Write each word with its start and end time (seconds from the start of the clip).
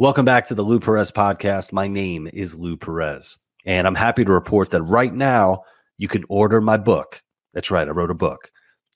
Welcome 0.00 0.24
back 0.24 0.46
to 0.46 0.54
the 0.54 0.62
Lou 0.62 0.80
Perez 0.80 1.10
podcast. 1.10 1.72
My 1.72 1.86
name 1.86 2.26
is 2.32 2.56
Lou 2.56 2.78
Perez, 2.78 3.36
and 3.66 3.86
I'm 3.86 3.94
happy 3.94 4.24
to 4.24 4.32
report 4.32 4.70
that 4.70 4.80
right 4.80 5.12
now 5.12 5.64
you 5.98 6.08
can 6.08 6.24
order 6.30 6.62
my 6.62 6.78
book. 6.78 7.22
That's 7.52 7.70
right, 7.70 7.86
I 7.86 7.90
wrote 7.90 8.10
a 8.10 8.14
book. 8.14 8.50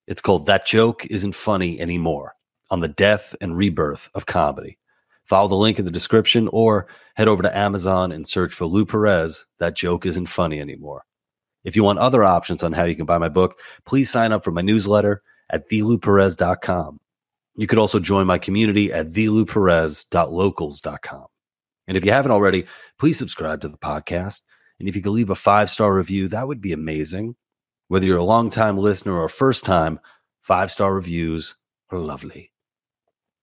It's 0.06 0.22
called 0.22 0.46
That 0.46 0.64
Joke 0.64 1.04
Isn't 1.04 1.34
Funny 1.34 1.78
Anymore 1.78 2.36
on 2.70 2.80
the 2.80 2.88
death 2.88 3.36
and 3.42 3.54
rebirth 3.54 4.08
of 4.14 4.24
comedy. 4.24 4.78
Follow 5.26 5.48
the 5.48 5.56
link 5.56 5.78
in 5.78 5.84
the 5.84 5.90
description 5.90 6.48
or 6.48 6.86
head 7.16 7.28
over 7.28 7.42
to 7.42 7.54
Amazon 7.54 8.10
and 8.10 8.26
search 8.26 8.54
for 8.54 8.64
Lou 8.64 8.86
Perez. 8.86 9.44
That 9.58 9.76
joke 9.76 10.06
isn't 10.06 10.24
funny 10.24 10.58
anymore. 10.58 11.04
If 11.64 11.76
you 11.76 11.84
want 11.84 11.98
other 11.98 12.24
options 12.24 12.64
on 12.64 12.72
how 12.72 12.84
you 12.84 12.96
can 12.96 13.04
buy 13.04 13.18
my 13.18 13.28
book, 13.28 13.58
please 13.84 14.08
sign 14.08 14.32
up 14.32 14.42
for 14.42 14.52
my 14.52 14.62
newsletter 14.62 15.22
at 15.50 15.68
thelouperez.com. 15.68 16.98
You 17.56 17.66
could 17.66 17.78
also 17.78 18.00
join 18.00 18.26
my 18.26 18.38
community 18.38 18.92
at 18.92 19.10
thelouperez.locals.com. 19.10 21.26
And 21.86 21.96
if 21.96 22.04
you 22.04 22.12
haven't 22.12 22.32
already, 22.32 22.66
please 22.98 23.16
subscribe 23.18 23.60
to 23.60 23.68
the 23.68 23.78
podcast. 23.78 24.40
And 24.80 24.88
if 24.88 24.96
you 24.96 25.02
could 25.02 25.12
leave 25.12 25.30
a 25.30 25.34
five 25.34 25.70
star 25.70 25.94
review, 25.94 26.28
that 26.28 26.48
would 26.48 26.60
be 26.60 26.72
amazing. 26.72 27.36
Whether 27.88 28.06
you're 28.06 28.16
a 28.16 28.24
long 28.24 28.48
time 28.50 28.78
listener 28.78 29.20
or 29.20 29.28
first 29.28 29.64
time, 29.64 30.00
five 30.40 30.72
star 30.72 30.94
reviews 30.94 31.56
are 31.90 31.98
lovely. 31.98 32.52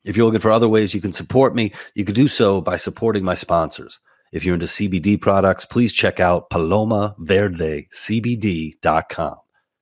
If 0.04 0.18
you're 0.18 0.26
looking 0.26 0.42
for 0.42 0.50
other 0.52 0.68
ways 0.68 0.96
you 0.96 1.02
can 1.02 1.14
support 1.14 1.56
me, 1.56 1.74
you 1.94 2.06
can 2.06 2.16
do 2.16 2.28
so 2.28 2.60
by 2.60 2.76
supporting 2.76 3.24
my 3.24 3.36
sponsors. 3.36 4.00
If 4.32 4.44
you're 4.44 4.56
into 4.56 4.66
CBD 4.66 5.22
products, 5.22 5.66
please 5.66 5.94
check 5.94 6.20
out 6.20 6.50
palomaverdecbd.com. 6.50 9.36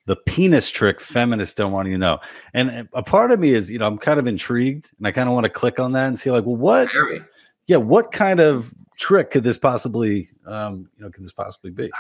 The 0.07 0.17
penis 0.17 0.71
trick 0.71 1.01
feminists 1.01 1.55
don't 1.55 1.73
want 1.73 1.89
you 1.89 1.95
to 1.95 1.99
know. 1.99 2.19
And 2.55 2.89
a 2.95 3.03
part 3.03 3.31
of 3.31 3.41
me 3.41 3.51
is, 3.51 3.71
you 3.71 3.79
know, 3.79 3.87
I'm 3.87 3.99
kind 3.99 4.19
of 4.19 4.27
intrigued 4.27 4.91
and 4.97 5.07
I 5.07 5.13
kind 5.13 5.29
of 5.29 5.35
want 5.35 5.45
to 5.45 5.51
click 5.51 5.79
on 5.79 5.93
that 5.93 6.07
and 6.07 6.19
see 6.19 6.31
like, 6.31 6.47
well, 6.47 6.57
what 6.57 6.91
Very. 6.93 7.23
Yeah, 7.69 7.77
what 7.77 8.11
kind 8.11 8.41
of 8.41 8.75
trick 8.99 9.31
could 9.31 9.45
this 9.45 9.59
possibly, 9.59 10.31
um, 10.47 10.89
you 10.97 11.05
know, 11.05 11.11
could 11.11 11.23
this 11.23 11.33
possibly 11.33 11.71
be? 11.71 11.91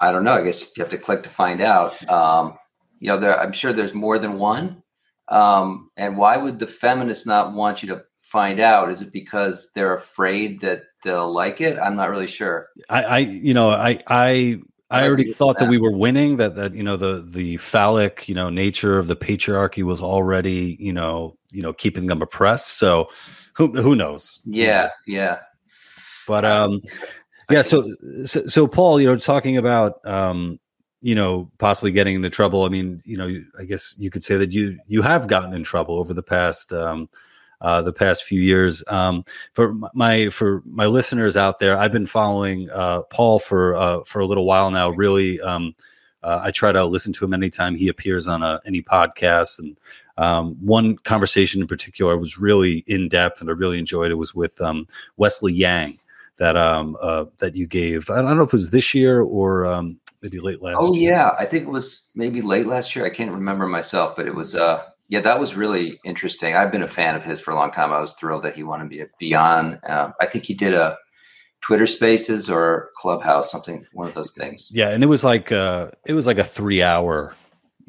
I 0.00 0.12
don't 0.12 0.24
know. 0.24 0.32
I 0.32 0.42
guess 0.42 0.74
you 0.76 0.82
have 0.82 0.90
to 0.90 0.98
click 0.98 1.24
to 1.24 1.28
find 1.28 1.60
out. 1.60 2.08
Um, 2.08 2.56
you 3.00 3.08
know, 3.08 3.18
there, 3.18 3.38
I'm 3.38 3.52
sure 3.52 3.72
there's 3.72 3.92
more 3.92 4.18
than 4.18 4.38
one. 4.38 4.82
Um, 5.28 5.90
and 5.96 6.16
why 6.16 6.36
would 6.36 6.58
the 6.58 6.66
feminists 6.66 7.26
not 7.26 7.52
want 7.52 7.82
you 7.82 7.88
to 7.90 8.04
find 8.16 8.60
out? 8.60 8.90
Is 8.90 9.02
it 9.02 9.12
because 9.12 9.70
they're 9.74 9.94
afraid 9.94 10.60
that 10.62 10.84
they'll 11.02 11.32
like 11.32 11.60
it? 11.60 11.76
I'm 11.78 11.96
not 11.96 12.10
really 12.10 12.26
sure. 12.26 12.68
I, 12.88 13.02
I 13.02 13.18
you 13.18 13.52
know, 13.52 13.70
I, 13.70 14.02
I, 14.06 14.60
I 14.90 15.06
already 15.06 15.32
thought 15.32 15.58
that. 15.58 15.64
that 15.66 15.70
we 15.70 15.78
were 15.78 15.96
winning. 15.96 16.38
That 16.38 16.56
that 16.56 16.74
you 16.74 16.82
know 16.82 16.96
the 16.96 17.20
the 17.20 17.58
phallic 17.58 18.28
you 18.28 18.34
know 18.34 18.50
nature 18.50 18.98
of 18.98 19.06
the 19.06 19.14
patriarchy 19.14 19.84
was 19.84 20.02
already 20.02 20.76
you 20.80 20.92
know 20.92 21.36
you 21.50 21.62
know 21.62 21.72
keeping 21.72 22.06
them 22.06 22.22
oppressed. 22.22 22.78
So 22.78 23.08
who 23.54 23.80
who 23.80 23.94
knows? 23.94 24.40
Yeah, 24.44 24.90
yeah. 25.06 25.38
But 26.26 26.44
um, 26.44 26.82
yeah. 27.50 27.62
So, 27.62 27.94
so, 28.24 28.46
so 28.46 28.66
Paul, 28.66 29.00
you 29.00 29.06
know, 29.06 29.16
talking 29.16 29.56
about 29.56 30.04
um, 30.06 30.58
you 31.00 31.14
know, 31.14 31.50
possibly 31.58 31.90
getting 31.90 32.14
into 32.14 32.30
trouble. 32.30 32.64
I 32.64 32.68
mean, 32.68 33.00
you 33.04 33.16
know, 33.16 33.42
I 33.58 33.64
guess 33.64 33.94
you 33.98 34.10
could 34.10 34.22
say 34.22 34.36
that 34.36 34.52
you 34.52 34.78
you 34.86 35.02
have 35.02 35.28
gotten 35.28 35.52
in 35.52 35.64
trouble 35.64 35.98
over 35.98 36.12
the 36.12 36.22
past 36.22 36.72
um, 36.72 37.08
uh, 37.60 37.82
the 37.82 37.92
past 37.92 38.24
few 38.24 38.40
years. 38.40 38.84
Um, 38.86 39.24
for 39.52 39.74
my 39.94 40.28
for 40.28 40.62
my 40.66 40.86
listeners 40.86 41.36
out 41.36 41.58
there, 41.58 41.78
I've 41.78 41.92
been 41.92 42.06
following 42.06 42.70
uh, 42.70 43.02
Paul 43.02 43.38
for 43.38 43.74
uh, 43.76 44.00
for 44.04 44.20
a 44.20 44.26
little 44.26 44.44
while 44.44 44.70
now. 44.70 44.90
Really, 44.90 45.40
um, 45.40 45.74
uh, 46.22 46.40
I 46.42 46.50
try 46.50 46.72
to 46.72 46.84
listen 46.84 47.12
to 47.14 47.24
him 47.24 47.34
anytime 47.34 47.74
he 47.74 47.88
appears 47.88 48.28
on 48.28 48.42
a, 48.42 48.60
any 48.66 48.82
podcast. 48.82 49.58
And 49.58 49.76
um, 50.20 50.54
one 50.60 50.98
conversation 50.98 51.62
in 51.62 51.66
particular 51.66 52.16
was 52.18 52.38
really 52.38 52.84
in 52.86 53.08
depth, 53.08 53.40
and 53.40 53.48
I 53.48 53.54
really 53.54 53.78
enjoyed. 53.78 54.10
It 54.10 54.16
was 54.16 54.34
with 54.34 54.60
um, 54.60 54.86
Wesley 55.16 55.52
Yang 55.52 55.98
that 56.36 56.56
um 56.56 56.96
uh, 57.00 57.24
that 57.38 57.56
you 57.56 57.66
gave. 57.66 58.10
I 58.10 58.22
don't 58.22 58.36
know 58.36 58.44
if 58.44 58.48
it 58.48 58.52
was 58.52 58.70
this 58.70 58.94
year 58.94 59.22
or 59.22 59.66
um, 59.66 59.98
maybe 60.22 60.40
late 60.40 60.60
last. 60.62 60.78
Oh 60.80 60.94
year. 60.94 61.12
yeah, 61.12 61.30
I 61.38 61.44
think 61.44 61.64
it 61.64 61.70
was 61.70 62.10
maybe 62.14 62.40
late 62.42 62.66
last 62.66 62.94
year. 62.94 63.06
I 63.06 63.10
can't 63.10 63.30
remember 63.30 63.66
myself, 63.66 64.16
but 64.16 64.26
it 64.26 64.34
was 64.34 64.54
uh 64.54 64.82
yeah, 65.08 65.20
that 65.20 65.40
was 65.40 65.56
really 65.56 65.98
interesting. 66.04 66.54
I've 66.54 66.70
been 66.70 66.82
a 66.82 66.88
fan 66.88 67.16
of 67.16 67.24
his 67.24 67.40
for 67.40 67.50
a 67.50 67.56
long 67.56 67.72
time. 67.72 67.92
I 67.92 68.00
was 68.00 68.14
thrilled 68.14 68.44
that 68.44 68.54
he 68.54 68.62
wanted 68.62 68.88
me 68.88 68.98
to 68.98 69.08
be 69.18 69.34
on. 69.34 69.80
Uh, 69.86 70.12
I 70.20 70.26
think 70.26 70.44
he 70.44 70.54
did 70.54 70.72
a 70.72 70.96
Twitter 71.62 71.86
Spaces 71.86 72.48
or 72.48 72.90
Clubhouse, 72.96 73.50
something 73.50 73.86
one 73.92 74.06
of 74.06 74.14
those 74.14 74.32
things. 74.32 74.70
Yeah, 74.72 74.90
and 74.90 75.02
it 75.02 75.08
was 75.08 75.24
like 75.24 75.52
uh 75.52 75.90
it 76.06 76.12
was 76.12 76.26
like 76.26 76.38
a 76.38 76.44
three 76.44 76.82
hour 76.82 77.34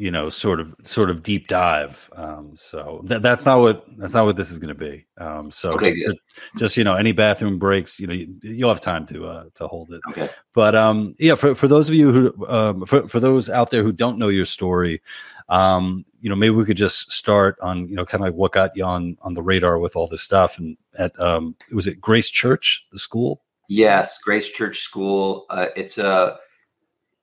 you 0.01 0.09
know 0.09 0.29
sort 0.29 0.59
of 0.59 0.73
sort 0.81 1.11
of 1.11 1.21
deep 1.21 1.47
dive. 1.47 2.09
Um 2.15 2.55
so 2.55 3.01
that's 3.03 3.45
not 3.45 3.59
what 3.59 3.85
that's 3.99 4.15
not 4.15 4.25
what 4.25 4.35
this 4.35 4.49
is 4.49 4.57
going 4.57 4.73
to 4.75 4.79
be. 4.89 5.05
Um 5.19 5.51
so 5.51 5.73
okay, 5.73 5.93
just, 5.95 6.17
just, 6.57 6.77
you 6.77 6.83
know 6.83 6.95
any 6.95 7.11
bathroom 7.11 7.59
breaks 7.59 7.99
you 7.99 8.07
know 8.07 8.13
you, 8.13 8.65
will 8.65 8.73
have 8.73 8.81
time 8.81 9.05
to 9.07 9.27
uh 9.27 9.43
to 9.53 9.67
hold 9.67 9.91
it. 9.91 10.01
Okay. 10.09 10.27
But 10.55 10.75
um 10.75 11.13
yeah 11.19 11.35
for 11.35 11.53
for 11.53 11.67
those 11.67 11.87
of 11.87 11.93
you 11.93 12.11
who 12.11 12.47
um 12.47 12.87
for, 12.87 13.07
for 13.07 13.19
those 13.19 13.47
out 13.47 13.69
there 13.69 13.83
who 13.83 13.91
don't 13.91 14.17
know 14.17 14.29
your 14.29 14.45
story 14.45 15.03
um 15.49 16.03
you 16.19 16.29
know 16.31 16.35
maybe 16.35 16.55
we 16.55 16.65
could 16.65 16.77
just 16.77 17.11
start 17.11 17.59
on 17.61 17.87
you 17.87 17.95
know 17.95 18.03
kind 18.03 18.23
of 18.23 18.29
like 18.29 18.35
what 18.35 18.53
got 18.53 18.75
you 18.75 18.83
on 18.83 19.17
on 19.21 19.35
the 19.35 19.43
radar 19.43 19.77
with 19.77 19.95
all 19.95 20.07
this 20.07 20.23
stuff. 20.23 20.57
And 20.57 20.77
at 20.97 21.17
um 21.19 21.55
was 21.71 21.85
it 21.85 22.01
grace 22.01 22.31
church 22.31 22.87
the 22.91 22.97
school? 22.97 23.43
Yes 23.69 24.17
grace 24.17 24.49
church 24.49 24.79
school. 24.79 25.45
Uh, 25.51 25.67
it's 25.75 25.99
a 25.99 26.39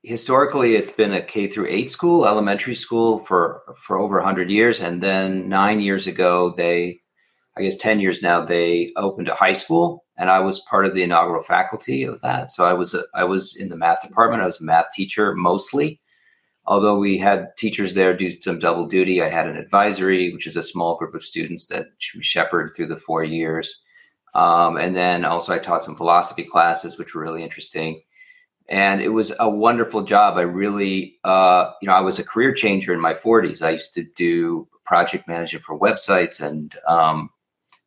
historically 0.09 0.75
it's 0.75 0.91
been 0.91 1.13
a 1.13 1.21
K 1.21 1.47
through 1.47 1.67
8 1.69 1.91
school, 1.91 2.27
elementary 2.27 2.75
school 2.75 3.19
for 3.19 3.63
for 3.77 3.99
over 3.99 4.17
100 4.17 4.51
years 4.51 4.81
and 4.81 5.03
then 5.03 5.49
9 5.51 5.81
years 5.81 6.07
ago 6.07 6.55
they 6.57 7.01
I 7.59 7.63
guess 7.63 7.77
10 7.77 8.01
years 8.01 8.23
now 8.23 8.41
they 8.41 8.93
opened 8.97 9.29
a 9.29 9.35
high 9.35 9.53
school 9.53 10.07
and 10.17 10.31
I 10.31 10.41
was 10.41 10.61
part 10.61 10.87
of 10.87 10.95
the 10.95 11.03
inaugural 11.03 11.43
faculty 11.43 12.05
of 12.05 12.23
that. 12.23 12.51
So 12.51 12.65
I 12.65 12.73
was 12.73 12.95
a, 12.95 13.03
I 13.15 13.25
was 13.25 13.55
in 13.55 13.69
the 13.69 13.77
math 13.77 14.01
department. 14.01 14.43
I 14.43 14.47
was 14.47 14.61
a 14.61 14.65
math 14.65 14.87
teacher 14.95 15.35
mostly. 15.35 16.01
Although 16.65 16.99
we 16.99 17.19
had 17.19 17.49
teachers 17.57 17.95
there 17.95 18.17
do 18.17 18.31
some 18.31 18.59
double 18.59 18.87
duty, 18.87 19.23
I 19.23 19.29
had 19.29 19.47
an 19.47 19.57
advisory, 19.57 20.33
which 20.33 20.47
is 20.47 20.57
a 20.57 20.63
small 20.63 20.97
group 20.97 21.15
of 21.15 21.25
students 21.25 21.67
that 21.67 21.87
we 22.15 22.23
shepherded 22.23 22.75
through 22.75 22.89
the 22.89 22.97
four 22.97 23.25
years. 23.25 23.83
Um, 24.35 24.77
and 24.77 24.97
then 24.97 25.25
also 25.25 25.53
I 25.53 25.59
taught 25.59 25.85
some 25.85 25.97
philosophy 25.97 26.45
classes, 26.45 26.99
which 26.99 27.15
were 27.15 27.23
really 27.23 27.43
interesting 27.43 28.03
and 28.69 29.01
it 29.01 29.09
was 29.09 29.33
a 29.39 29.49
wonderful 29.49 30.03
job. 30.03 30.37
I 30.37 30.43
really, 30.43 31.19
uh, 31.25 31.71
you 31.81 31.89
know, 31.89 31.95
I 31.95 32.01
was 32.01 32.19
a 32.19 32.25
career 32.25 32.53
changer 32.53 32.93
in 32.93 33.01
my 33.01 33.15
40s. 33.15 33.63
I 33.63 33.71
used 33.71 33.95
to 33.95 34.03
do 34.03 34.69
project 34.85 35.27
management 35.27 35.65
for 35.65 35.79
websites, 35.79 36.41
and 36.43 36.75
um, 36.87 37.31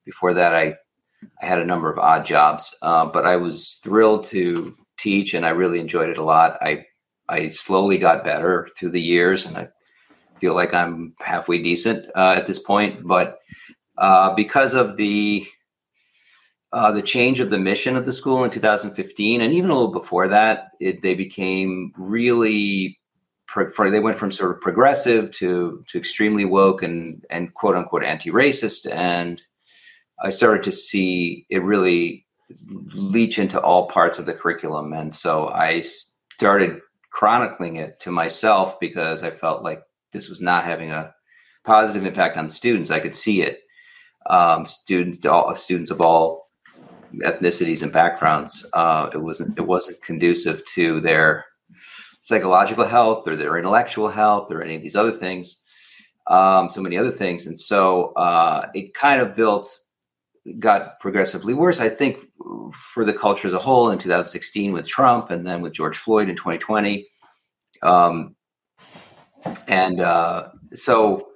before 0.06 0.33
that, 0.33 0.56
I 0.56 0.75
I 1.42 1.45
had 1.45 1.60
a 1.60 1.66
number 1.66 1.92
of 1.92 2.00
odd 2.00 2.25
jobs. 2.25 2.75
Uh, 2.81 3.06
but 3.06 3.25
I 3.25 3.36
was 3.36 3.74
thrilled 3.83 4.24
to 4.25 4.75
teach, 4.98 5.33
and 5.33 5.45
I 5.45 5.50
really 5.50 5.80
enjoyed 5.80 6.10
it 6.10 6.18
a 6.18 6.24
lot. 6.24 6.57
I 6.62 6.86
I 7.30 7.50
slowly 7.50 7.98
got 7.98 8.24
better 8.24 8.69
through 8.77 8.92
the 8.92 9.01
years, 9.01 9.45
and 9.45 9.57
I 9.57 9.69
feel 10.39 10.56
like 10.56 10.74
I'm 10.74 11.13
halfway 11.19 11.60
decent 11.62 12.10
uh, 12.16 12.34
at 12.36 12.48
this 12.48 12.60
point, 12.60 13.07
but 13.07 13.39
uh, 14.00 14.34
because 14.34 14.74
of 14.74 14.98
the 14.98 15.45
uh, 16.74 16.92
the 16.92 17.02
change 17.02 17.40
of 17.40 17.50
the 17.50 17.58
mission 17.58 17.98
of 17.98 18.06
the 18.06 18.14
school 18.14 18.44
in 18.44 18.50
2015, 18.50 19.42
and 19.42 19.54
even 19.54 19.70
a 19.70 19.74
little 19.74 19.92
before 19.92 20.28
that, 20.30 20.72
it, 20.80 21.02
they 21.02 21.14
became 21.14 21.92
really 21.98 23.00
pro- 23.48 23.92
they 23.92 24.00
went 24.00 24.18
from 24.18 24.32
sort 24.32 24.52
of 24.52 24.62
progressive 24.62 25.32
to 25.32 25.84
to 25.88 25.98
extremely 25.98 26.46
woke 26.46 26.82
and 26.82 27.26
and 27.30 27.54
quote 27.54 27.76
unquote 27.76 28.04
anti-racist, 28.04 28.90
and 28.92 29.42
I 30.24 30.30
started 30.30 30.64
to 30.64 30.72
see 30.72 31.46
it 31.50 31.62
really 31.62 32.26
leach 32.94 33.38
into 33.38 33.60
all 33.60 33.88
parts 33.88 34.18
of 34.20 34.26
the 34.26 34.34
curriculum, 34.34 34.94
and 34.94 35.14
so 35.14 35.50
I 35.50 35.82
started 35.82 36.80
chronicling 37.12 37.76
it 37.76 38.00
to 38.00 38.12
myself 38.12 38.80
because 38.80 39.24
I 39.24 39.32
felt 39.32 39.64
like 39.64 39.84
this 40.14 40.30
was 40.30 40.42
not 40.42 40.64
having 40.64 40.92
a 40.92 41.14
positive 41.66 42.06
impact 42.06 42.38
on 42.38 42.48
students. 42.48 42.90
I 42.90 43.00
could 43.00 43.16
see 43.16 43.42
it. 43.42 43.60
Um, 44.30 44.66
students, 44.66 45.26
all 45.26 45.54
students 45.56 45.92
of 45.92 46.00
all 46.00 46.41
ethnicities 47.19 47.84
and 47.84 47.92
backgrounds. 47.92 48.66
Uh, 48.74 49.10
it 49.13 49.18
wasn't 49.18 49.58
it 49.58 49.66
wasn't 49.68 50.02
conducive 50.02 50.66
to 50.68 51.00
their 51.02 51.46
psychological 52.22 52.86
health 52.86 53.28
or 53.28 53.36
their 53.36 53.58
intellectual 53.58 54.10
health 54.10 54.52
or 54.52 54.62
any 54.62 54.75
of 54.75 54.81
these 54.81 54.96
other 54.96 55.12
things. 55.12 55.62
Um, 56.28 56.69
so 56.69 56.81
many 56.81 56.98
other 56.98 57.12
things, 57.12 57.48
and 57.48 57.60
so 57.60 58.13
uh, 58.13 58.69
it 58.74 58.94
kind 58.94 59.22
of 59.22 59.36
built 59.36 59.80
got 60.60 61.00
progressively 61.00 61.54
worse. 61.54 61.80
I 61.80 61.90
think 61.90 62.19
for 62.74 63.06
the 63.06 63.13
culture 63.13 63.48
as 63.48 63.54
a 63.54 63.60
whole 63.60 63.92
in 63.92 64.00
2016 64.00 64.72
with 64.72 64.88
Trump, 64.88 65.30
and 65.30 65.46
then 65.46 65.62
with 65.62 65.74
George 65.74 65.98
Floyd 65.98 66.30
in 66.30 66.36
2020. 66.36 67.08
Um, 67.81 68.36
and 69.68 70.00
uh, 70.00 70.50
so 70.74 71.28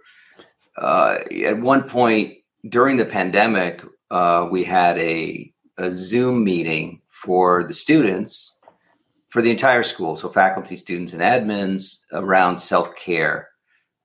uh, 0.78 1.18
at 1.46 1.60
one 1.60 1.84
point 1.84 2.38
during 2.68 2.98
the 2.98 3.06
pandemic, 3.06 3.82
uh, 4.12 4.48
we 4.50 4.64
had 4.64 4.98
a 4.98 5.52
a 5.78 5.92
Zoom 5.92 6.44
meeting 6.44 7.02
for 7.10 7.64
the 7.64 7.74
students 7.74 8.56
for 9.30 9.42
the 9.42 9.52
entire 9.52 9.84
school, 9.84 10.16
so 10.16 10.30
faculty, 10.30 10.78
students, 10.78 11.12
and 11.12 11.22
admins 11.22 12.04
around 12.14 12.58
self 12.58 12.96
care. 12.96 13.50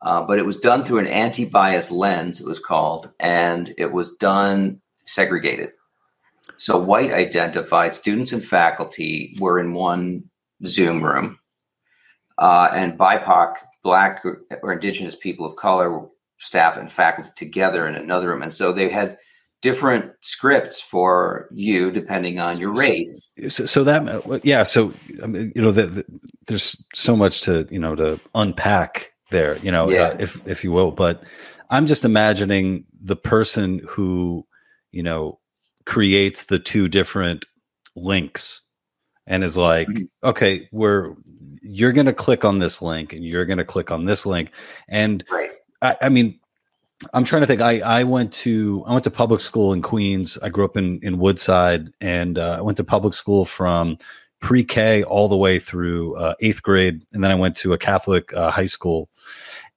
Uh, 0.02 0.22
but 0.22 0.38
it 0.38 0.44
was 0.44 0.56
done 0.56 0.84
through 0.84 0.98
an 0.98 1.06
anti 1.06 1.44
bias 1.44 1.90
lens, 1.92 2.40
it 2.40 2.46
was 2.46 2.58
called, 2.58 3.12
and 3.20 3.72
it 3.78 3.92
was 3.92 4.16
done 4.16 4.80
segregated. 5.06 5.70
So, 6.56 6.78
white 6.78 7.12
identified 7.12 7.94
students 7.94 8.32
and 8.32 8.44
faculty 8.44 9.36
were 9.38 9.60
in 9.60 9.72
one 9.72 10.24
Zoom 10.66 11.00
room, 11.00 11.38
uh, 12.38 12.70
and 12.72 12.98
BIPOC, 12.98 13.54
Black 13.84 14.24
or 14.62 14.72
Indigenous 14.72 15.14
people 15.14 15.46
of 15.46 15.54
color, 15.54 16.06
staff 16.38 16.76
and 16.76 16.90
faculty 16.90 17.30
together 17.36 17.86
in 17.86 17.94
another 17.94 18.28
room. 18.30 18.42
And 18.42 18.52
so 18.52 18.72
they 18.72 18.88
had 18.88 19.16
different 19.62 20.12
scripts 20.22 20.80
for 20.80 21.48
you 21.52 21.90
depending 21.90 22.38
on 22.38 22.58
your 22.58 22.72
race. 22.72 23.32
So, 23.50 23.66
so 23.66 23.84
that 23.84 24.40
yeah, 24.44 24.62
so 24.62 24.92
I 25.22 25.26
mean, 25.26 25.52
you 25.54 25.62
know, 25.62 25.72
the, 25.72 25.86
the, 25.86 26.04
there's 26.46 26.82
so 26.94 27.16
much 27.16 27.42
to 27.42 27.66
you 27.70 27.78
know 27.78 27.94
to 27.94 28.20
unpack 28.34 29.12
there, 29.30 29.58
you 29.58 29.70
know, 29.70 29.90
yeah. 29.90 30.02
uh, 30.02 30.16
if 30.18 30.46
if 30.46 30.64
you 30.64 30.72
will. 30.72 30.90
But 30.90 31.22
I'm 31.68 31.86
just 31.86 32.04
imagining 32.04 32.84
the 33.00 33.16
person 33.16 33.80
who 33.86 34.46
you 34.92 35.02
know 35.02 35.38
creates 35.84 36.44
the 36.44 36.58
two 36.58 36.88
different 36.88 37.44
links 37.96 38.62
and 39.26 39.44
is 39.44 39.56
like, 39.56 39.88
mm-hmm. 39.88 40.28
okay, 40.28 40.68
we're 40.72 41.14
you're 41.62 41.92
going 41.92 42.06
to 42.06 42.12
click 42.12 42.44
on 42.44 42.58
this 42.58 42.80
link 42.80 43.12
and 43.12 43.24
you're 43.24 43.44
going 43.44 43.58
to 43.58 43.64
click 43.64 43.90
on 43.90 44.06
this 44.06 44.24
link, 44.26 44.50
and 44.88 45.22
right. 45.30 45.50
I, 45.82 45.96
I 46.02 46.08
mean 46.08 46.39
I'm 47.14 47.24
trying 47.24 47.40
to 47.40 47.46
think. 47.46 47.62
I, 47.62 47.80
I 47.80 48.04
went 48.04 48.32
to 48.34 48.84
I 48.86 48.92
went 48.92 49.04
to 49.04 49.10
public 49.10 49.40
school 49.40 49.72
in 49.72 49.80
Queens. 49.80 50.36
I 50.42 50.50
grew 50.50 50.64
up 50.64 50.76
in 50.76 51.00
in 51.02 51.18
Woodside, 51.18 51.88
and 52.00 52.38
uh, 52.38 52.56
I 52.58 52.60
went 52.60 52.76
to 52.76 52.84
public 52.84 53.14
school 53.14 53.44
from 53.44 53.96
pre-K 54.40 55.02
all 55.04 55.28
the 55.28 55.36
way 55.36 55.58
through 55.58 56.16
uh, 56.16 56.34
eighth 56.40 56.62
grade, 56.62 57.04
and 57.12 57.22
then 57.24 57.30
I 57.30 57.34
went 57.34 57.56
to 57.56 57.72
a 57.72 57.78
Catholic 57.78 58.32
uh, 58.34 58.50
high 58.50 58.66
school. 58.66 59.08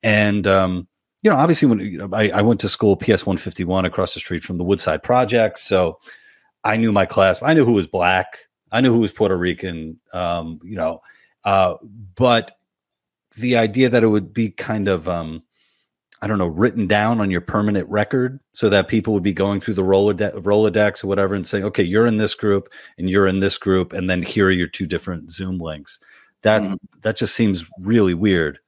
And 0.02 0.46
um, 0.48 0.88
you 1.22 1.30
know, 1.30 1.38
obviously, 1.38 1.70
when 1.70 1.80
you 1.80 1.98
know, 1.98 2.10
I, 2.12 2.30
I 2.30 2.42
went 2.42 2.60
to 2.62 2.70
school 2.70 2.98
PS 2.98 3.26
151 3.26 3.86
across 3.86 4.14
the 4.14 4.20
street 4.20 4.44
from 4.44 4.58
the 4.58 4.64
Woodside 4.64 5.02
Project, 5.02 5.60
so 5.60 6.00
I 6.64 6.76
knew 6.76 6.92
my 6.92 7.06
class. 7.06 7.42
I 7.42 7.54
knew 7.54 7.64
who 7.64 7.74
was 7.74 7.88
black. 7.88 8.40
I 8.70 8.82
knew 8.82 8.92
who 8.92 9.00
was 9.00 9.12
Puerto 9.12 9.38
Rican. 9.38 10.00
Um, 10.12 10.60
you 10.62 10.76
know, 10.76 11.02
uh, 11.46 11.76
but 12.16 12.58
the 13.38 13.56
idea 13.56 13.88
that 13.90 14.04
it 14.04 14.08
would 14.08 14.34
be 14.34 14.50
kind 14.50 14.90
of 14.90 15.08
um, 15.08 15.44
I 16.24 16.28
don't 16.28 16.38
know, 16.38 16.48
written 16.48 16.88
down 16.88 17.20
on 17.20 17.32
your 17.32 17.42
permanent 17.42 17.90
record 17.90 18.40
so 18.54 18.70
that 18.70 18.88
people 18.88 19.14
would 19.14 19.24
be 19.24 19.34
going 19.34 19.60
through 19.60 19.74
the 19.74 19.84
Rolodex, 19.84 20.32
Rolodex 20.36 21.04
or 21.04 21.08
whatever 21.08 21.36
and 21.36 21.46
saying, 21.46 21.66
okay, 21.66 21.84
you're 21.84 22.08
in 22.08 22.16
this 22.16 22.34
group 22.34 22.72
and 22.98 23.10
you're 23.10 23.28
in 23.28 23.42
this 23.42 23.58
group. 23.58 23.92
And 23.92 24.10
then 24.10 24.22
here 24.22 24.46
are 24.46 24.52
your 24.52 24.70
two 24.70 24.88
different 24.88 25.32
Zoom 25.32 25.58
links. 25.58 26.00
That, 26.44 26.62
mm. 26.62 26.78
that 27.02 27.18
just 27.18 27.36
seems 27.36 27.66
really 27.78 28.14
weird. 28.14 28.60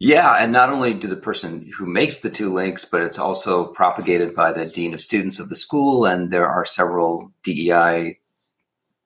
Yeah. 0.00 0.32
And 0.40 0.50
not 0.52 0.68
only 0.68 0.92
do 0.92 1.06
the 1.06 1.14
person 1.14 1.70
who 1.78 1.86
makes 1.86 2.18
the 2.18 2.30
two 2.30 2.52
links, 2.52 2.84
but 2.84 3.00
it's 3.00 3.18
also 3.18 3.66
propagated 3.66 4.34
by 4.34 4.50
the 4.50 4.66
dean 4.66 4.92
of 4.92 5.00
students 5.00 5.38
of 5.38 5.48
the 5.48 5.54
school. 5.54 6.04
And 6.04 6.32
there 6.32 6.48
are 6.48 6.64
several 6.64 7.30
DEI 7.44 8.18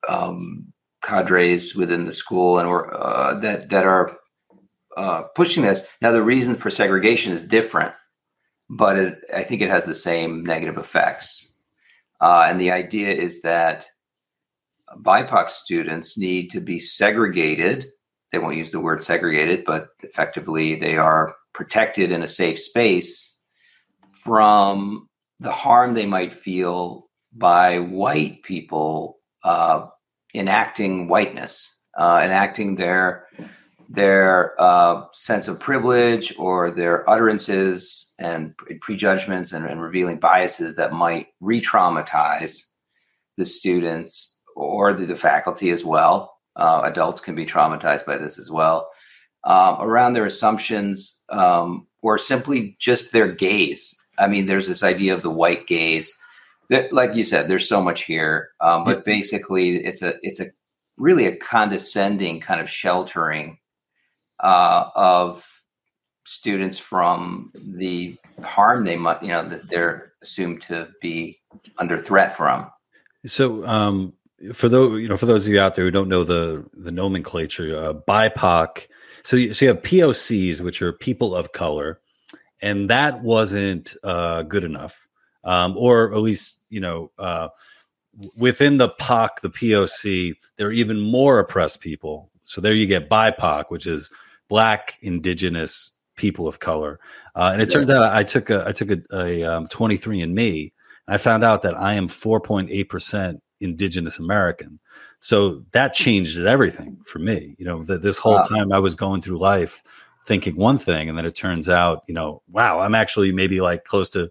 um, 0.09 0.73
cadres 1.03 1.75
within 1.75 2.05
the 2.05 2.11
school 2.11 2.57
and 2.57 2.67
or 2.67 2.91
uh, 2.91 3.39
that, 3.41 3.69
that 3.69 3.85
are 3.85 4.17
uh, 4.97 5.23
pushing 5.35 5.63
this. 5.63 5.87
Now, 6.01 6.11
the 6.11 6.21
reason 6.21 6.55
for 6.55 6.69
segregation 6.69 7.33
is 7.33 7.43
different, 7.43 7.93
but 8.69 8.97
it, 8.97 9.19
I 9.35 9.43
think 9.43 9.61
it 9.61 9.69
has 9.69 9.85
the 9.85 9.95
same 9.95 10.43
negative 10.43 10.77
effects. 10.77 11.55
Uh, 12.19 12.45
and 12.47 12.59
the 12.59 12.71
idea 12.71 13.11
is 13.11 13.41
that 13.41 13.87
BIPOC 15.01 15.49
students 15.49 16.17
need 16.17 16.49
to 16.51 16.59
be 16.59 16.79
segregated. 16.79 17.87
They 18.31 18.39
won't 18.39 18.57
use 18.57 18.71
the 18.71 18.79
word 18.79 19.03
segregated, 19.03 19.65
but 19.65 19.89
effectively 20.01 20.75
they 20.75 20.97
are 20.97 21.35
protected 21.53 22.11
in 22.11 22.21
a 22.21 22.27
safe 22.27 22.59
space 22.59 23.41
from 24.13 25.09
the 25.39 25.51
harm 25.51 25.93
they 25.93 26.05
might 26.05 26.31
feel 26.31 27.09
by 27.33 27.79
white 27.79 28.43
people 28.43 29.19
uh, 29.43 29.87
enacting 30.35 31.07
whiteness, 31.07 31.81
uh, 31.97 32.21
enacting 32.23 32.75
their 32.75 33.25
their 33.91 34.59
uh, 34.59 35.03
sense 35.11 35.49
of 35.49 35.59
privilege 35.59 36.33
or 36.37 36.71
their 36.71 37.07
utterances 37.09 38.13
and 38.19 38.55
prejudgments 38.79 39.51
and, 39.51 39.65
and 39.65 39.81
revealing 39.81 40.17
biases 40.17 40.75
that 40.75 40.93
might 40.93 41.27
re-traumatize 41.41 42.63
the 43.35 43.43
students 43.43 44.39
or 44.55 44.93
the, 44.93 45.05
the 45.05 45.15
faculty 45.15 45.71
as 45.71 45.83
well. 45.83 46.37
Uh, 46.55 46.81
adults 46.85 47.19
can 47.19 47.35
be 47.35 47.45
traumatized 47.45 48.05
by 48.05 48.17
this 48.17 48.39
as 48.39 48.49
well. 48.49 48.89
Um, 49.43 49.77
around 49.81 50.13
their 50.13 50.25
assumptions 50.25 51.21
um, 51.29 51.87
or 52.01 52.17
simply 52.17 52.77
just 52.79 53.11
their 53.11 53.29
gaze. 53.29 53.93
I 54.17 54.27
mean, 54.27 54.45
there's 54.45 54.67
this 54.67 54.83
idea 54.83 55.13
of 55.13 55.21
the 55.21 55.31
white 55.31 55.67
gaze. 55.67 56.13
That, 56.69 56.93
like 56.93 57.15
you 57.15 57.25
said, 57.25 57.49
there's 57.49 57.67
so 57.67 57.81
much 57.81 58.03
here, 58.03 58.51
um, 58.61 58.85
but 58.85 59.03
basically, 59.03 59.83
it's 59.83 60.01
a 60.01 60.13
it's 60.21 60.39
a 60.39 60.45
really 60.95 61.25
a 61.25 61.35
condescending 61.35 62.39
kind 62.39 62.61
of 62.61 62.69
sheltering 62.69 63.57
uh, 64.41 64.89
of 64.95 65.47
students 66.25 66.79
from 66.79 67.51
the 67.55 68.17
harm 68.43 68.85
they 68.85 68.97
might, 68.97 69.21
you 69.21 69.29
know, 69.29 69.47
that 69.47 69.67
they're 69.67 70.13
assumed 70.21 70.61
to 70.63 70.87
be 71.01 71.39
under 71.77 71.97
threat 71.97 72.35
from. 72.35 72.69
So, 73.25 73.65
um, 73.65 74.13
for 74.53 74.69
those 74.69 75.01
you 75.01 75.07
know, 75.07 75.17
for 75.17 75.27
those 75.27 75.45
of 75.45 75.53
you 75.53 75.59
out 75.59 75.75
there 75.75 75.85
who 75.85 75.91
don't 75.91 76.09
know 76.09 76.23
the 76.23 76.65
the 76.73 76.91
nomenclature, 76.91 77.77
uh, 77.77 77.93
BIPOC. 77.93 78.87
So, 79.23 79.37
you, 79.37 79.53
so 79.53 79.65
you 79.65 79.69
have 79.69 79.83
POCs, 79.83 80.61
which 80.61 80.81
are 80.81 80.91
people 80.91 81.35
of 81.35 81.51
color, 81.51 81.99
and 82.59 82.89
that 82.89 83.21
wasn't 83.21 83.95
uh, 84.03 84.41
good 84.43 84.63
enough, 84.63 85.07
um, 85.43 85.77
or 85.77 86.13
at 86.13 86.21
least 86.21 86.59
you 86.69 86.79
know. 86.79 87.11
Uh, 87.19 87.49
within 88.35 88.77
the 88.77 88.89
POC, 88.89 89.39
the 89.41 89.49
POC, 89.49 90.35
there 90.57 90.67
are 90.67 90.71
even 90.71 90.99
more 90.99 91.39
oppressed 91.39 91.79
people. 91.79 92.29
So 92.45 92.59
there 92.59 92.73
you 92.73 92.85
get 92.85 93.09
BIPOC, 93.09 93.65
which 93.69 93.87
is 93.87 94.09
black 94.51 94.97
indigenous 95.01 95.91
people 96.17 96.45
of 96.45 96.59
color 96.59 96.99
uh, 97.37 97.51
and 97.53 97.61
it 97.61 97.69
yeah. 97.69 97.73
turns 97.73 97.89
out 97.89 98.03
i 98.03 98.21
took 98.21 98.49
a 98.49 98.65
i 98.67 98.73
took 98.73 98.91
a, 98.91 98.99
a 99.13 99.43
um, 99.43 99.65
23andme 99.67 100.73
i 101.07 101.15
found 101.15 101.41
out 101.41 101.61
that 101.61 101.73
i 101.79 101.93
am 101.93 102.09
4.8% 102.09 103.39
indigenous 103.61 104.19
american 104.19 104.77
so 105.21 105.63
that 105.71 105.93
changed 105.93 106.37
everything 106.37 106.97
for 107.05 107.19
me 107.19 107.55
you 107.57 107.63
know 107.63 107.81
that 107.85 108.01
this 108.01 108.17
whole 108.17 108.33
wow. 108.33 108.41
time 108.41 108.73
i 108.73 108.79
was 108.79 108.93
going 108.93 109.21
through 109.21 109.37
life 109.37 109.83
thinking 110.25 110.57
one 110.57 110.77
thing 110.77 111.07
and 111.07 111.17
then 111.17 111.25
it 111.25 111.33
turns 111.33 111.69
out 111.69 112.03
you 112.07 112.13
know 112.13 112.41
wow 112.51 112.81
i'm 112.81 112.93
actually 112.93 113.31
maybe 113.31 113.61
like 113.61 113.85
close 113.85 114.09
to 114.09 114.29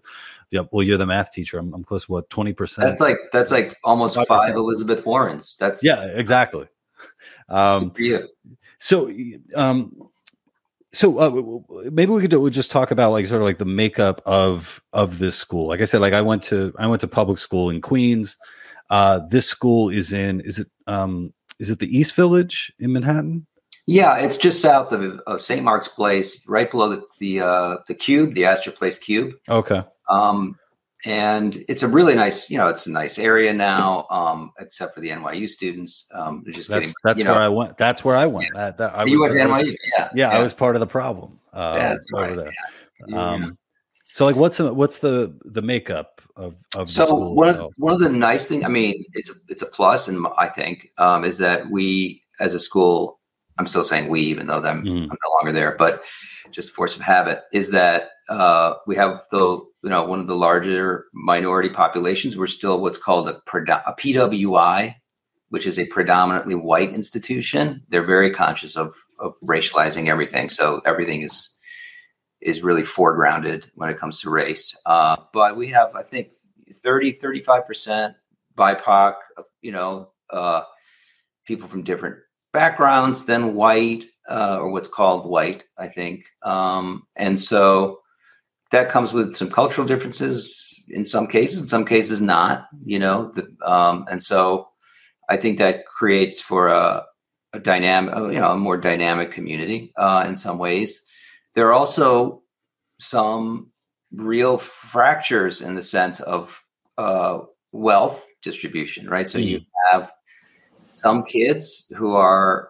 yeah, 0.51 0.63
well, 0.69 0.85
you're 0.85 0.97
the 0.97 1.05
math 1.05 1.31
teacher. 1.31 1.57
I'm, 1.57 1.73
I'm 1.73 1.83
close 1.83 2.05
to 2.05 2.11
what 2.11 2.29
twenty 2.29 2.51
percent. 2.51 2.85
That's 2.85 2.99
like 2.99 3.15
that's 3.31 3.51
like 3.51 3.77
almost 3.85 4.17
5%. 4.17 4.27
five 4.27 4.53
Elizabeth 4.53 5.05
Warrens. 5.05 5.55
That's 5.55 5.83
yeah, 5.83 6.03
exactly. 6.03 6.67
Um. 7.49 7.93
So, 8.79 9.11
um, 9.55 10.09
so 10.93 11.19
uh, 11.19 11.89
maybe 11.89 12.11
we 12.11 12.21
could 12.21 12.31
do, 12.31 12.49
just 12.49 12.71
talk 12.71 12.91
about 12.91 13.11
like 13.11 13.25
sort 13.25 13.41
of 13.41 13.45
like 13.45 13.57
the 13.57 13.65
makeup 13.65 14.21
of 14.25 14.81
of 14.91 15.19
this 15.19 15.37
school. 15.37 15.67
Like 15.67 15.81
I 15.81 15.85
said, 15.85 16.01
like 16.01 16.13
I 16.13 16.21
went 16.21 16.43
to 16.43 16.73
I 16.77 16.87
went 16.87 17.01
to 17.01 17.07
public 17.07 17.39
school 17.39 17.69
in 17.69 17.81
Queens. 17.81 18.37
Uh, 18.89 19.21
this 19.29 19.47
school 19.47 19.89
is 19.89 20.11
in 20.11 20.41
is 20.41 20.59
it 20.59 20.67
um, 20.87 21.33
is 21.59 21.71
it 21.71 21.79
the 21.79 21.97
East 21.97 22.15
Village 22.15 22.73
in 22.79 22.91
Manhattan? 22.91 23.47
Yeah, 23.87 24.17
it's 24.17 24.37
just 24.37 24.61
south 24.61 24.91
of, 24.91 25.19
of 25.25 25.41
St. 25.41 25.63
Mark's 25.63 25.87
Place, 25.87 26.47
right 26.47 26.69
below 26.69 26.89
the 26.89 27.03
the, 27.19 27.41
uh, 27.41 27.77
the 27.87 27.95
Cube, 27.95 28.35
the 28.35 28.45
Astor 28.45 28.71
Place 28.71 28.97
Cube. 28.97 29.33
Okay. 29.49 29.81
Um, 30.09 30.57
and 31.05 31.63
it's 31.67 31.83
a 31.83 31.87
really 31.87 32.15
nice, 32.15 32.49
you 32.49 32.57
know, 32.57 32.67
it's 32.67 32.87
a 32.87 32.91
nice 32.91 33.17
area 33.17 33.53
now, 33.53 34.05
um, 34.09 34.51
except 34.59 34.93
for 34.93 35.01
the 35.01 35.09
NYU 35.09 35.49
students. 35.49 36.07
Um, 36.13 36.43
just 36.47 36.69
that's 36.69 36.79
getting, 36.87 36.93
that's 37.03 37.19
you 37.19 37.25
where 37.25 37.35
know, 37.35 37.41
I 37.45 37.49
went. 37.49 37.77
That's 37.77 38.05
where 38.05 38.15
I 38.15 38.25
went. 38.27 38.49
Yeah. 38.53 38.59
That, 38.59 38.77
that, 38.77 38.95
I 38.95 39.05
you 39.05 39.19
was, 39.19 39.33
went 39.33 39.49
to 39.49 39.53
I 39.53 39.63
NYU, 39.63 39.75
yeah, 39.97 40.09
yeah, 40.13 40.29
I 40.29 40.39
was 40.39 40.53
part 40.53 40.75
of 40.75 40.79
the 40.79 40.87
problem. 40.87 41.39
Uh, 41.53 41.73
Yeah, 41.75 41.89
that's 41.89 42.07
over 42.13 42.23
right. 42.27 42.35
there. 42.35 42.51
Yeah. 43.07 43.31
Um, 43.31 43.57
so 44.11 44.25
like, 44.25 44.35
what's 44.35 44.57
the, 44.57 44.73
what's 44.73 44.99
the 44.99 45.33
the 45.45 45.61
makeup 45.61 46.21
of 46.35 46.55
of 46.77 46.87
the 46.87 46.93
so 46.93 47.05
school 47.05 47.35
one 47.35 47.49
of, 47.49 47.55
itself? 47.55 47.73
one 47.77 47.93
of 47.93 47.99
the 47.99 48.09
nice 48.09 48.47
things, 48.47 48.63
I 48.63 48.67
mean, 48.67 49.03
it's 49.13 49.29
a, 49.29 49.33
it's 49.49 49.61
a 49.61 49.67
plus, 49.67 50.07
and 50.07 50.25
I 50.37 50.47
think 50.47 50.91
um, 50.97 51.23
is 51.23 51.37
that 51.39 51.69
we 51.69 52.21
as 52.39 52.53
a 52.53 52.59
school, 52.59 53.19
I'm 53.57 53.67
still 53.67 53.83
saying 53.83 54.09
we, 54.09 54.21
even 54.21 54.47
though 54.47 54.57
I'm, 54.63 54.83
Mhm. 54.83 55.03
I'm 55.03 55.07
no 55.07 55.31
longer 55.35 55.51
there, 55.51 55.75
but 55.77 56.03
just 56.51 56.71
force 56.71 56.95
of 56.95 57.01
habit 57.01 57.41
is 57.53 57.71
that 57.71 58.09
uh, 58.29 58.75
we 58.87 58.95
have 58.95 59.21
the 59.31 59.59
you 59.83 59.89
know 59.89 60.03
one 60.03 60.19
of 60.19 60.27
the 60.27 60.35
larger 60.35 61.05
minority 61.13 61.69
populations. 61.69 62.37
We're 62.37 62.47
still 62.47 62.81
what's 62.81 62.97
called 62.97 63.29
a, 63.29 63.37
a 63.37 63.95
PWI, 63.95 64.95
which 65.49 65.67
is 65.67 65.77
a 65.77 65.85
predominantly 65.85 66.55
white 66.55 66.93
institution. 66.93 67.83
They're 67.89 68.05
very 68.05 68.31
conscious 68.31 68.75
of 68.75 68.93
of 69.19 69.35
racializing 69.43 70.07
everything, 70.07 70.49
so 70.49 70.81
everything 70.85 71.21
is 71.21 71.57
is 72.41 72.63
really 72.63 72.81
foregrounded 72.81 73.69
when 73.75 73.89
it 73.89 73.97
comes 73.97 74.21
to 74.21 74.29
race. 74.29 74.75
Uh, 74.85 75.15
but 75.31 75.55
we 75.55 75.67
have, 75.69 75.95
I 75.95 76.01
think, 76.03 76.33
30, 76.73 77.13
35% 77.13 78.15
BIPOC, 78.57 79.13
you 79.61 79.71
know, 79.71 80.09
uh, 80.29 80.63
people 81.45 81.67
from 81.67 81.83
different 81.83 82.17
backgrounds 82.53 83.25
than 83.25 83.55
white, 83.55 84.05
uh, 84.29 84.57
or 84.59 84.71
what's 84.71 84.89
called 84.89 85.29
white, 85.29 85.63
I 85.77 85.87
think. 85.87 86.25
Um, 86.43 87.03
and 87.15 87.39
so 87.39 87.99
that 88.71 88.89
comes 88.89 89.13
with 89.13 89.35
some 89.35 89.49
cultural 89.49 89.87
differences 89.87 90.83
in 90.89 91.05
some 91.05 91.27
cases, 91.27 91.61
in 91.61 91.67
some 91.67 91.85
cases 91.85 92.21
not, 92.21 92.67
you 92.85 92.99
know. 92.99 93.31
The, 93.31 93.53
um, 93.65 94.05
and 94.09 94.21
so 94.21 94.69
I 95.29 95.37
think 95.37 95.57
that 95.57 95.85
creates 95.85 96.41
for 96.41 96.69
a, 96.69 97.05
a 97.53 97.59
dynamic, 97.59 98.15
you 98.15 98.39
know, 98.39 98.51
a 98.51 98.57
more 98.57 98.77
dynamic 98.77 99.31
community 99.31 99.91
uh, 99.97 100.25
in 100.27 100.35
some 100.35 100.57
ways. 100.57 101.03
There 101.53 101.67
are 101.67 101.73
also 101.73 102.43
some 102.99 103.71
real 104.13 104.57
fractures 104.57 105.61
in 105.61 105.75
the 105.75 105.81
sense 105.81 106.19
of 106.21 106.63
uh, 106.97 107.39
wealth 107.71 108.25
distribution, 108.41 109.09
right? 109.09 109.27
So 109.27 109.37
you 109.37 109.61
have 109.91 110.11
some 111.01 111.23
kids 111.23 111.91
who 111.97 112.15
are 112.15 112.69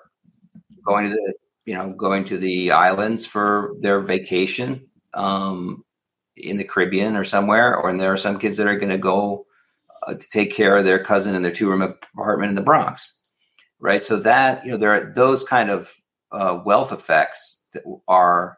going 0.85 1.09
to 1.09 1.15
the, 1.15 1.33
you 1.65 1.73
know, 1.73 1.91
going 1.91 2.25
to 2.25 2.38
the 2.38 2.71
islands 2.71 3.25
for 3.25 3.75
their 3.81 4.00
vacation 4.01 4.88
um, 5.13 5.83
in 6.38 6.57
the 6.57 6.63
Caribbean 6.63 7.15
or 7.15 7.23
somewhere, 7.23 7.75
or 7.75 7.89
and 7.89 8.00
there 8.00 8.13
are 8.13 8.17
some 8.17 8.39
kids 8.39 8.57
that 8.57 8.67
are 8.67 8.77
going 8.77 8.89
to 8.89 8.97
go 8.97 9.45
uh, 10.07 10.13
to 10.13 10.29
take 10.29 10.53
care 10.53 10.77
of 10.77 10.85
their 10.85 11.03
cousin 11.03 11.35
in 11.35 11.41
their 11.41 11.51
two 11.51 11.69
room 11.69 11.81
apartment 11.81 12.50
in 12.50 12.55
the 12.55 12.61
Bronx, 12.61 13.19
right? 13.79 14.01
So 14.01 14.17
that 14.19 14.63
you 14.65 14.71
know 14.71 14.77
there 14.77 14.91
are 14.91 15.13
those 15.13 15.43
kind 15.43 15.69
of 15.69 15.93
uh, 16.31 16.61
wealth 16.65 16.91
effects 16.91 17.57
that 17.73 17.83
are 18.07 18.57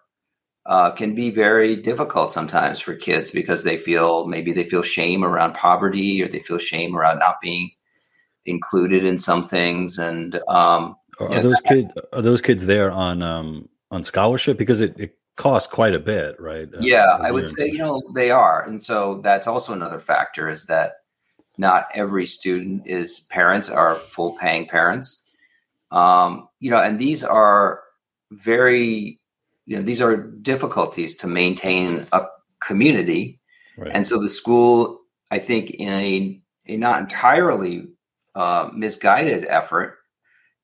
uh, 0.65 0.91
can 0.91 1.13
be 1.13 1.29
very 1.29 1.75
difficult 1.75 2.31
sometimes 2.31 2.79
for 2.79 2.95
kids 2.95 3.31
because 3.31 3.63
they 3.63 3.75
feel 3.75 4.27
maybe 4.27 4.53
they 4.53 4.63
feel 4.63 4.81
shame 4.81 5.25
around 5.25 5.53
poverty 5.55 6.21
or 6.21 6.27
they 6.27 6.39
feel 6.39 6.57
shame 6.57 6.95
around 6.95 7.19
not 7.19 7.41
being 7.41 7.71
included 8.45 9.05
in 9.05 9.17
some 9.17 9.47
things 9.47 9.97
and 9.97 10.39
um, 10.47 10.95
Are, 11.19 11.41
those 11.41 11.61
kids 11.61 11.89
are 12.11 12.21
those 12.21 12.41
kids 12.41 12.65
there 12.65 12.91
on 12.91 13.21
um 13.21 13.69
on 13.91 14.03
scholarship 14.03 14.57
because 14.57 14.81
it, 14.81 14.99
it 14.99 15.17
costs 15.35 15.71
quite 15.71 15.95
a 15.95 15.99
bit, 15.99 16.39
right? 16.39 16.67
Uh, 16.73 16.77
yeah 16.79 17.17
a 17.17 17.23
i 17.23 17.31
would 17.31 17.49
say 17.49 17.67
you 17.67 17.77
know 17.77 18.01
they 18.13 18.31
are 18.31 18.65
and 18.67 18.81
so 18.81 19.21
that's 19.23 19.47
also 19.47 19.73
another 19.73 19.99
factor 19.99 20.49
is 20.49 20.65
that 20.65 20.93
not 21.57 21.87
every 21.93 22.25
student 22.25 22.85
is 22.87 23.21
parents 23.29 23.69
are 23.69 23.95
full 23.95 24.35
paying 24.37 24.67
parents 24.67 25.21
um, 25.91 26.47
you 26.59 26.71
know 26.71 26.81
and 26.81 26.99
these 26.99 27.23
are 27.23 27.81
very 28.31 29.19
you 29.65 29.77
know 29.77 29.83
these 29.83 30.01
are 30.01 30.17
difficulties 30.17 31.15
to 31.15 31.27
maintain 31.27 32.05
a 32.11 32.25
community 32.59 33.39
right. 33.77 33.91
and 33.93 34.07
so 34.07 34.19
the 34.19 34.29
school 34.29 34.99
i 35.31 35.39
think 35.39 35.69
in 35.71 35.93
a, 35.93 36.41
a 36.67 36.77
not 36.77 36.99
entirely 36.99 37.87
uh, 38.35 38.69
misguided 38.73 39.45
effort 39.45 39.97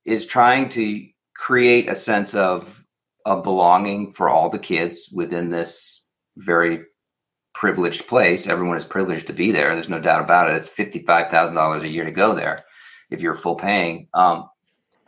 is 0.05 0.25
trying 0.25 0.69
to 0.69 1.07
create 1.35 1.89
a 1.89 1.95
sense 1.95 2.33
of 2.33 2.83
of 3.25 3.43
belonging 3.43 4.11
for 4.11 4.29
all 4.29 4.49
the 4.49 4.57
kids 4.57 5.09
within 5.13 5.49
this 5.49 6.07
very 6.37 6.83
privileged 7.53 8.07
place. 8.07 8.47
Everyone 8.47 8.77
is 8.77 8.85
privileged 8.85 9.27
to 9.27 9.33
be 9.33 9.51
there. 9.51 9.73
There's 9.73 9.89
no 9.89 9.99
doubt 9.99 10.23
about 10.23 10.49
it. 10.49 10.55
It's 10.55 10.67
fifty 10.67 10.99
five 10.99 11.29
thousand 11.29 11.55
dollars 11.55 11.83
a 11.83 11.89
year 11.89 12.05
to 12.05 12.11
go 12.11 12.33
there 12.33 12.63
if 13.09 13.21
you're 13.21 13.35
full 13.35 13.55
paying. 13.55 14.07
Um, 14.13 14.49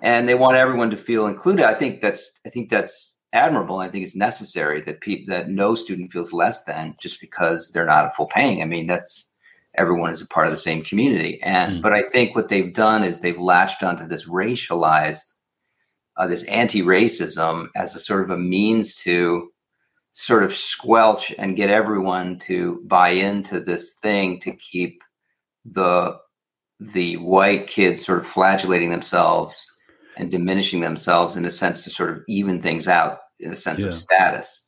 and 0.01 0.27
they 0.27 0.35
want 0.35 0.57
everyone 0.57 0.89
to 0.91 0.97
feel 0.97 1.27
included. 1.27 1.65
I 1.65 1.73
think 1.73 2.01
that's 2.01 2.31
I 2.45 2.49
think 2.49 2.69
that's 2.69 3.17
admirable. 3.33 3.79
I 3.79 3.87
think 3.87 4.03
it's 4.03 4.15
necessary 4.15 4.81
that 4.81 5.01
people 5.01 5.33
that 5.33 5.49
no 5.49 5.75
student 5.75 6.11
feels 6.11 6.33
less 6.33 6.63
than 6.65 6.95
just 6.99 7.21
because 7.21 7.71
they're 7.71 7.85
not 7.85 8.07
a 8.07 8.11
full 8.11 8.27
paying. 8.27 8.61
I 8.61 8.65
mean 8.65 8.87
that's 8.87 9.30
everyone 9.75 10.11
is 10.11 10.21
a 10.21 10.27
part 10.27 10.47
of 10.47 10.51
the 10.51 10.57
same 10.57 10.81
community. 10.83 11.39
And 11.43 11.77
Mm. 11.77 11.81
but 11.81 11.93
I 11.93 12.01
think 12.03 12.35
what 12.35 12.49
they've 12.49 12.73
done 12.73 13.03
is 13.03 13.19
they've 13.19 13.39
latched 13.39 13.83
onto 13.83 14.07
this 14.07 14.25
racialized 14.25 15.33
uh, 16.17 16.27
this 16.27 16.43
anti-racism 16.43 17.67
as 17.75 17.95
a 17.95 17.99
sort 17.99 18.21
of 18.23 18.29
a 18.29 18.37
means 18.37 18.95
to 18.97 19.49
sort 20.13 20.43
of 20.43 20.53
squelch 20.53 21.33
and 21.39 21.55
get 21.55 21.69
everyone 21.69 22.37
to 22.37 22.81
buy 22.85 23.09
into 23.09 23.61
this 23.61 23.93
thing 24.01 24.37
to 24.41 24.51
keep 24.57 25.01
the 25.63 26.15
the 26.81 27.15
white 27.17 27.67
kids 27.67 28.05
sort 28.05 28.19
of 28.19 28.27
flagellating 28.27 28.89
themselves 28.89 29.65
and 30.17 30.29
diminishing 30.31 30.81
themselves 30.81 31.37
in 31.37 31.45
a 31.45 31.51
sense 31.51 31.83
to 31.83 31.89
sort 31.89 32.09
of 32.09 32.21
even 32.27 32.61
things 32.61 32.87
out 32.89 33.19
in 33.39 33.53
a 33.53 33.55
sense 33.55 33.81
Yeah. 33.81 33.87
of 33.87 33.95
status 33.95 34.67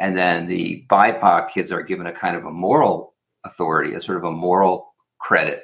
and 0.00 0.16
then 0.16 0.46
the 0.46 0.86
bipoc 0.88 1.50
kids 1.50 1.70
are 1.70 1.82
given 1.82 2.06
a 2.06 2.12
kind 2.12 2.34
of 2.36 2.44
a 2.46 2.50
moral 2.50 3.14
authority 3.44 3.94
a 3.94 4.00
sort 4.00 4.18
of 4.18 4.24
a 4.24 4.32
moral 4.32 4.94
credit 5.18 5.62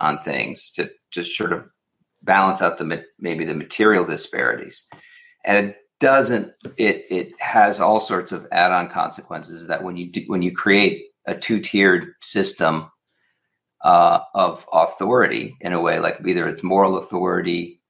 on 0.00 0.18
things 0.18 0.70
to 0.70 0.90
just 1.10 1.36
sort 1.36 1.52
of 1.52 1.68
balance 2.22 2.62
out 2.62 2.78
the 2.78 3.04
maybe 3.18 3.44
the 3.44 3.54
material 3.54 4.04
disparities. 4.04 4.86
And 5.44 5.68
it 5.68 5.76
doesn't 6.00 6.52
it 6.76 7.04
it 7.10 7.32
has 7.40 7.80
all 7.80 8.00
sorts 8.00 8.32
of 8.32 8.46
add-on 8.50 8.88
consequences 8.88 9.66
that 9.68 9.82
when 9.82 9.96
you 9.96 10.10
do, 10.10 10.22
when 10.26 10.42
you 10.42 10.52
create 10.52 11.06
a 11.26 11.34
two-tiered 11.34 12.12
system 12.20 12.90
uh, 13.82 14.20
of 14.34 14.66
authority 14.72 15.56
in 15.60 15.72
a 15.72 15.80
way 15.80 16.00
like 16.00 16.18
either 16.26 16.48
it's 16.48 16.62
moral 16.62 16.96
authority 16.96 17.80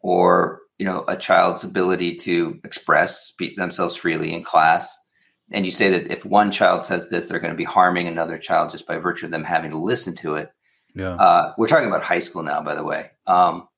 or 0.00 0.60
you 0.78 0.84
know 0.84 1.04
a 1.08 1.16
child's 1.16 1.62
ability 1.62 2.14
to 2.16 2.58
express 2.64 3.26
speak 3.26 3.56
themselves 3.56 3.94
freely 3.94 4.34
in 4.34 4.42
class 4.42 4.96
and 5.50 5.64
you 5.64 5.72
say 5.72 5.90
that 5.90 6.10
if 6.10 6.24
one 6.24 6.50
child 6.50 6.84
says 6.84 7.08
this 7.08 7.28
they're 7.28 7.40
going 7.40 7.52
to 7.52 7.56
be 7.56 7.64
harming 7.64 8.08
another 8.08 8.38
child 8.38 8.70
just 8.70 8.86
by 8.86 8.96
virtue 8.96 9.26
of 9.26 9.32
them 9.32 9.44
having 9.44 9.70
to 9.70 9.78
listen 9.78 10.14
to 10.14 10.34
it 10.34 10.52
yeah. 10.94 11.14
uh, 11.14 11.52
we're 11.56 11.68
talking 11.68 11.88
about 11.88 12.02
high 12.02 12.18
school 12.18 12.42
now, 12.42 12.60
by 12.62 12.74
the 12.74 12.84
way. 12.84 13.10
Um, 13.26 13.68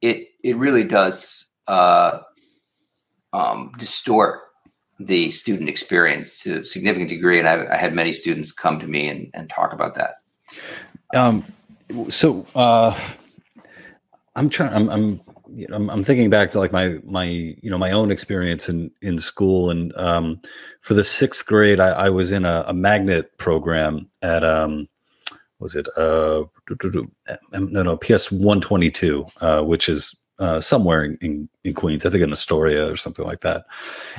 it 0.00 0.28
it 0.42 0.56
really 0.56 0.84
does 0.84 1.50
uh, 1.66 2.20
um, 3.32 3.72
distort 3.78 4.40
the 4.98 5.30
student 5.30 5.68
experience 5.68 6.42
to 6.42 6.60
a 6.60 6.64
significant 6.64 7.10
degree, 7.10 7.38
and 7.38 7.48
I, 7.48 7.74
I 7.74 7.76
had 7.76 7.94
many 7.94 8.12
students 8.12 8.52
come 8.52 8.78
to 8.80 8.86
me 8.86 9.08
and, 9.08 9.30
and 9.34 9.48
talk 9.48 9.72
about 9.72 9.94
that. 9.94 10.16
Um, 11.14 11.44
so 12.08 12.46
uh, 12.54 12.98
I'm 14.34 14.48
trying. 14.48 14.74
I'm, 14.74 14.88
I'm, 14.88 15.20
you 15.54 15.66
know, 15.68 15.76
I'm 15.76 15.90
I'm 15.90 16.04
thinking 16.04 16.30
back 16.30 16.50
to 16.52 16.58
like 16.58 16.72
my 16.72 16.98
my 17.04 17.24
you 17.24 17.70
know 17.70 17.78
my 17.78 17.90
own 17.90 18.10
experience 18.10 18.68
in 18.68 18.90
in 19.02 19.18
school, 19.18 19.70
and 19.70 19.96
um, 19.96 20.40
for 20.80 20.94
the 20.94 21.04
sixth 21.04 21.46
grade, 21.46 21.80
I, 21.80 21.88
I 21.88 22.08
was 22.10 22.32
in 22.32 22.44
a, 22.44 22.64
a 22.66 22.72
magnet 22.72 23.36
program 23.38 24.08
at 24.22 24.44
um, 24.44 24.88
was 25.58 25.76
it 25.76 25.88
uh 25.96 26.44
no 27.52 27.82
no 27.82 27.96
PS 27.96 28.30
one 28.30 28.60
twenty 28.60 28.90
two, 28.90 29.26
uh, 29.40 29.62
which 29.62 29.88
is 29.88 30.16
uh, 30.38 30.60
somewhere 30.60 31.04
in, 31.04 31.18
in 31.20 31.48
in 31.64 31.74
Queens, 31.74 32.06
I 32.06 32.10
think 32.10 32.22
in 32.22 32.32
Astoria 32.32 32.90
or 32.90 32.96
something 32.96 33.26
like 33.26 33.40
that, 33.40 33.64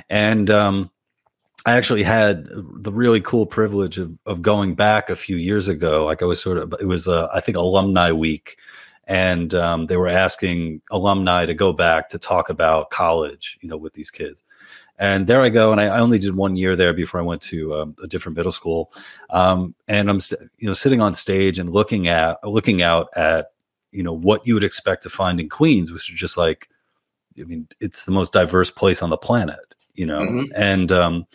and 0.09 0.50
um. 0.50 0.91
I 1.63 1.73
actually 1.73 2.01
had 2.01 2.47
the 2.47 2.91
really 2.91 3.21
cool 3.21 3.45
privilege 3.45 4.00
of, 4.00 4.17
of 4.25 4.41
going 4.41 4.73
back 4.73 5.11
a 5.11 5.15
few 5.15 5.35
years 5.35 5.67
ago. 5.67 6.05
Like 6.05 6.23
I 6.23 6.25
was 6.25 6.41
sort 6.41 6.57
of, 6.57 6.73
it 6.79 6.85
was, 6.85 7.07
uh, 7.07 7.27
I 7.31 7.39
think, 7.39 7.55
alumni 7.55 8.11
week. 8.11 8.57
And 9.12 9.53
um, 9.53 9.88
they 9.88 9.98
were 9.98 10.08
asking 10.08 10.82
alumni 10.89 11.46
to 11.46 11.53
go 11.53 11.74
back 11.74 12.08
to 12.10 12.18
talk 12.18 12.50
about 12.50 12.91
college, 12.91 13.58
you 13.60 13.68
know, 13.68 13.75
with 13.75 13.91
these 13.91 14.10
kids. 14.10 14.41
And 14.98 15.27
there 15.27 15.41
I 15.41 15.50
go, 15.50 15.74
and 15.74 15.82
I, 15.82 15.88
I 15.88 16.00
only 16.00 16.18
did 16.18 16.34
one 16.34 16.56
year 16.56 16.77
there 16.77 16.94
before 16.94 17.20
I 17.20 17.24
went 17.24 17.41
to 17.44 17.75
um, 17.75 17.96
a 18.01 18.08
different 18.08 18.38
middle 18.38 18.53
school. 18.53 18.94
Um, 19.30 19.75
and 19.86 20.10
I'm 20.10 20.22
st- 20.22 20.50
you 20.60 20.68
know 20.68 20.74
sitting 20.74 21.01
on 21.01 21.13
stage 21.13 21.60
and 21.60 21.74
looking 21.74 22.08
at 22.08 22.38
looking 22.48 22.82
out 22.82 23.10
at 23.15 23.51
you 23.91 24.01
know 24.01 24.13
what 24.13 24.48
you 24.48 24.53
would 24.53 24.63
expect 24.63 25.03
to 25.03 25.10
find 25.10 25.41
in 25.41 25.50
Queens, 25.50 25.91
which 25.91 26.10
is 26.10 26.18
just 26.18 26.38
like, 26.38 26.70
I 27.38 27.44
mean, 27.44 27.68
it's 27.82 28.06
the 28.06 28.12
most 28.12 28.32
diverse 28.32 28.72
place 28.72 29.01
on 29.01 29.10
the 29.10 29.18
planet, 29.18 29.75
you 29.94 30.06
know. 30.06 30.22
Mm-hmm. 30.22 30.53
And 30.56 30.89
um, 30.91 31.25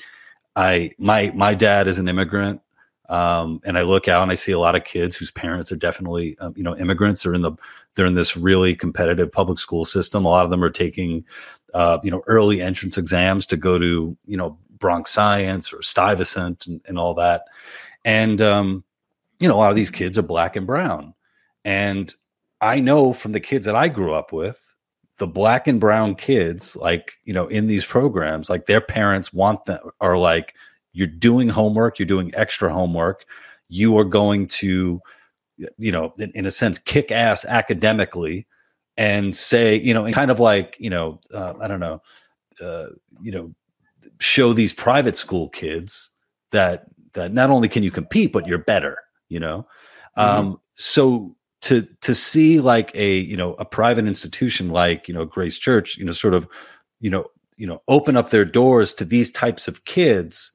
I 0.55 0.93
my 0.97 1.31
my 1.35 1.53
dad 1.53 1.89
is 1.89 1.99
an 1.99 2.09
immigrant. 2.09 2.63
Um, 3.09 3.61
and 3.65 3.79
I 3.79 3.83
look 3.83 4.09
out 4.09 4.23
and 4.23 4.33
I 4.33 4.35
see 4.35 4.53
a 4.53 4.59
lot 4.59 4.75
of 4.75 4.85
kids 4.85 5.17
whose 5.17 5.31
parents 5.31 5.71
are 5.71 5.77
definitely, 5.77 6.37
um, 6.39 6.55
you 6.57 6.63
know, 6.63 6.77
immigrants. 6.77 7.23
They're 7.23 7.35
in 7.35 7.43
the 7.43 7.53
they're 7.95 8.07
in 8.07 8.15
this 8.15 8.37
really 8.37 8.75
competitive 8.75 9.31
public 9.31 9.59
school 9.59 9.85
system. 9.85 10.25
A 10.25 10.29
lot 10.29 10.45
of 10.45 10.51
them 10.51 10.63
are 10.63 10.71
taking, 10.71 11.25
uh, 11.73 11.99
you 12.03 12.11
know, 12.11 12.23
early 12.27 12.61
entrance 12.61 12.99
exams 12.99 13.47
to 13.47 13.57
go 13.57 13.79
to, 13.79 14.17
you 14.27 14.37
know, 14.37 14.59
Bronx 14.79 15.11
Science 15.11 15.73
or 15.73 15.83
Stuyvesant 15.83 16.67
and, 16.67 16.81
and 16.87 16.99
all 16.99 17.15
that. 17.15 17.45
And 18.05 18.41
um, 18.41 18.85
you 19.41 19.49
know, 19.49 19.57
a 19.57 19.59
lot 19.59 19.71
of 19.71 19.77
these 19.77 19.91
kids 19.91 20.19
are 20.19 20.23
black 20.23 20.57
and 20.57 20.67
brown. 20.67 21.15
And 21.65 22.13
I 22.61 22.81
know 22.81 23.13
from 23.13 23.33
the 23.33 23.41
kids 23.41 23.67
that 23.67 23.77
I 23.77 23.89
grew 23.89 24.15
up 24.15 24.33
with, 24.33 24.75
the 25.19 25.27
black 25.27 25.67
and 25.67 25.81
brown 25.81 26.15
kids, 26.15 26.77
like, 26.77 27.19
you 27.25 27.33
know, 27.33 27.47
in 27.47 27.67
these 27.67 27.85
programs, 27.85 28.51
like 28.51 28.67
their 28.67 28.81
parents 28.81 29.33
want 29.33 29.65
them 29.65 29.81
are 30.01 30.19
like, 30.19 30.55
you're 30.97 31.07
doing 31.07 31.51
homework, 31.51 31.99
you're 31.99 32.07
doing 32.07 32.33
extra 32.35 32.73
homework, 32.73 33.27
you 33.69 33.99
are 33.99 34.05
going 34.05 34.49
to, 34.49 35.03
you 35.77 35.93
know, 35.93 36.15
in, 36.19 36.33
in 36.35 36.47
a 36.47 36.51
sense, 36.51 36.79
kick 36.79 37.13
ass 37.13 37.45
academically 37.45 38.47
and 38.97 39.37
say, 39.37 39.77
you 39.77 39.93
know, 39.93 40.07
and 40.07 40.15
kind 40.15 40.31
of 40.31 40.41
like, 40.41 40.75
you 40.81 40.89
know, 40.89 41.21
uh, 41.35 41.53
I 41.61 41.69
don't 41.69 41.81
know, 41.81 42.01
uh, 42.63 42.87
you 43.21 43.31
know, 43.31 43.55
show 44.21 44.55
these 44.55 44.73
private 44.73 45.19
school 45.19 45.51
kids 45.51 46.11
that 46.53 46.87
that 47.13 47.35
not 47.35 47.51
only 47.51 47.69
can 47.69 47.83
you 47.83 47.91
compete, 47.91 48.33
but 48.33 48.47
you're 48.47 48.57
better, 48.57 48.97
you 49.29 49.39
know. 49.39 49.67
Mm-hmm. 50.17 50.39
Um, 50.39 50.61
so 50.77 51.37
to 51.63 51.87
to 52.01 52.15
see 52.15 52.59
like 52.59 52.91
a 52.95 53.19
you 53.19 53.37
know 53.37 53.53
a 53.55 53.67
private 53.67 54.07
institution 54.07 54.71
like 54.71 55.09
you 55.09 55.15
know 55.15 55.27
Grace 55.27 55.59
Church, 55.59 55.99
you 55.99 56.07
know, 56.07 56.13
sort 56.13 56.33
of, 56.33 56.49
you 57.01 57.11
know, 57.11 57.27
you 57.59 57.67
know, 57.67 57.83
open 57.87 58.17
up 58.17 58.31
their 58.31 58.47
doors 58.47 58.95
to 58.95 59.05
these 59.05 59.31
types 59.31 59.69
of 59.69 59.85
kids 59.85 60.53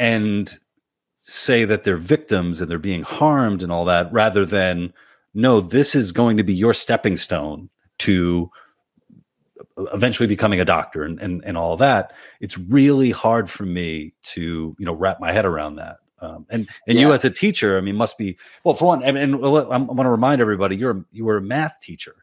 and 0.00 0.58
say 1.22 1.64
that 1.66 1.84
they're 1.84 1.98
victims 1.98 2.60
and 2.60 2.68
they're 2.68 2.78
being 2.78 3.02
harmed 3.02 3.62
and 3.62 3.70
all 3.70 3.84
that 3.84 4.12
rather 4.12 4.44
than 4.44 4.92
no 5.34 5.60
this 5.60 5.94
is 5.94 6.10
going 6.10 6.38
to 6.38 6.42
be 6.42 6.54
your 6.54 6.74
stepping 6.74 7.16
stone 7.16 7.68
to 7.98 8.50
eventually 9.92 10.26
becoming 10.26 10.60
a 10.60 10.64
doctor 10.64 11.04
and, 11.04 11.20
and, 11.20 11.44
and 11.44 11.56
all 11.56 11.76
that. 11.76 12.12
It's 12.40 12.58
really 12.58 13.10
hard 13.10 13.48
for 13.50 13.64
me 13.64 14.14
to 14.22 14.74
you 14.78 14.86
know 14.86 14.94
wrap 14.94 15.20
my 15.20 15.32
head 15.32 15.44
around 15.44 15.76
that. 15.76 15.98
Um, 16.22 16.46
and 16.50 16.68
and 16.86 16.98
yeah. 16.98 17.06
you 17.06 17.12
as 17.14 17.24
a 17.24 17.30
teacher 17.30 17.78
i 17.78 17.80
mean 17.80 17.96
must 17.96 18.18
be 18.18 18.36
well 18.62 18.74
for 18.74 18.84
one 18.84 19.02
and, 19.02 19.16
and 19.16 19.36
i 19.36 19.38
want 19.38 20.00
to 20.00 20.10
remind 20.10 20.42
everybody 20.42 20.76
you're 20.76 21.06
you 21.12 21.24
were 21.24 21.38
a 21.38 21.40
math 21.40 21.80
teacher 21.80 22.14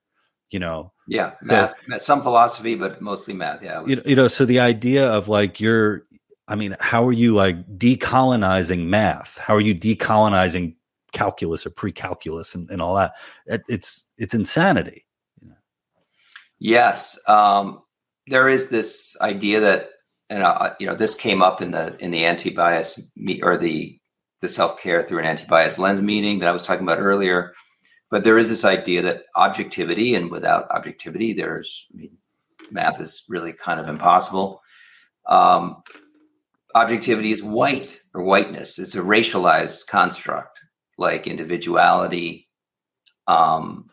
you 0.51 0.59
know? 0.59 0.93
Yeah 1.07 1.31
math 1.41 1.73
so, 1.89 1.97
some 1.97 2.21
philosophy 2.21 2.75
but 2.75 3.01
mostly 3.01 3.33
math 3.33 3.63
yeah 3.63 3.79
was, 3.79 4.05
you, 4.05 4.11
you 4.11 4.15
know 4.15 4.27
so 4.27 4.45
the 4.45 4.59
idea 4.59 5.09
of 5.09 5.29
like 5.29 5.59
you're 5.59 6.05
I 6.47 6.55
mean, 6.55 6.75
how 6.79 7.05
are 7.05 7.13
you 7.13 7.35
like 7.35 7.77
decolonizing 7.77 8.85
math? 8.85 9.37
How 9.37 9.55
are 9.55 9.61
you 9.61 9.75
decolonizing 9.75 10.75
calculus 11.11 11.65
or 11.65 11.71
pre-calculus 11.71 12.55
and, 12.55 12.69
and 12.69 12.81
all 12.81 12.95
that? 12.95 13.13
It, 13.45 13.63
it's 13.67 14.09
it's 14.17 14.33
insanity. 14.33 15.05
Yes, 16.59 17.19
um, 17.27 17.81
there 18.27 18.49
is 18.49 18.69
this 18.69 19.15
idea 19.21 19.59
that, 19.59 19.89
and 20.29 20.41
uh, 20.41 20.73
you 20.79 20.87
know, 20.87 20.95
this 20.95 21.15
came 21.15 21.41
up 21.41 21.61
in 21.61 21.71
the 21.71 21.95
in 21.99 22.11
the 22.11 22.25
anti-bias 22.25 22.99
me- 23.15 23.41
or 23.41 23.57
the 23.57 23.99
the 24.41 24.47
self-care 24.47 25.03
through 25.03 25.19
an 25.19 25.25
anti-bias 25.25 25.79
lens 25.79 26.01
meeting 26.01 26.39
that 26.39 26.49
I 26.49 26.51
was 26.51 26.61
talking 26.61 26.83
about 26.83 26.99
earlier. 26.99 27.53
But 28.09 28.23
there 28.23 28.37
is 28.37 28.49
this 28.49 28.63
idea 28.63 29.01
that 29.01 29.23
objectivity, 29.35 30.15
and 30.15 30.31
without 30.31 30.71
objectivity, 30.71 31.33
there's 31.33 31.87
I 31.93 31.97
mean, 31.97 32.17
math 32.71 33.01
is 33.01 33.23
really 33.27 33.51
kind 33.51 33.79
of 33.79 33.89
impossible. 33.89 34.61
Um, 35.27 35.83
objectivity 36.75 37.31
is 37.31 37.43
white 37.43 38.01
or 38.13 38.23
whiteness. 38.23 38.79
It's 38.79 38.95
a 38.95 38.99
racialized 38.99 39.87
construct 39.87 40.59
like 40.97 41.27
individuality 41.27 42.47
um, 43.27 43.89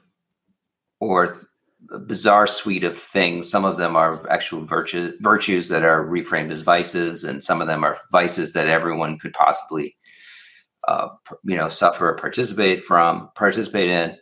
or 1.01 1.27
th- 1.27 1.39
a 1.91 1.99
bizarre 1.99 2.47
suite 2.47 2.85
of 2.85 2.97
things. 2.97 3.51
Some 3.51 3.65
of 3.65 3.77
them 3.77 3.95
are 3.95 4.29
actual 4.31 4.65
virtue, 4.65 5.13
virtues 5.21 5.69
that 5.69 5.85
are 5.85 6.05
reframed 6.07 6.51
as 6.51 6.63
vices, 6.63 7.25
and 7.25 7.45
some 7.45 7.61
of 7.61 7.67
them 7.67 7.85
are 7.85 7.99
vices 8.11 8.55
that 8.55 8.69
everyone 8.69 9.19
could 9.19 9.35
possibly, 9.35 9.95
uh, 10.89 11.09
you 11.45 11.57
know, 11.57 11.69
suffer 11.69 12.09
or 12.09 12.17
participate 12.17 12.83
from, 12.83 13.29
participate 13.35 13.91
in. 13.91 14.17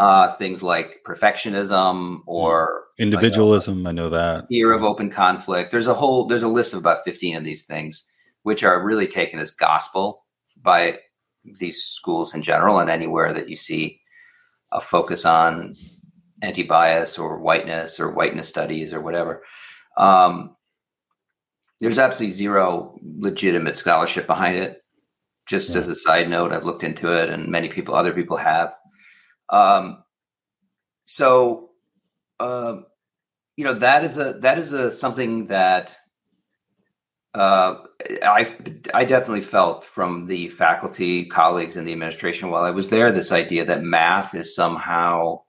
Uh, 0.00 0.32
things 0.36 0.62
like 0.62 1.02
perfectionism 1.06 2.20
or 2.24 2.84
individualism. 2.98 3.82
Like, 3.82 3.86
uh, 3.86 3.88
I 3.90 3.92
know 3.92 4.08
that 4.08 4.48
fear 4.48 4.72
of 4.72 4.82
open 4.82 5.10
conflict. 5.10 5.70
There's 5.70 5.86
a 5.86 5.92
whole 5.92 6.26
there's 6.26 6.42
a 6.42 6.48
list 6.48 6.72
of 6.72 6.78
about 6.78 7.04
15 7.04 7.36
of 7.36 7.44
these 7.44 7.66
things, 7.66 8.04
which 8.42 8.64
are 8.64 8.82
really 8.82 9.06
taken 9.06 9.38
as 9.38 9.50
gospel 9.50 10.24
by 10.56 11.00
these 11.44 11.82
schools 11.82 12.34
in 12.34 12.42
general, 12.42 12.78
and 12.78 12.88
anywhere 12.88 13.34
that 13.34 13.50
you 13.50 13.56
see 13.56 14.00
a 14.72 14.80
focus 14.80 15.26
on 15.26 15.76
anti-bias 16.40 17.18
or 17.18 17.38
whiteness 17.38 18.00
or 18.00 18.10
whiteness 18.10 18.48
studies 18.48 18.94
or 18.94 19.02
whatever. 19.02 19.42
Um, 19.98 20.56
there's 21.78 21.98
absolutely 21.98 22.32
zero 22.32 22.98
legitimate 23.18 23.76
scholarship 23.76 24.26
behind 24.26 24.56
it. 24.56 24.82
Just 25.46 25.72
yeah. 25.72 25.80
as 25.80 25.88
a 25.88 25.94
side 25.94 26.30
note, 26.30 26.52
I've 26.52 26.64
looked 26.64 26.84
into 26.84 27.12
it, 27.12 27.28
and 27.28 27.48
many 27.48 27.68
people, 27.68 27.94
other 27.94 28.14
people 28.14 28.38
have. 28.38 28.74
Um, 29.50 30.04
so, 31.04 31.70
uh, 32.38 32.78
you 33.56 33.64
know, 33.64 33.74
that 33.74 34.04
is 34.04 34.16
a 34.16 34.34
that 34.40 34.58
is 34.58 34.72
a 34.72 34.90
something 34.90 35.48
that 35.48 35.96
uh, 37.34 37.74
I 38.22 38.54
I 38.94 39.04
definitely 39.04 39.42
felt 39.42 39.84
from 39.84 40.26
the 40.26 40.48
faculty, 40.48 41.26
colleagues, 41.26 41.76
and 41.76 41.86
the 41.86 41.92
administration 41.92 42.50
while 42.50 42.64
I 42.64 42.70
was 42.70 42.88
there 42.88 43.12
this 43.12 43.32
idea 43.32 43.64
that 43.66 43.82
math 43.82 44.34
is 44.34 44.54
somehow 44.54 45.42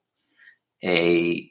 a 0.84 1.50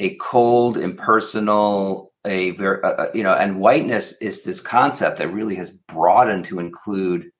a 0.00 0.16
cold, 0.16 0.76
impersonal, 0.76 2.12
a 2.26 2.50
very 2.52 2.82
uh, 2.82 2.88
uh 2.88 3.10
you 3.14 3.22
know, 3.22 3.34
and 3.34 3.60
whiteness 3.60 4.20
is 4.20 4.42
this 4.42 4.60
concept 4.60 5.18
that 5.18 5.32
really 5.32 5.54
has 5.56 5.70
broadened 5.70 6.44
to 6.46 6.58
include 6.58 7.31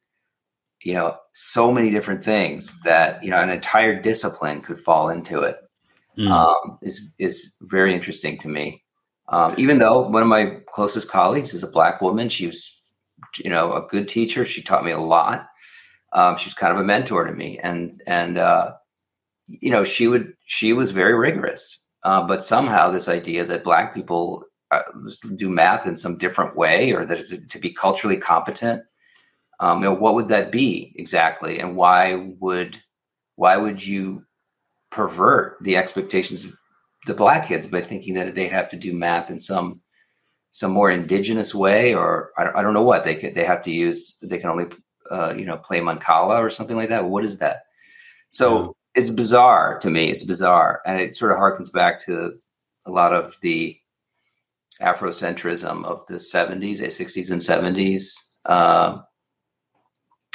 you 0.85 0.95
know 0.95 1.17
so 1.33 1.73
many 1.73 1.91
different 1.91 2.25
things 2.25 2.81
that 2.83 3.23
you 3.23 3.31
know 3.31 3.41
an 3.41 3.51
entire 3.51 4.01
discipline 4.01 4.61
could 4.61 4.79
fall 4.79 5.09
into 5.09 5.41
it. 5.41 5.59
Mm. 6.19 6.31
Um, 6.31 6.79
is 6.83 7.15
is 7.19 7.55
very 7.63 7.95
interesting 7.95 8.39
to 8.39 8.49
me. 8.49 8.83
Um, 9.29 9.55
even 9.57 9.79
though 9.79 10.09
one 10.09 10.23
of 10.23 10.29
my 10.29 10.59
closest 10.69 11.11
colleagues 11.11 11.55
is 11.55 11.63
a 11.63 11.69
black 11.71 12.03
woman, 12.03 12.29
she 12.29 12.47
was 12.47 12.95
you 13.39 13.51
know 13.51 13.73
a 13.73 13.87
good 13.89 14.09
teacher. 14.09 14.45
She 14.45 14.63
taught 14.63 14.85
me 14.85 14.91
a 14.91 14.99
lot. 14.99 15.47
Um, 16.13 16.37
she 16.37 16.47
was 16.47 16.55
kind 16.55 16.73
of 16.73 16.79
a 16.79 16.85
mentor 16.85 17.25
to 17.25 17.33
me, 17.33 17.59
and 17.59 17.93
and 18.07 18.39
uh, 18.39 18.73
you 19.49 19.71
know 19.71 19.85
she 19.85 20.07
would 20.07 20.35
she 20.45 20.73
was 20.73 20.91
very 20.91 21.15
rigorous. 21.15 21.79
Uh, 22.03 22.23
but 22.23 22.45
somehow 22.45 22.91
this 22.91 23.09
idea 23.09 23.45
that 23.45 23.63
black 23.63 23.95
people 23.95 24.45
uh, 24.73 24.83
do 25.37 25.49
math 25.49 25.87
in 25.87 25.97
some 25.97 26.19
different 26.19 26.57
way, 26.57 26.93
or 26.93 27.07
that 27.07 27.19
it's 27.19 27.33
to 27.47 27.59
be 27.59 27.73
culturally 27.73 28.17
competent, 28.17 28.83
um, 29.63 29.79
you 29.79 29.85
know, 29.85 29.95
what 29.95 30.17
would 30.17 30.27
that 30.29 30.51
be 30.51 30.93
exactly, 30.97 31.61
and 31.61 31.77
why 31.77 32.17
would 32.41 32.83
why 33.37 33.57
would 33.57 33.85
you 33.85 34.25
pervert 34.91 35.57
the 35.63 35.77
expectations 35.77 36.45
of 36.45 36.53
the 37.07 37.15
black 37.15 37.47
kids 37.47 37.69
by 37.69 37.81
thinking 37.81 38.15
that 38.15 38.35
they 38.35 38.49
have 38.49 38.69
to 38.71 38.77
do 38.77 38.93
math 38.93 39.31
in 39.31 39.39
some 39.39 39.81
some 40.51 40.73
more 40.73 40.91
indigenous 40.91 41.55
way, 41.55 41.95
or 41.95 42.33
I, 42.37 42.59
I 42.59 42.63
don't 42.63 42.75
know 42.75 42.83
what 42.83 43.05
they 43.05 43.15
could 43.15 43.37
they 43.37 43.45
have 43.45 43.63
to 43.63 43.71
use. 43.71 44.19
They 44.21 44.39
can 44.39 44.51
only 44.51 44.67
uh, 45.13 45.35
you 45.37 45.45
know 45.45 45.59
play 45.59 45.79
mancala 45.79 46.41
or 46.41 46.51
something 46.51 46.77
like 46.77 46.89
that. 46.89 47.05
What 47.05 47.25
is 47.25 47.39
that? 47.39 47.63
So 48.31 48.75
it's 48.97 49.11
bizarre 49.11 49.79
to 49.79 49.91
me. 49.91 50.11
It's 50.11 50.25
bizarre, 50.25 50.83
and 50.85 51.01
it 51.01 51.15
sort 51.15 51.31
of 51.31 51.39
harkens 51.39 51.73
back 51.73 52.05
to 52.07 52.35
a 52.85 52.91
lot 52.91 53.13
of 53.13 53.37
the 53.43 53.79
Afrocentrism 54.81 55.85
of 55.85 56.05
the 56.09 56.15
70s, 56.15 56.81
60s, 56.81 57.31
and 57.31 57.41
70s. 57.41 58.15
Uh, 58.45 59.03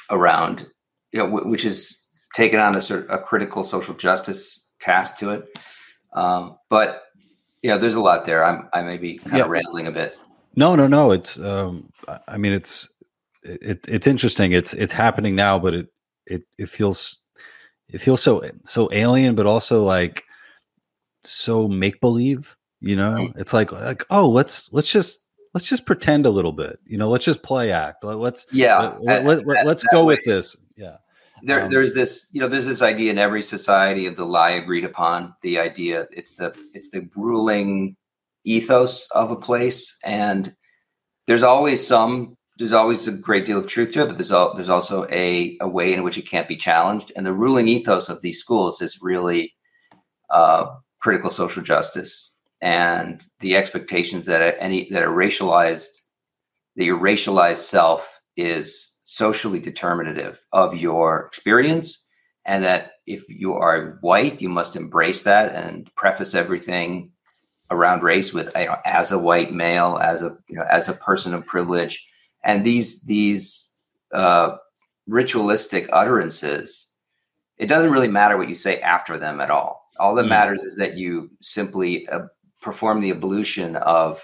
around, 0.09 0.67
you 1.11 1.19
know, 1.19 1.25
w- 1.25 1.47
which 1.47 1.65
is 1.65 1.99
taken 2.33 2.59
on 2.59 2.75
a 2.75 2.81
sort 2.81 3.05
of 3.05 3.09
a 3.09 3.17
critical 3.17 3.63
social 3.63 3.93
justice 3.93 4.69
cast 4.79 5.17
to 5.19 5.31
it. 5.31 5.57
Um, 6.13 6.57
but 6.69 7.03
you 7.61 7.69
know, 7.69 7.77
there's 7.77 7.95
a 7.95 8.01
lot 8.01 8.25
there. 8.25 8.43
I'm 8.43 8.69
I 8.73 8.81
may 8.81 8.97
be 8.97 9.17
kind 9.17 9.37
yeah. 9.37 9.43
of 9.43 9.49
rambling 9.49 9.87
a 9.87 9.91
bit. 9.91 10.17
No, 10.55 10.75
no, 10.75 10.87
no. 10.87 11.11
It's 11.11 11.37
um, 11.39 11.89
I 12.27 12.37
mean, 12.37 12.53
it's 12.53 12.87
it, 13.43 13.85
it's 13.87 14.07
interesting. 14.07 14.51
It's 14.51 14.73
it's 14.73 14.93
happening 14.93 15.35
now, 15.35 15.59
but 15.59 15.73
it 15.73 15.87
it 16.25 16.43
it 16.57 16.69
feels 16.69 17.17
it 17.89 17.99
feels 17.99 18.21
so 18.21 18.43
so 18.65 18.89
alien, 18.91 19.35
but 19.35 19.45
also 19.45 19.83
like 19.83 20.23
so 21.23 21.67
make 21.67 22.01
believe. 22.01 22.55
You 22.79 22.95
know, 22.95 23.13
right. 23.15 23.33
it's 23.37 23.53
like 23.53 23.71
like 23.71 24.05
oh, 24.09 24.29
let's 24.29 24.71
let's 24.71 24.91
just 24.91 25.19
let's 25.57 25.67
just 25.67 25.87
pretend 25.87 26.27
a 26.27 26.29
little 26.29 26.51
bit. 26.51 26.79
You 26.85 26.99
know, 26.99 27.09
let's 27.09 27.25
just 27.25 27.41
play 27.41 27.71
act. 27.71 28.03
Let's 28.03 28.45
yeah. 28.51 28.93
Let, 29.01 29.25
us 29.25 29.43
let, 29.43 29.65
let, 29.65 29.83
go 29.91 30.05
way. 30.05 30.13
with 30.13 30.23
this. 30.23 30.55
Yeah. 30.75 30.97
There, 31.41 31.63
um, 31.63 31.71
there's 31.71 31.95
this, 31.95 32.29
you 32.31 32.39
know, 32.39 32.47
there's 32.47 32.67
this 32.67 32.83
idea 32.83 33.09
in 33.09 33.17
every 33.17 33.41
society 33.41 34.05
of 34.05 34.15
the 34.15 34.23
lie 34.23 34.51
agreed 34.51 34.83
upon. 34.83 35.33
The 35.41 35.59
idea 35.59 36.05
it's 36.11 36.35
the 36.35 36.55
it's 36.75 36.91
the 36.91 37.09
ruling 37.15 37.95
ethos 38.43 39.09
of 39.11 39.31
a 39.31 39.35
place, 39.35 39.97
and 40.03 40.55
there's 41.25 41.41
always 41.41 41.85
some 41.85 42.37
there's 42.59 42.73
always 42.73 43.07
a 43.07 43.11
great 43.11 43.47
deal 43.47 43.57
of 43.57 43.65
truth 43.65 43.93
to 43.93 44.03
it, 44.03 44.07
but 44.07 44.17
there's 44.17 44.31
all, 44.31 44.55
there's 44.55 44.69
also 44.69 45.07
a 45.09 45.57
a 45.59 45.67
way 45.67 45.91
in 45.91 46.03
which 46.03 46.19
it 46.19 46.29
can't 46.29 46.47
be 46.47 46.55
challenged. 46.55 47.11
And 47.15 47.25
the 47.25 47.33
ruling 47.33 47.67
ethos 47.67 48.09
of 48.09 48.21
these 48.21 48.39
schools 48.39 48.79
is 48.79 48.99
really 49.01 49.55
uh, 50.29 50.67
critical 50.99 51.31
social 51.31 51.63
justice 51.63 52.26
and 52.61 53.23
the 53.39 53.55
expectations 53.55 54.25
that 54.25 54.55
any 54.59 54.89
that 54.89 55.03
a 55.03 55.07
racialized 55.07 56.01
that 56.75 56.85
your 56.85 56.99
racialized 56.99 57.57
self 57.57 58.19
is 58.35 58.95
socially 59.03 59.59
determinative 59.59 60.43
of 60.53 60.75
your 60.75 61.25
experience 61.27 62.03
and 62.45 62.63
that 62.63 62.91
if 63.05 63.23
you 63.29 63.53
are 63.53 63.97
white 64.01 64.41
you 64.41 64.49
must 64.49 64.75
embrace 64.75 65.23
that 65.23 65.53
and 65.53 65.93
preface 65.95 66.33
everything 66.33 67.11
around 67.69 68.01
race 68.01 68.33
with 68.33 68.51
you 68.55 68.65
know, 68.65 68.77
as 68.85 69.11
a 69.11 69.19
white 69.19 69.53
male 69.53 69.99
as 70.01 70.23
a 70.23 70.37
you 70.49 70.55
know 70.55 70.65
as 70.69 70.89
a 70.89 70.93
person 70.93 71.33
of 71.33 71.45
privilege 71.45 72.07
and 72.43 72.65
these 72.65 73.03
these 73.03 73.73
uh, 74.13 74.55
ritualistic 75.07 75.87
utterances 75.91 76.87
it 77.57 77.67
doesn't 77.67 77.91
really 77.91 78.07
matter 78.07 78.37
what 78.37 78.49
you 78.49 78.55
say 78.55 78.79
after 78.81 79.17
them 79.17 79.39
at 79.39 79.51
all 79.51 79.87
all 79.99 80.15
that 80.15 80.25
mm. 80.25 80.29
matters 80.29 80.63
is 80.63 80.75
that 80.75 80.97
you 80.97 81.29
simply 81.41 82.07
uh, 82.09 82.25
perform 82.61 83.01
the 83.01 83.11
ablution 83.11 83.75
of 83.75 84.21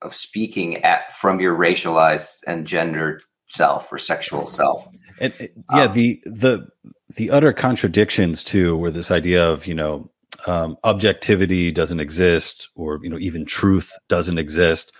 of 0.00 0.14
speaking 0.14 0.76
at 0.84 1.12
from 1.12 1.40
your 1.40 1.56
racialized 1.56 2.44
and 2.46 2.66
gendered 2.66 3.22
self 3.46 3.92
or 3.92 3.98
sexual 3.98 4.46
self. 4.46 4.86
And, 5.20 5.32
yeah, 5.72 5.84
um, 5.84 5.92
the 5.92 6.20
the 6.24 6.68
the 7.16 7.30
utter 7.30 7.52
contradictions 7.52 8.44
too, 8.44 8.76
where 8.76 8.90
this 8.90 9.10
idea 9.10 9.48
of 9.48 9.66
you 9.66 9.74
know 9.74 10.10
um, 10.46 10.76
objectivity 10.84 11.72
doesn't 11.72 12.00
exist, 12.00 12.68
or 12.76 13.00
you 13.02 13.10
know 13.10 13.18
even 13.18 13.44
truth 13.44 13.92
doesn't 14.08 14.38
exist, 14.38 14.92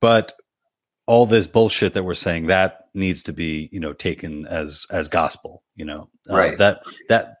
but 0.00 0.34
all 1.06 1.24
this 1.24 1.46
bullshit 1.46 1.94
that 1.94 2.02
we're 2.02 2.14
saying 2.14 2.46
that 2.46 2.80
needs 2.96 3.22
to 3.22 3.32
be 3.32 3.68
you 3.72 3.78
know 3.78 3.92
taken 3.92 4.46
as 4.46 4.86
as 4.90 5.08
gospel 5.08 5.62
you 5.74 5.84
know 5.84 6.08
uh, 6.30 6.34
right 6.34 6.58
that 6.58 6.80
that 7.08 7.36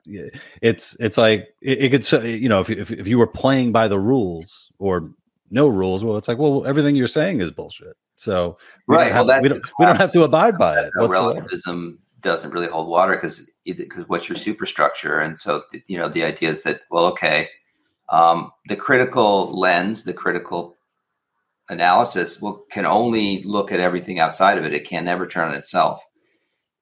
it's 0.62 0.96
it's 1.00 1.16
like 1.16 1.48
it, 1.60 1.84
it 1.84 1.90
could 1.90 2.24
you 2.24 2.48
know 2.48 2.60
if, 2.60 2.70
if 2.70 2.92
if 2.92 3.08
you 3.08 3.18
were 3.18 3.26
playing 3.26 3.72
by 3.72 3.88
the 3.88 3.98
rules 3.98 4.70
or 4.78 5.10
no 5.50 5.66
rules 5.66 6.04
well 6.04 6.16
it's 6.16 6.28
like 6.28 6.38
well 6.38 6.66
everything 6.66 6.94
you're 6.94 7.06
saying 7.06 7.40
is 7.40 7.50
bullshit 7.50 7.96
so 8.16 8.56
right. 8.86 9.12
Have, 9.12 9.26
well, 9.26 9.42
we, 9.42 9.48
don't, 9.48 9.62
we 9.78 9.86
don't 9.86 9.96
have 9.96 10.12
to 10.12 10.24
abide 10.24 10.58
by 10.58 10.80
it. 10.80 10.90
relativism 10.96 11.98
doesn't 12.22 12.50
really 12.50 12.66
hold 12.66 12.88
water 12.88 13.14
because 13.14 13.48
because 13.64 14.08
what's 14.08 14.28
your 14.28 14.36
superstructure? 14.36 15.20
And 15.20 15.38
so 15.38 15.62
you 15.86 15.98
know 15.98 16.08
the 16.08 16.24
idea 16.24 16.48
is 16.50 16.62
that 16.62 16.80
well, 16.90 17.06
okay, 17.06 17.50
um, 18.08 18.50
the 18.68 18.76
critical 18.76 19.56
lens, 19.58 20.04
the 20.04 20.14
critical 20.14 20.75
analysis, 21.68 22.40
will 22.40 22.64
can 22.70 22.86
only 22.86 23.42
look 23.42 23.72
at 23.72 23.80
everything 23.80 24.18
outside 24.18 24.58
of 24.58 24.64
it. 24.64 24.74
It 24.74 24.86
can 24.86 25.04
never 25.04 25.26
turn 25.26 25.48
on 25.48 25.54
itself. 25.54 26.02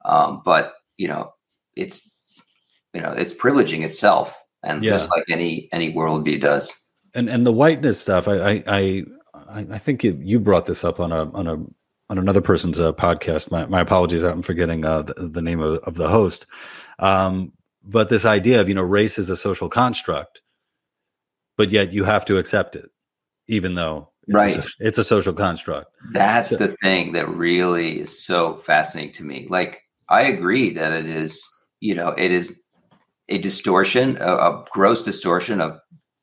Um, 0.05 0.43
but 0.45 0.75
you 0.97 1.09
know, 1.09 1.33
it's 1.77 2.11
you 2.93 3.01
know, 3.01 3.13
it's 3.13 3.35
privileging 3.35 3.83
itself, 3.83 4.41
and 4.63 4.85
yeah. 4.85 4.91
just 4.91 5.11
like 5.11 5.25
any 5.29 5.69
any 5.73 5.93
worldview 5.93 6.41
does. 6.41 6.73
And 7.15 7.29
and 7.29 7.47
the 7.47 7.53
whiteness 7.53 8.01
stuff, 8.01 8.29
I 8.29 8.37
I, 8.37 8.63
I 8.67 9.05
I, 9.49 9.79
think 9.79 10.05
you, 10.05 10.19
you 10.23 10.41
brought 10.41 10.67
this 10.67 10.85
up 10.85 11.01
on 11.01 11.13
a 11.13 11.31
on 11.33 11.47
a 11.47 11.57
on 12.11 12.19
another 12.19 12.41
person's 12.41 12.79
uh, 12.79 12.93
podcast. 12.93 13.51
My, 13.51 13.67
my 13.67 13.81
apologies, 13.81 14.23
I'm 14.23 14.43
forgetting 14.43 14.85
uh, 14.85 15.03
the, 15.03 15.15
the, 15.33 15.43
name 15.43 15.61
of, 15.61 15.79
of 15.85 15.95
the 15.95 16.09
host. 16.09 16.47
Um, 16.99 17.53
but 17.83 18.09
this 18.09 18.25
idea 18.25 18.61
of 18.61 18.69
you 18.69 18.75
know 18.75 18.83
race 18.83 19.19
is 19.19 19.31
a 19.31 19.37
social 19.37 19.69
construct, 19.69 20.43
but 21.57 21.71
yet 21.71 21.93
you 21.93 22.05
have 22.05 22.25
to 22.27 22.39
accept 22.39 22.77
it, 22.77 22.91
even 23.49 23.75
though 23.75 24.11
it's 24.27 24.35
right, 24.35 24.57
a, 24.57 24.69
it's 24.81 24.99
a 24.99 25.05
social 25.05 25.33
construct. 25.33 25.89
That's 26.13 26.51
so, 26.51 26.57
the 26.57 26.69
thing 26.69 27.13
that 27.13 27.29
really 27.29 28.01
is 28.01 28.25
so 28.25 28.57
fascinating 28.57 29.13
to 29.15 29.25
me. 29.25 29.47
Like 29.49 29.83
I 30.09 30.23
agree 30.23 30.73
that 30.75 30.93
it 30.93 31.07
is, 31.07 31.49
you 31.81 31.95
know, 31.95 32.09
it 32.09 32.31
is 32.31 32.63
a 33.29 33.39
distortion, 33.39 34.17
a, 34.21 34.37
a 34.37 34.65
gross 34.71 35.03
distortion 35.03 35.61
of 35.61 35.79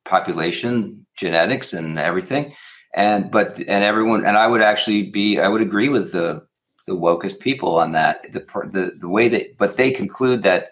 population 0.05 1.05
genetics 1.17 1.73
and 1.73 1.99
everything 1.99 2.53
and 2.93 3.31
but 3.31 3.57
and 3.59 3.83
everyone 3.83 4.25
and 4.25 4.37
I 4.37 4.47
would 4.47 4.61
actually 4.61 5.03
be 5.03 5.39
I 5.39 5.47
would 5.47 5.61
agree 5.61 5.89
with 5.89 6.11
the 6.11 6.45
the 6.87 6.95
wokest 6.95 7.39
people 7.39 7.77
on 7.77 7.91
that 7.93 8.23
the 8.33 8.39
the 8.71 8.97
the 8.99 9.09
way 9.09 9.29
that 9.29 9.57
but 9.57 9.77
they 9.77 9.91
conclude 9.91 10.43
that 10.43 10.71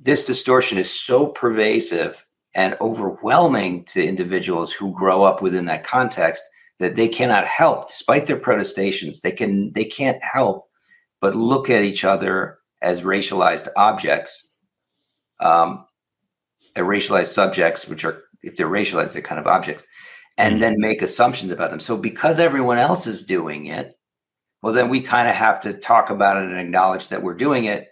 this 0.00 0.24
distortion 0.24 0.78
is 0.78 0.90
so 0.90 1.26
pervasive 1.26 2.24
and 2.54 2.76
overwhelming 2.80 3.84
to 3.84 4.06
individuals 4.06 4.72
who 4.72 4.92
grow 4.92 5.22
up 5.22 5.42
within 5.42 5.66
that 5.66 5.84
context 5.84 6.42
that 6.78 6.96
they 6.96 7.08
cannot 7.08 7.46
help 7.46 7.88
despite 7.88 8.26
their 8.26 8.38
protestations 8.38 9.20
they 9.20 9.32
can 9.32 9.72
they 9.72 9.84
can't 9.84 10.22
help 10.22 10.68
but 11.20 11.36
look 11.36 11.70
at 11.70 11.82
each 11.82 12.04
other 12.04 12.58
as 12.80 13.02
racialized 13.02 13.68
objects 13.76 14.52
um 15.40 15.84
racialized 16.76 17.26
subjects 17.26 17.86
which 17.88 18.04
are 18.04 18.22
if 18.42 18.56
they're 18.56 18.66
racialized 18.68 19.12
they're 19.12 19.22
kind 19.22 19.40
of 19.40 19.46
objects 19.46 19.84
and 20.38 20.62
then 20.62 20.78
make 20.78 21.02
assumptions 21.02 21.52
about 21.52 21.70
them. 21.70 21.80
So 21.80 21.96
because 21.96 22.40
everyone 22.40 22.78
else 22.78 23.06
is 23.06 23.24
doing 23.24 23.66
it, 23.66 23.98
well, 24.62 24.72
then 24.72 24.88
we 24.88 25.00
kind 25.00 25.28
of 25.28 25.34
have 25.34 25.60
to 25.60 25.74
talk 25.74 26.10
about 26.10 26.36
it 26.36 26.48
and 26.48 26.58
acknowledge 26.58 27.08
that 27.08 27.22
we're 27.22 27.34
doing 27.34 27.64
it. 27.64 27.88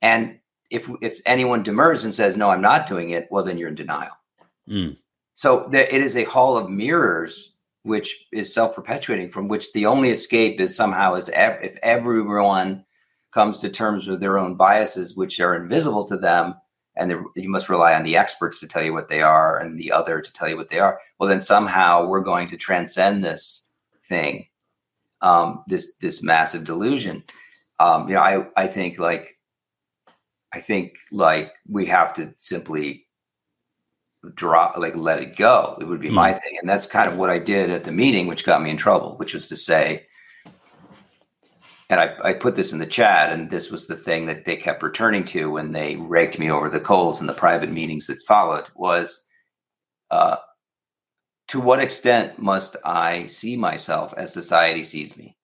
And 0.00 0.38
if 0.72 0.90
if 1.00 1.20
anyone 1.26 1.62
demurs 1.62 2.04
and 2.04 2.12
says 2.12 2.36
no, 2.36 2.50
I'm 2.50 2.60
not 2.60 2.86
doing 2.86 3.10
it, 3.10 3.28
well, 3.30 3.44
then 3.44 3.58
you're 3.58 3.68
in 3.68 3.74
denial. 3.74 4.16
Mm. 4.68 4.96
So 5.34 5.68
there, 5.70 5.86
it 5.86 6.02
is 6.02 6.16
a 6.16 6.24
hall 6.24 6.56
of 6.56 6.68
mirrors, 6.68 7.56
which 7.82 8.26
is 8.32 8.52
self 8.52 8.74
perpetuating, 8.74 9.28
from 9.28 9.48
which 9.48 9.72
the 9.72 9.86
only 9.86 10.10
escape 10.10 10.60
is 10.60 10.76
somehow 10.76 11.14
is 11.14 11.28
ev- 11.30 11.62
if 11.62 11.78
everyone 11.82 12.84
comes 13.32 13.60
to 13.60 13.70
terms 13.70 14.06
with 14.06 14.20
their 14.20 14.38
own 14.38 14.56
biases, 14.56 15.16
which 15.16 15.40
are 15.40 15.56
invisible 15.56 16.06
to 16.06 16.16
them, 16.16 16.54
and 16.96 17.10
you 17.36 17.48
must 17.48 17.68
rely 17.68 17.94
on 17.94 18.02
the 18.02 18.16
experts 18.16 18.58
to 18.60 18.68
tell 18.68 18.82
you 18.82 18.92
what 18.92 19.08
they 19.08 19.22
are 19.22 19.58
and 19.58 19.78
the 19.78 19.92
other 19.92 20.20
to 20.20 20.32
tell 20.32 20.48
you 20.48 20.56
what 20.56 20.68
they 20.68 20.78
are 20.78 21.00
well 21.18 21.28
then 21.28 21.40
somehow 21.40 22.06
we're 22.06 22.20
going 22.20 22.48
to 22.48 22.56
transcend 22.56 23.22
this 23.22 23.70
thing 24.04 24.46
um, 25.20 25.62
this 25.68 25.94
this 26.00 26.22
massive 26.22 26.64
delusion 26.64 27.22
um, 27.80 28.08
you 28.08 28.14
know 28.14 28.20
i 28.20 28.46
i 28.56 28.66
think 28.66 28.98
like 28.98 29.38
i 30.54 30.60
think 30.60 30.94
like 31.10 31.52
we 31.68 31.86
have 31.86 32.12
to 32.12 32.32
simply 32.36 33.06
drop 34.34 34.76
like 34.76 34.94
let 34.94 35.20
it 35.20 35.36
go 35.36 35.76
it 35.80 35.84
would 35.84 36.00
be 36.00 36.08
mm. 36.08 36.14
my 36.14 36.32
thing 36.32 36.56
and 36.60 36.68
that's 36.68 36.86
kind 36.86 37.08
of 37.08 37.16
what 37.16 37.30
i 37.30 37.38
did 37.38 37.70
at 37.70 37.84
the 37.84 37.92
meeting 37.92 38.26
which 38.26 38.44
got 38.44 38.62
me 38.62 38.70
in 38.70 38.76
trouble 38.76 39.16
which 39.18 39.34
was 39.34 39.48
to 39.48 39.56
say 39.56 40.06
and 41.92 42.00
I, 42.00 42.14
I, 42.24 42.32
put 42.32 42.56
this 42.56 42.72
in 42.72 42.78
the 42.78 42.86
chat, 42.86 43.32
and 43.32 43.50
this 43.50 43.70
was 43.70 43.86
the 43.86 43.98
thing 43.98 44.24
that 44.24 44.46
they 44.46 44.56
kept 44.56 44.82
returning 44.82 45.26
to 45.26 45.50
when 45.50 45.72
they 45.72 45.96
raked 45.96 46.38
me 46.38 46.50
over 46.50 46.70
the 46.70 46.80
coals 46.80 47.20
in 47.20 47.26
the 47.26 47.34
private 47.34 47.70
meetings 47.70 48.06
that 48.06 48.22
followed 48.22 48.64
was 48.74 49.28
uh, 50.10 50.36
to 51.48 51.60
what 51.60 51.80
extent 51.80 52.38
must 52.38 52.76
I 52.82 53.26
see 53.26 53.58
myself 53.58 54.14
as 54.16 54.32
society 54.32 54.82
sees 54.82 55.18
me? 55.18 55.36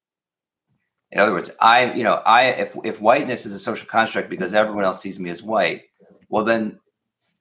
In 1.11 1.21
other 1.21 1.33
words, 1.33 1.51
I, 1.61 1.93
you 1.95 2.03
know, 2.03 2.15
I 2.27 2.45
if 2.47 2.77
if 2.85 3.01
whiteness 3.01 3.47
is 3.47 3.55
a 3.55 3.59
social 3.59 3.87
construct 3.87 4.29
because 4.29 4.55
everyone 4.55 4.85
else 4.85 5.01
sees 5.01 5.19
me 5.19 5.31
as 5.31 5.43
white, 5.43 5.83
well 6.29 6.45
then, 6.45 6.79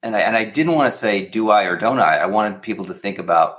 and 0.04 0.16
I 0.16 0.22
and 0.22 0.38
I 0.38 0.46
didn't 0.46 0.74
want 0.74 0.92
to 0.92 0.98
say 0.98 1.26
do 1.26 1.50
I 1.50 1.64
or 1.64 1.76
don't 1.76 2.00
I. 2.00 2.18
I 2.18 2.26
wanted 2.28 2.62
people 2.62 2.86
to 2.86 2.94
think 2.94 3.20
about 3.20 3.58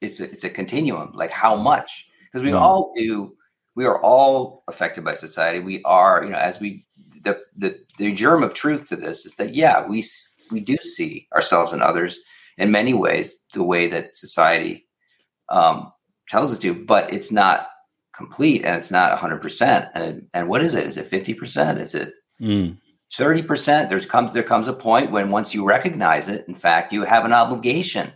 it's 0.00 0.20
a, 0.20 0.30
it's 0.30 0.44
a 0.44 0.50
continuum, 0.50 1.12
like 1.14 1.30
how 1.30 1.56
much 1.56 2.06
because 2.26 2.44
we 2.44 2.50
mm. 2.50 2.60
all 2.60 2.92
do 2.94 3.36
we 3.74 3.84
are 3.84 4.00
all 4.02 4.62
affected 4.68 5.04
by 5.04 5.14
society. 5.14 5.58
We 5.58 5.82
are, 5.82 6.22
you 6.24 6.30
know, 6.30 6.38
as 6.38 6.60
we 6.60 6.86
the 7.22 7.40
the 7.56 7.78
the 7.98 8.12
germ 8.12 8.42
of 8.42 8.54
truth 8.54 8.88
to 8.88 8.96
this 8.96 9.26
is 9.26 9.34
that 9.36 9.54
yeah, 9.54 9.86
we 9.86 10.04
we 10.50 10.60
do 10.60 10.76
see 10.76 11.26
ourselves 11.34 11.72
and 11.72 11.82
others 11.82 12.20
in 12.56 12.70
many 12.70 12.94
ways 12.94 13.42
the 13.52 13.64
way 13.64 13.88
that 13.88 14.16
society 14.16 14.86
um, 15.48 15.92
tells 16.28 16.52
us 16.52 16.58
to, 16.60 16.74
but 16.74 17.12
it's 17.12 17.32
not 17.32 17.68
complete 18.16 18.64
and 18.64 18.76
it's 18.76 18.90
not 18.90 19.18
100%. 19.18 19.90
And 19.94 20.26
and 20.32 20.48
what 20.48 20.62
is 20.62 20.74
it? 20.74 20.86
Is 20.86 20.96
it 20.96 21.10
50%? 21.10 21.80
Is 21.80 21.94
it 21.94 22.12
mm. 22.40 22.76
30%? 23.16 23.88
There's 23.88 24.06
comes 24.06 24.32
there 24.32 24.42
comes 24.42 24.68
a 24.68 24.72
point 24.72 25.10
when 25.10 25.30
once 25.30 25.54
you 25.54 25.64
recognize 25.64 26.28
it, 26.28 26.46
in 26.48 26.54
fact, 26.54 26.92
you 26.92 27.04
have 27.04 27.24
an 27.24 27.32
obligation 27.32 28.12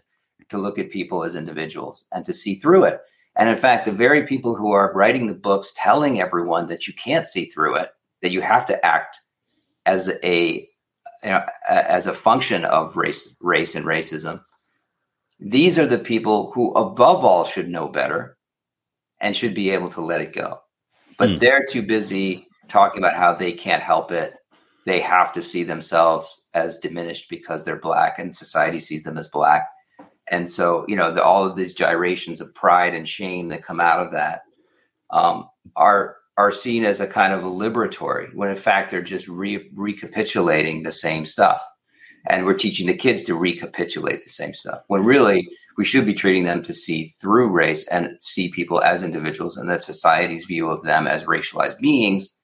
to 0.49 0.59
look 0.59 0.79
at 0.79 0.91
people 0.91 1.25
as 1.25 1.37
individuals 1.37 2.07
and 2.13 2.25
to 2.25 2.33
see 2.33 2.55
through 2.55 2.85
it. 2.85 3.01
And 3.37 3.49
in 3.49 3.57
fact, 3.57 3.85
the 3.85 3.93
very 3.93 4.27
people 4.27 4.57
who 4.57 4.73
are 4.73 4.93
writing 4.95 5.27
the 5.27 5.35
books 5.35 5.73
telling 5.77 6.21
everyone 6.21 6.67
that 6.69 6.89
you 6.89 6.95
can't 6.95 7.29
see 7.29 7.45
through 7.45 7.77
it, 7.77 7.91
that 8.23 8.33
you 8.33 8.41
have 8.41 8.67
to 8.67 8.87
act 8.87 9.19
as 9.87 10.11
a 10.25 10.69
you 11.23 11.31
know, 11.31 11.45
as 11.69 12.07
a 12.07 12.15
function 12.15 12.65
of 12.65 12.97
race, 12.97 13.37
race 13.41 13.75
and 13.75 13.85
racism. 13.85 14.43
These 15.41 15.79
are 15.79 15.87
the 15.87 15.99
people 15.99 16.53
who, 16.53 16.73
above 16.73 17.25
all, 17.25 17.45
should 17.45 17.69
know 17.69 17.89
better. 17.89 18.38
And 19.21 19.37
should 19.37 19.55
be 19.55 19.71
able 19.71 19.89
to 19.91 20.01
let 20.01 20.21
it 20.21 20.33
go. 20.33 20.61
But 21.19 21.31
mm. 21.31 21.41
they're 21.41 21.65
too 21.69 21.83
busy 21.83 22.47
talking 22.69 22.99
about 23.03 23.17
how 23.17 23.35
they 23.35 23.53
can't 23.53 23.83
help 23.83 24.13
it. 24.13 24.35
They 24.87 25.01
have 25.01 25.33
to 25.33 25.43
see 25.43 25.65
themselves 25.65 26.49
as 26.55 26.79
diminished 26.79 27.29
because 27.29 27.65
they're 27.65 27.81
black 27.81 28.19
and 28.19 28.35
society 28.35 28.79
sees 28.79 29.03
them 29.03 29.19
as 29.19 29.29
black. 29.29 29.69
And 30.31 30.49
so, 30.49 30.85
you 30.89 30.97
know, 30.97 31.13
the, 31.13 31.23
all 31.23 31.45
of 31.45 31.57
these 31.57 31.75
gyrations 31.75 32.41
of 32.41 32.55
pride 32.55 32.95
and 32.95 33.09
shame 33.09 33.49
that 33.49 33.65
come 33.65 33.81
out 33.81 34.05
of 34.05 34.13
that 34.13 34.43
um, 35.11 35.49
are 35.77 36.17
are 36.37 36.53
seen 36.53 36.85
as 36.85 37.01
a 37.01 37.07
kind 37.07 37.33
of 37.33 37.43
a 37.43 37.49
liberatory, 37.49 38.33
when 38.33 38.49
in 38.49 38.55
fact 38.55 38.91
they're 38.91 39.03
just 39.03 39.27
re- 39.27 39.69
recapitulating 39.75 40.85
the 40.85 40.93
same 40.93 41.25
stuff. 41.25 41.61
And 42.29 42.47
we're 42.47 42.55
teaching 42.55 42.87
the 42.87 42.95
kids 42.95 43.25
to 43.25 43.35
recapitulate 43.35 44.23
the 44.23 44.29
same 44.29 44.55
stuff. 44.55 44.83
When 44.87 45.03
really 45.03 45.49
we 45.79 45.85
should 45.85 46.05
be 46.05 46.13
treating 46.13 46.43
them 46.43 46.61
to 46.65 46.75
see 46.75 47.07
through 47.21 47.49
race 47.49 47.87
and 47.87 48.19
see 48.21 48.51
people 48.51 48.83
as 48.83 49.05
individuals, 49.05 49.57
and 49.57 49.71
that 49.71 49.83
society's 49.83 50.45
view 50.45 50.69
of 50.69 50.83
them 50.83 51.07
as 51.07 51.23
racialized 51.23 51.79
beings 51.79 52.37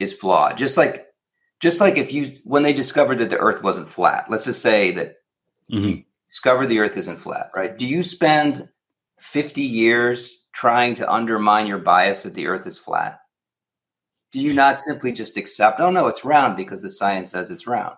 is 0.00 0.12
flawed. 0.12 0.58
Just 0.58 0.76
like, 0.76 1.06
just 1.60 1.80
like 1.80 1.96
if 1.96 2.12
you 2.12 2.36
when 2.42 2.64
they 2.64 2.72
discovered 2.72 3.18
that 3.18 3.30
the 3.30 3.38
Earth 3.38 3.62
wasn't 3.62 3.88
flat, 3.88 4.26
let's 4.28 4.44
just 4.44 4.60
say 4.60 4.90
that 4.90 5.14
mm-hmm. 5.72 6.00
discover 6.28 6.66
the 6.66 6.80
Earth 6.80 6.96
isn't 6.96 7.16
flat, 7.16 7.50
right? 7.54 7.78
Do 7.78 7.86
you 7.86 8.02
spend 8.02 8.68
fifty 9.20 9.62
years 9.62 10.44
trying 10.52 10.96
to 10.96 11.10
undermine 11.10 11.68
your 11.68 11.78
bias 11.78 12.24
that 12.24 12.34
the 12.34 12.48
earth 12.48 12.66
is 12.66 12.78
flat? 12.78 13.20
Do 14.32 14.40
you 14.40 14.52
not 14.52 14.80
simply 14.80 15.12
just 15.12 15.36
accept, 15.36 15.80
oh 15.80 15.90
no, 15.90 16.08
it's 16.08 16.24
round 16.24 16.56
because 16.56 16.82
the 16.82 16.90
science 16.90 17.30
says 17.30 17.50
it's 17.50 17.66
round? 17.66 17.94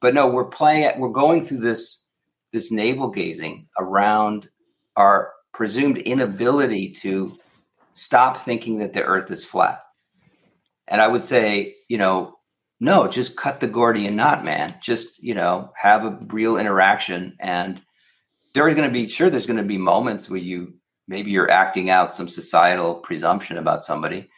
But 0.00 0.12
no, 0.12 0.28
we're 0.28 0.44
playing 0.44 0.98
we're 0.98 1.08
going 1.08 1.42
through 1.42 1.60
this 1.60 1.99
this 2.52 2.70
navel 2.70 3.08
gazing 3.08 3.68
around 3.78 4.48
our 4.96 5.32
presumed 5.52 5.98
inability 5.98 6.92
to 6.92 7.38
stop 7.94 8.36
thinking 8.36 8.78
that 8.78 8.92
the 8.92 9.02
earth 9.02 9.30
is 9.30 9.44
flat. 9.44 9.82
And 10.88 11.00
I 11.00 11.08
would 11.08 11.24
say, 11.24 11.76
you 11.88 11.98
know, 11.98 12.36
no, 12.80 13.08
just 13.08 13.36
cut 13.36 13.60
the 13.60 13.66
Gordian 13.66 14.16
knot, 14.16 14.44
man. 14.44 14.74
Just, 14.80 15.22
you 15.22 15.34
know, 15.34 15.72
have 15.76 16.04
a 16.04 16.18
real 16.28 16.56
interaction. 16.56 17.36
And 17.38 17.80
there's 18.54 18.74
going 18.74 18.88
to 18.88 18.92
be, 18.92 19.06
sure, 19.06 19.30
there's 19.30 19.46
going 19.46 19.58
to 19.58 19.62
be 19.62 19.78
moments 19.78 20.30
where 20.30 20.40
you 20.40 20.74
maybe 21.06 21.30
you're 21.30 21.50
acting 21.50 21.90
out 21.90 22.14
some 22.14 22.28
societal 22.28 22.94
presumption 22.94 23.58
about 23.58 23.84
somebody 23.84 24.30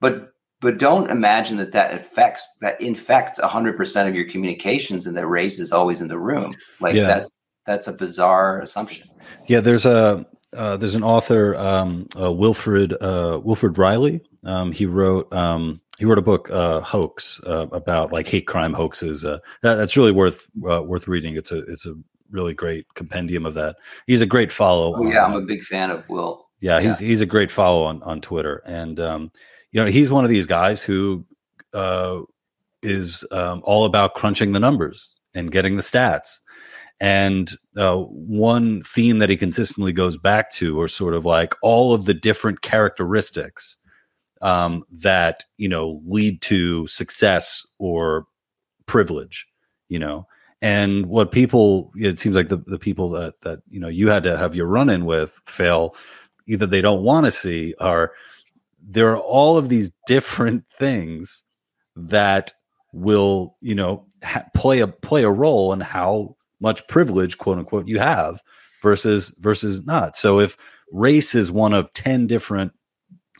but 0.00 0.32
but 0.60 0.78
don't 0.78 1.10
imagine 1.10 1.56
that 1.58 1.72
that 1.72 1.94
affects 1.94 2.48
that 2.60 2.80
infects 2.80 3.40
100% 3.40 4.08
of 4.08 4.14
your 4.14 4.28
communications 4.28 5.06
and 5.06 5.16
that 5.16 5.26
race 5.26 5.58
is 5.58 5.72
always 5.72 6.00
in 6.00 6.08
the 6.08 6.18
room 6.18 6.54
like 6.80 6.94
yeah. 6.94 7.06
that's 7.06 7.36
that's 7.66 7.86
a 7.86 7.92
bizarre 7.92 8.60
assumption 8.60 9.08
yeah 9.46 9.60
there's 9.60 9.86
a 9.86 10.24
uh, 10.56 10.76
there's 10.76 10.94
an 10.94 11.04
author 11.04 11.54
um, 11.56 12.06
uh, 12.18 12.32
wilfred 12.32 12.92
uh, 13.02 13.40
wilfred 13.42 13.76
Reilly 13.78 14.20
um, 14.44 14.72
he 14.72 14.86
wrote 14.86 15.30
um, 15.32 15.80
he 15.98 16.04
wrote 16.04 16.18
a 16.18 16.22
book 16.22 16.48
uh, 16.50 16.80
hoax 16.80 17.40
uh, 17.46 17.66
about 17.72 18.12
like 18.12 18.28
hate 18.28 18.46
crime 18.46 18.72
hoaxes 18.72 19.24
uh, 19.24 19.38
that, 19.62 19.74
that's 19.74 19.96
really 19.96 20.12
worth 20.12 20.46
worth 20.54 21.08
reading 21.08 21.36
it's 21.36 21.52
a 21.52 21.58
it's 21.64 21.86
a 21.86 21.94
really 22.30 22.54
great 22.54 22.92
compendium 22.94 23.46
of 23.46 23.54
that. 23.54 23.76
He's 24.06 24.20
a 24.20 24.26
great 24.26 24.52
follow. 24.52 24.94
Oh, 24.96 25.06
yeah, 25.06 25.24
I'm 25.24 25.34
a 25.34 25.40
big 25.40 25.62
fan 25.62 25.90
of 25.90 26.08
Will. 26.08 26.46
Yeah, 26.60 26.80
he's 26.80 27.00
yeah. 27.00 27.08
he's 27.08 27.20
a 27.20 27.26
great 27.26 27.50
follow 27.50 27.84
on 27.84 28.02
on 28.02 28.20
Twitter, 28.20 28.62
and 28.66 28.98
um, 28.98 29.32
you 29.76 29.84
know 29.84 29.90
he's 29.90 30.10
one 30.10 30.24
of 30.24 30.30
these 30.30 30.46
guys 30.46 30.82
who 30.82 31.22
uh, 31.74 32.20
is 32.82 33.26
um, 33.30 33.60
all 33.62 33.84
about 33.84 34.14
crunching 34.14 34.52
the 34.52 34.60
numbers 34.60 35.14
and 35.34 35.52
getting 35.52 35.76
the 35.76 35.82
stats. 35.82 36.38
And 36.98 37.52
uh, 37.76 37.96
one 37.98 38.80
theme 38.80 39.18
that 39.18 39.28
he 39.28 39.36
consistently 39.36 39.92
goes 39.92 40.16
back 40.16 40.50
to 40.52 40.80
are 40.80 40.88
sort 40.88 41.12
of 41.12 41.26
like 41.26 41.54
all 41.60 41.92
of 41.92 42.06
the 42.06 42.14
different 42.14 42.62
characteristics 42.62 43.76
um, 44.40 44.82
that 44.90 45.44
you 45.58 45.68
know 45.68 46.00
lead 46.06 46.40
to 46.42 46.86
success 46.86 47.66
or 47.78 48.24
privilege. 48.86 49.46
You 49.90 49.98
know, 49.98 50.26
and 50.62 51.04
what 51.04 51.32
people, 51.32 51.92
it 51.96 52.18
seems 52.18 52.34
like 52.34 52.48
the, 52.48 52.62
the 52.66 52.78
people 52.78 53.10
that, 53.10 53.42
that, 53.42 53.60
you 53.68 53.78
know, 53.78 53.88
you 53.88 54.08
had 54.08 54.22
to 54.22 54.38
have 54.38 54.56
your 54.56 54.66
run 54.66 54.88
in 54.88 55.04
with 55.04 55.40
fail, 55.46 55.94
either 56.46 56.66
they 56.66 56.80
don't 56.80 57.02
want 57.02 57.26
to 57.26 57.30
see 57.30 57.74
are 57.78 58.12
there 58.88 59.10
are 59.10 59.18
all 59.18 59.58
of 59.58 59.68
these 59.68 59.90
different 60.06 60.64
things 60.78 61.44
that 61.96 62.52
will, 62.92 63.56
you 63.60 63.74
know, 63.74 64.06
ha- 64.22 64.44
play 64.54 64.80
a, 64.80 64.86
play 64.86 65.24
a 65.24 65.30
role 65.30 65.72
in 65.72 65.80
how 65.80 66.36
much 66.60 66.86
privilege, 66.86 67.36
quote 67.36 67.58
unquote, 67.58 67.88
you 67.88 67.98
have 67.98 68.40
versus, 68.82 69.34
versus 69.38 69.84
not. 69.84 70.16
So 70.16 70.40
if 70.40 70.56
race 70.92 71.34
is 71.34 71.50
one 71.50 71.74
of 71.74 71.92
10 71.92 72.26
different 72.26 72.72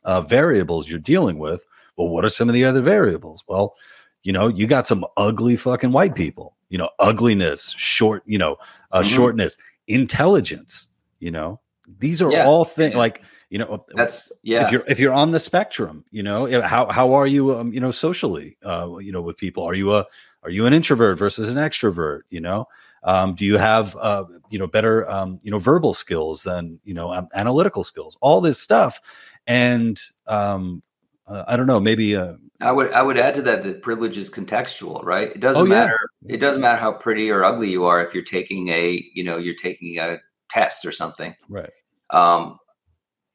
uh, 0.05 0.21
variables 0.21 0.89
you're 0.89 0.99
dealing 0.99 1.39
with, 1.39 1.65
well, 1.97 2.09
what 2.09 2.25
are 2.25 2.31
some 2.31 2.49
of 2.49 2.53
the 2.53 2.65
other 2.65 2.83
variables? 2.83 3.45
Well, 3.49 3.75
you 4.23 4.33
know, 4.33 4.49
you 4.49 4.67
got 4.67 4.87
some 4.87 5.07
ugly 5.17 5.57
fucking 5.57 5.93
white 5.93 6.15
people 6.15 6.57
you 6.69 6.79
know, 6.79 6.91
ugliness, 6.99 7.71
short, 7.77 8.23
you 8.27 8.39
know, 8.39 8.57
uh, 8.93 9.01
mm-hmm. 9.01 9.15
shortness, 9.15 9.57
intelligence, 9.87 10.89
you 11.21 11.31
know, 11.31 11.61
these 11.99 12.21
are 12.21 12.31
yeah. 12.31 12.45
all 12.45 12.65
things 12.65 12.95
like, 12.95 13.23
you 13.49 13.59
know, 13.59 13.85
that's 13.95 14.33
yeah. 14.43 14.65
If 14.65 14.73
you're 14.73 14.85
if 14.89 14.99
you're 14.99 15.13
on 15.13 15.31
the 15.31 15.41
spectrum, 15.41 16.05
you 16.11 16.23
know, 16.23 16.61
how 16.63 16.91
how 16.91 17.13
are 17.13 17.27
you, 17.27 17.57
um, 17.57 17.73
you 17.73 17.81
know, 17.81 17.91
socially, 17.91 18.57
uh, 18.65 18.97
you 18.99 19.13
know, 19.13 19.23
with 19.23 19.37
people? 19.37 19.63
Are 19.63 19.75
you 19.75 19.95
a 19.95 20.07
are 20.43 20.51
you 20.51 20.67
an 20.67 20.73
introvert 20.73 21.19
versus 21.19 21.49
an 21.49 21.57
extrovert? 21.57 22.23
You 22.31 22.41
know, 22.41 22.69
um, 23.05 23.35
do 23.35 23.45
you 23.45 23.57
have 23.57 23.97
uh, 23.97 24.25
you 24.51 24.59
know 24.59 24.67
better 24.67 25.09
um, 25.09 25.39
you 25.43 25.51
know 25.51 25.61
verbal 25.61 25.95
skills 25.95 26.43
than 26.43 26.81
you 26.85 26.95
know 26.95 27.13
um, 27.13 27.29
analytical 27.35 27.85
skills? 27.85 28.17
All 28.21 28.41
this 28.41 28.59
stuff, 28.59 29.01
and 29.47 30.01
um, 30.27 30.83
uh, 31.29 31.45
I 31.47 31.57
don't 31.57 31.67
know, 31.67 31.81
maybe 31.81 32.17
uh, 32.17 32.35
I 32.61 32.73
would 32.73 32.93
I 32.93 33.03
would 33.03 33.19
add 33.19 33.35
to 33.37 33.43
that 33.43 33.65
that 33.65 33.83
privilege 33.83 34.17
is 34.17 34.31
contextual, 34.31 35.05
right? 35.05 35.29
It 35.29 35.41
doesn't 35.41 35.63
oh, 35.63 35.67
matter. 35.67 35.99
Yeah. 36.23 36.35
It 36.35 36.41
doesn't 36.41 36.63
matter 36.63 36.79
how 36.81 36.93
pretty 36.93 37.31
or 37.31 37.45
ugly 37.45 37.71
you 37.71 37.85
are 37.85 38.03
if 38.03 38.15
you're 38.15 38.25
taking 38.25 38.69
a 38.69 39.05
you 39.15 39.25
know 39.25 39.37
you're 39.37 39.55
taking 39.55 39.99
a 39.99 40.19
test 40.49 40.87
or 40.87 40.93
something, 40.93 41.35
right? 41.49 41.71
Um, 42.11 42.59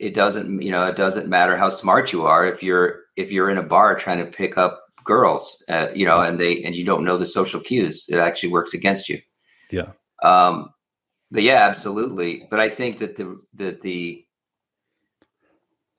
it 0.02 0.14
doesn't 0.14 0.62
you 0.62 0.72
know 0.72 0.86
it 0.88 0.96
doesn't 0.96 1.30
matter 1.30 1.56
how 1.56 1.70
smart 1.70 2.12
you 2.12 2.24
are 2.26 2.46
if 2.46 2.64
you're 2.64 3.02
if 3.16 3.32
you're 3.32 3.50
in 3.50 3.58
a 3.58 3.64
bar 3.64 3.96
trying 3.96 4.18
to 4.18 4.32
pick 4.32 4.58
up 4.58 4.82
girls, 5.04 5.64
uh, 5.70 5.88
you 5.96 6.06
know, 6.06 6.22
and 6.22 6.40
they 6.40 6.62
and 6.64 6.76
you 6.76 6.86
don't 6.86 7.04
know 7.04 7.18
the 7.18 7.26
social 7.26 7.60
cues. 7.60 8.06
It 8.10 8.18
actually 8.18 8.50
works 8.50 8.74
against 8.74 9.10
you. 9.10 9.20
Yeah. 9.72 9.92
Um, 10.24 10.70
but 11.32 11.44
yeah, 11.44 11.68
absolutely. 11.68 12.48
But 12.50 12.60
I 12.60 12.70
think 12.70 13.00
that 13.00 13.16
the 13.16 13.40
that 13.56 13.82
the 13.82 14.26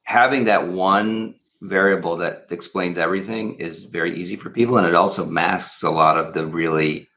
having 0.05 0.45
that 0.45 0.69
one 0.69 1.37
variable 1.63 2.17
that 2.17 2.47
explains 2.51 2.99
everything 2.99 3.55
is 3.61 3.85
very 3.85 4.19
easy 4.19 4.35
for 4.35 4.51
people 4.51 4.77
and 4.77 4.87
it 4.87 4.97
also 4.97 5.25
masks 5.25 5.85
a 5.85 5.91
lot 5.91 6.19
of 6.19 6.35
the 6.35 6.45
really 6.45 7.09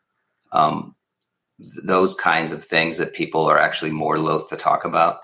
um, 0.52 0.96
th- 1.60 1.84
those 1.84 2.14
kinds 2.14 2.52
of 2.52 2.64
things 2.64 3.00
that 3.00 3.14
people 3.14 3.44
are 3.46 3.58
actually 3.58 3.90
more 3.90 4.20
loath 4.20 4.48
to 4.50 4.56
talk 4.56 4.86
about 4.86 5.18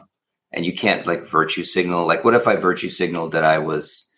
and 0.53 0.65
you 0.65 0.73
can't 0.73 1.07
like 1.07 1.25
virtue 1.25 1.63
signal 1.63 2.05
like 2.05 2.23
what 2.23 2.33
if 2.33 2.47
i 2.47 2.55
virtue 2.55 2.89
signaled 2.89 3.31
that 3.31 3.43
i 3.43 3.57
was 3.57 4.11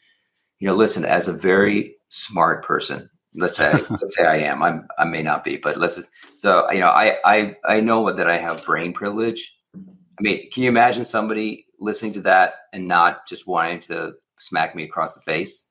you 0.59 0.67
know 0.67 0.75
listen 0.75 1.05
as 1.05 1.27
a 1.27 1.33
very 1.33 1.95
smart 2.09 2.63
person 2.63 3.09
let's 3.35 3.57
say 3.57 3.71
let's 3.89 4.15
say 4.15 4.25
i 4.25 4.37
am 4.37 4.61
i'm 4.63 4.87
i 4.97 5.03
may 5.03 5.21
not 5.21 5.43
be 5.43 5.57
but 5.57 5.77
let's 5.77 6.07
so 6.37 6.69
you 6.71 6.79
know 6.79 6.89
i 6.89 7.17
i 7.25 7.55
i 7.65 7.79
know 7.79 8.11
that 8.11 8.29
i 8.29 8.37
have 8.37 8.65
brain 8.65 8.93
privilege 8.93 9.55
i 9.75 10.21
mean 10.21 10.49
can 10.51 10.63
you 10.63 10.69
imagine 10.69 11.03
somebody 11.03 11.65
listening 11.83 12.13
to 12.13 12.21
that 12.21 12.55
and 12.71 12.87
not 12.87 13.27
just 13.27 13.45
wanting 13.45 13.79
to 13.79 14.13
smack 14.39 14.75
me 14.75 14.83
across 14.83 15.15
the 15.15 15.21
face, 15.21 15.67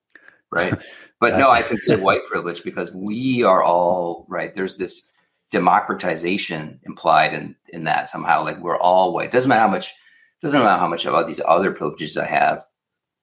right? 0.51 0.75
But 1.21 1.39
no, 1.39 1.51
I 1.51 1.63
consider 1.63 2.03
white 2.03 2.27
privilege 2.27 2.65
because 2.65 2.91
we 2.91 3.45
are 3.45 3.63
all 3.63 4.27
right. 4.29 4.53
There's 4.53 4.77
this 4.77 5.09
democratization 5.53 6.81
implied 6.83 7.33
in 7.33 7.55
in 7.69 7.85
that 7.85 8.09
somehow. 8.09 8.43
Like 8.43 8.59
we're 8.59 8.77
all 8.77 9.15
white. 9.15 9.31
Doesn't 9.31 9.49
matter 9.49 9.61
how 9.61 9.69
much. 9.69 9.95
Doesn't 10.43 10.61
matter 10.61 10.79
how 10.79 10.89
much 10.89 11.05
of 11.05 11.15
all 11.15 11.25
these 11.25 11.41
other 11.47 11.71
privileges 11.73 12.17
I 12.17 12.27
have, 12.27 12.65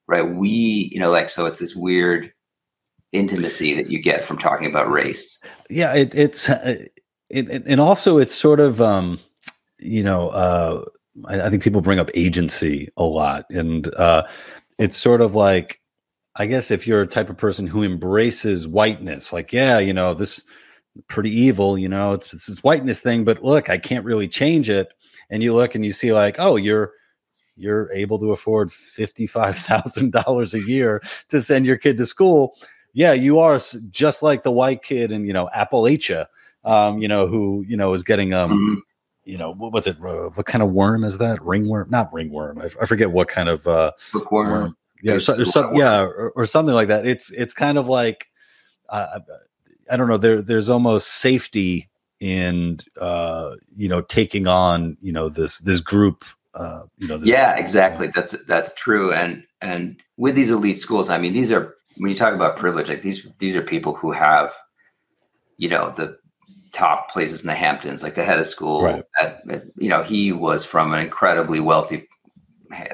right? 0.07 0.21
We, 0.21 0.89
you 0.91 0.99
know, 0.99 1.11
like 1.11 1.29
so. 1.29 1.45
It's 1.45 1.59
this 1.59 1.75
weird 1.75 2.31
intimacy 3.11 3.73
that 3.75 3.91
you 3.91 4.01
get 4.01 4.23
from 4.23 4.37
talking 4.37 4.69
about 4.69 4.89
race. 4.89 5.39
Yeah, 5.69 5.93
it, 5.93 6.15
it's 6.15 6.49
uh, 6.49 6.85
it, 7.29 7.63
and 7.65 7.81
also 7.81 8.17
it's 8.17 8.35
sort 8.35 8.59
of 8.59 8.81
um, 8.81 9.19
you 9.77 10.03
know. 10.03 10.29
uh 10.29 10.85
I, 11.27 11.41
I 11.41 11.49
think 11.49 11.63
people 11.63 11.81
bring 11.81 11.99
up 11.99 12.09
agency 12.13 12.89
a 12.95 13.03
lot, 13.03 13.45
and 13.49 13.93
uh, 13.95 14.23
it's 14.77 14.95
sort 14.95 15.19
of 15.19 15.35
like 15.35 15.81
I 16.35 16.45
guess 16.45 16.71
if 16.71 16.87
you're 16.87 17.01
a 17.01 17.07
type 17.07 17.29
of 17.29 17.37
person 17.37 17.67
who 17.67 17.83
embraces 17.83 18.65
whiteness, 18.67 19.33
like, 19.33 19.51
yeah, 19.51 19.77
you 19.79 19.91
know, 19.91 20.13
this 20.13 20.43
pretty 21.09 21.31
evil, 21.31 21.77
you 21.77 21.89
know, 21.89 22.13
it's, 22.13 22.33
it's 22.33 22.45
this 22.45 22.63
whiteness 22.63 23.01
thing, 23.01 23.25
but 23.25 23.43
look, 23.43 23.69
I 23.69 23.77
can't 23.77 24.05
really 24.05 24.29
change 24.29 24.69
it. 24.69 24.87
And 25.29 25.43
you 25.43 25.53
look 25.53 25.75
and 25.75 25.83
you 25.83 25.91
see 25.91 26.13
like, 26.13 26.37
oh, 26.39 26.55
you're 26.55 26.93
you're 27.59 27.91
able 27.91 28.19
to 28.19 28.31
afford 28.31 28.69
$55,000 28.69 30.53
a 30.53 30.59
year 30.67 31.01
to 31.29 31.41
send 31.41 31.65
your 31.65 31.77
kid 31.77 31.97
to 31.97 32.05
school. 32.05 32.55
Yeah, 32.93 33.13
you 33.13 33.39
are 33.39 33.59
just 33.89 34.23
like 34.23 34.43
the 34.43 34.51
white 34.51 34.83
kid 34.83 35.11
in, 35.11 35.25
you 35.25 35.33
know, 35.33 35.49
Appalachia, 35.55 36.27
um, 36.63 36.99
you 36.99 37.07
know, 37.07 37.27
who, 37.27 37.63
you 37.67 37.77
know, 37.77 37.93
is 37.93 38.03
getting 38.03 38.33
um 38.33 38.51
mm-hmm. 38.51 38.79
you 39.23 39.37
know, 39.37 39.53
what 39.53 39.71
was 39.71 39.87
it? 39.87 39.97
Uh, 40.03 40.29
what 40.29 40.45
kind 40.45 40.63
of 40.63 40.71
worm 40.71 41.03
is 41.03 41.19
that? 41.19 41.41
Ringworm? 41.43 41.89
Not 41.89 42.11
ringworm. 42.13 42.59
I, 42.59 42.65
I 42.81 42.85
forget 42.85 43.11
what 43.11 43.27
kind 43.27 43.49
of 43.49 43.67
uh, 43.67 43.91
bookworm. 44.11 44.49
Worm. 44.49 44.77
Yeah, 45.01 45.11
there's, 45.13 45.27
there's 45.27 45.53
some, 45.53 45.75
yeah, 45.75 46.01
or, 46.01 46.31
or, 46.35 46.45
something 46.45 46.75
like 46.75 46.89
that. 46.89 47.05
It's 47.05 47.31
it's 47.31 47.53
kind 47.53 47.77
of 47.77 47.87
like 47.87 48.27
uh, 48.89 49.19
I 49.89 49.97
don't 49.97 50.07
know. 50.07 50.17
There 50.17 50.41
there's 50.41 50.69
almost 50.69 51.07
safety 51.07 51.89
in 52.19 52.79
uh, 52.99 53.51
you 53.75 53.87
know 53.87 54.01
taking 54.01 54.47
on 54.47 54.97
you 55.01 55.11
know 55.11 55.29
this 55.29 55.59
this 55.59 55.79
group. 55.79 56.25
Uh, 56.59 56.83
you 56.97 57.07
know, 57.07 57.19
yeah, 57.23 57.57
exactly. 57.57 58.07
That's 58.07 58.31
that's 58.45 58.73
true. 58.73 59.13
And 59.13 59.43
and 59.61 60.01
with 60.17 60.35
these 60.35 60.51
elite 60.51 60.77
schools, 60.77 61.09
I 61.09 61.17
mean, 61.17 61.31
these 61.31 61.51
are 61.53 61.75
when 61.97 62.09
you 62.09 62.17
talk 62.17 62.33
about 62.33 62.57
privilege, 62.57 62.89
like 62.89 63.01
these 63.01 63.25
these 63.39 63.55
are 63.55 63.61
people 63.61 63.95
who 63.95 64.11
have 64.11 64.53
you 65.57 65.69
know 65.69 65.93
the 65.95 66.17
top 66.73 67.09
places 67.09 67.41
in 67.41 67.47
the 67.47 67.55
Hamptons, 67.55 68.03
like 68.03 68.15
the 68.15 68.25
head 68.25 68.39
of 68.39 68.47
school. 68.47 68.83
Right. 68.83 69.03
At, 69.19 69.41
at, 69.49 69.63
you 69.77 69.87
know, 69.87 70.03
he 70.03 70.33
was 70.33 70.65
from 70.65 70.93
an 70.93 71.01
incredibly 71.01 71.61
wealthy 71.61 72.07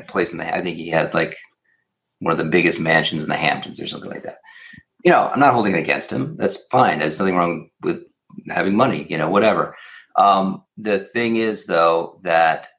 place 0.08 0.32
in 0.32 0.38
the. 0.38 0.56
I 0.56 0.62
think 0.62 0.78
he 0.78 0.89
had 0.89 1.15
like 1.15 1.36
one 2.19 2.32
of 2.32 2.38
the 2.38 2.45
biggest 2.45 2.80
mansions 2.80 3.23
in 3.23 3.30
the 3.30 3.36
Hamptons 3.36 3.80
or 3.80 3.88
something 3.88 4.12
like 4.12 4.23
that. 4.23 4.38
You 5.04 5.12
know, 5.12 5.28
I'm 5.28 5.39
not 5.39 5.54
holding 5.54 5.75
it 5.75 5.80
against 5.80 6.12
him. 6.12 6.36
That's 6.38 6.58
fine. 6.67 6.99
There's 6.99 7.17
nothing 7.17 7.36
wrong 7.36 7.69
with 7.82 8.04
having 8.49 8.75
money. 8.75 9.08
You 9.10 9.17
know, 9.17 9.30
whatever. 9.30 9.75
Um, 10.17 10.63
the 10.78 10.99
thing 10.99 11.36
is, 11.36 11.65
though, 11.65 12.19
that 12.23 12.69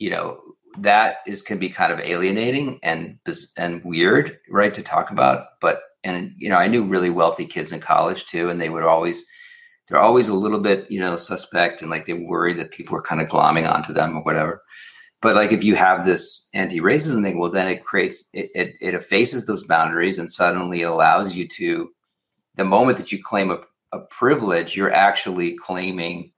you 0.00 0.10
know 0.10 0.40
that 0.78 1.18
is 1.26 1.42
can 1.42 1.58
be 1.58 1.68
kind 1.68 1.92
of 1.92 2.00
alienating 2.00 2.80
and 2.82 3.18
and 3.56 3.84
weird, 3.84 4.38
right, 4.48 4.74
to 4.74 4.82
talk 4.82 5.10
about. 5.10 5.46
But 5.60 5.82
and 6.02 6.32
you 6.36 6.48
know, 6.48 6.56
I 6.56 6.66
knew 6.66 6.82
really 6.82 7.10
wealthy 7.10 7.46
kids 7.46 7.70
in 7.70 7.80
college 7.80 8.26
too, 8.26 8.48
and 8.48 8.60
they 8.60 8.70
would 8.70 8.82
always 8.82 9.24
they're 9.88 10.00
always 10.00 10.28
a 10.28 10.34
little 10.34 10.60
bit, 10.60 10.90
you 10.90 11.00
know, 11.00 11.16
suspect 11.16 11.82
and 11.82 11.90
like 11.90 12.06
they 12.06 12.14
worry 12.14 12.54
that 12.54 12.70
people 12.70 12.96
are 12.96 13.02
kind 13.02 13.20
of 13.20 13.28
glomming 13.28 13.70
onto 13.70 13.92
them 13.92 14.16
or 14.16 14.22
whatever. 14.22 14.62
But 15.20 15.34
like 15.34 15.52
if 15.52 15.62
you 15.64 15.74
have 15.74 16.06
this 16.06 16.48
anti-racism 16.54 17.22
thing, 17.22 17.38
well, 17.38 17.50
then 17.50 17.68
it 17.68 17.84
creates 17.84 18.28
it, 18.32 18.50
it, 18.54 18.74
it 18.80 18.94
effaces 18.94 19.46
those 19.46 19.64
boundaries 19.64 20.18
and 20.18 20.30
suddenly 20.30 20.82
it 20.82 20.88
allows 20.88 21.34
you 21.34 21.46
to 21.48 21.90
the 22.54 22.64
moment 22.64 22.98
that 22.98 23.12
you 23.12 23.22
claim 23.22 23.50
a, 23.50 23.58
a 23.92 23.98
privilege, 23.98 24.76
you're 24.76 24.92
actually 24.92 25.56
claiming 25.56 26.32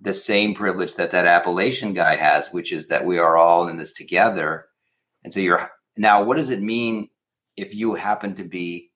the 0.00 0.14
same 0.14 0.54
privilege 0.54 0.94
that 0.96 1.10
that 1.10 1.26
Appalachian 1.26 1.92
guy 1.92 2.16
has, 2.16 2.48
which 2.52 2.72
is 2.72 2.86
that 2.86 3.04
we 3.04 3.18
are 3.18 3.36
all 3.36 3.68
in 3.68 3.76
this 3.76 3.92
together. 3.92 4.66
And 5.24 5.32
so 5.32 5.40
you're 5.40 5.70
now, 5.96 6.22
what 6.22 6.36
does 6.36 6.50
it 6.50 6.62
mean 6.62 7.08
if 7.56 7.74
you 7.74 7.94
happen 7.94 8.34
to 8.36 8.44
be 8.44 8.90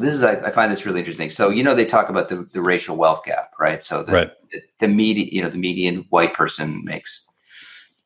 this 0.00 0.14
is 0.14 0.22
I, 0.22 0.32
I, 0.32 0.50
find 0.50 0.70
this 0.70 0.86
really 0.86 1.00
interesting. 1.00 1.30
So 1.30 1.50
you 1.50 1.62
know 1.62 1.74
they 1.74 1.84
talk 1.84 2.08
about 2.08 2.28
the, 2.28 2.48
the 2.52 2.60
racial 2.60 2.96
wealth 2.96 3.24
gap, 3.24 3.50
right? 3.58 3.82
So 3.82 4.02
the, 4.02 4.12
right. 4.12 4.30
the, 4.52 4.60
the 4.80 4.88
median, 4.88 5.28
you 5.32 5.42
know, 5.42 5.48
the 5.48 5.58
median 5.58 6.06
white 6.10 6.34
person 6.34 6.84
makes 6.84 7.26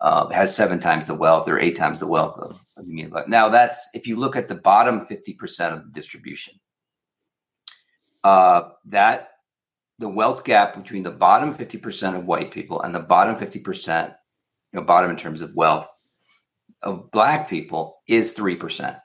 uh, 0.00 0.28
has 0.30 0.54
seven 0.54 0.80
times 0.80 1.06
the 1.06 1.14
wealth 1.14 1.48
or 1.48 1.58
eight 1.58 1.76
times 1.76 2.00
the 2.00 2.06
wealth 2.06 2.38
of, 2.38 2.64
of 2.76 2.86
the 2.86 2.92
median. 2.92 3.12
Now 3.28 3.48
that's 3.48 3.88
if 3.94 4.06
you 4.06 4.16
look 4.16 4.36
at 4.36 4.48
the 4.48 4.54
bottom 4.54 5.00
fifty 5.00 5.34
percent 5.34 5.74
of 5.74 5.84
the 5.84 5.90
distribution, 5.90 6.54
uh, 8.24 8.70
that 8.86 9.31
the 10.02 10.08
wealth 10.08 10.44
gap 10.44 10.74
between 10.74 11.02
the 11.02 11.10
bottom 11.10 11.52
fifty 11.54 11.78
percent 11.78 12.16
of 12.16 12.26
white 12.26 12.50
people 12.50 12.82
and 12.82 12.94
the 12.94 13.00
bottom 13.00 13.36
fifty 13.36 13.58
percent, 13.58 14.12
you 14.72 14.80
know, 14.80 14.84
bottom 14.84 15.10
in 15.10 15.16
terms 15.16 15.40
of 15.40 15.54
wealth 15.54 15.88
of 16.82 17.10
black 17.10 17.48
people 17.48 18.02
is 18.06 18.32
three 18.32 18.56
percent. 18.56 18.96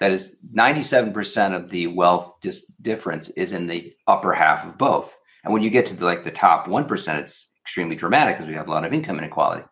That 0.00 0.10
is 0.10 0.34
97% 0.52 1.54
of 1.54 1.70
the 1.70 1.86
wealth 1.86 2.34
dis- 2.40 2.66
difference 2.80 3.28
is 3.30 3.52
in 3.52 3.68
the 3.68 3.94
upper 4.08 4.32
half 4.32 4.66
of 4.66 4.76
both. 4.76 5.16
And 5.44 5.52
when 5.52 5.62
you 5.62 5.70
get 5.70 5.86
to 5.86 5.94
the, 5.94 6.04
like 6.04 6.24
the 6.24 6.32
top 6.32 6.66
1%, 6.66 7.20
it's 7.20 7.52
extremely 7.60 7.94
dramatic 7.94 8.34
because 8.34 8.48
we 8.48 8.54
have 8.54 8.66
a 8.66 8.70
lot 8.72 8.84
of 8.84 8.92
income 8.92 9.18
inequality. 9.18 9.62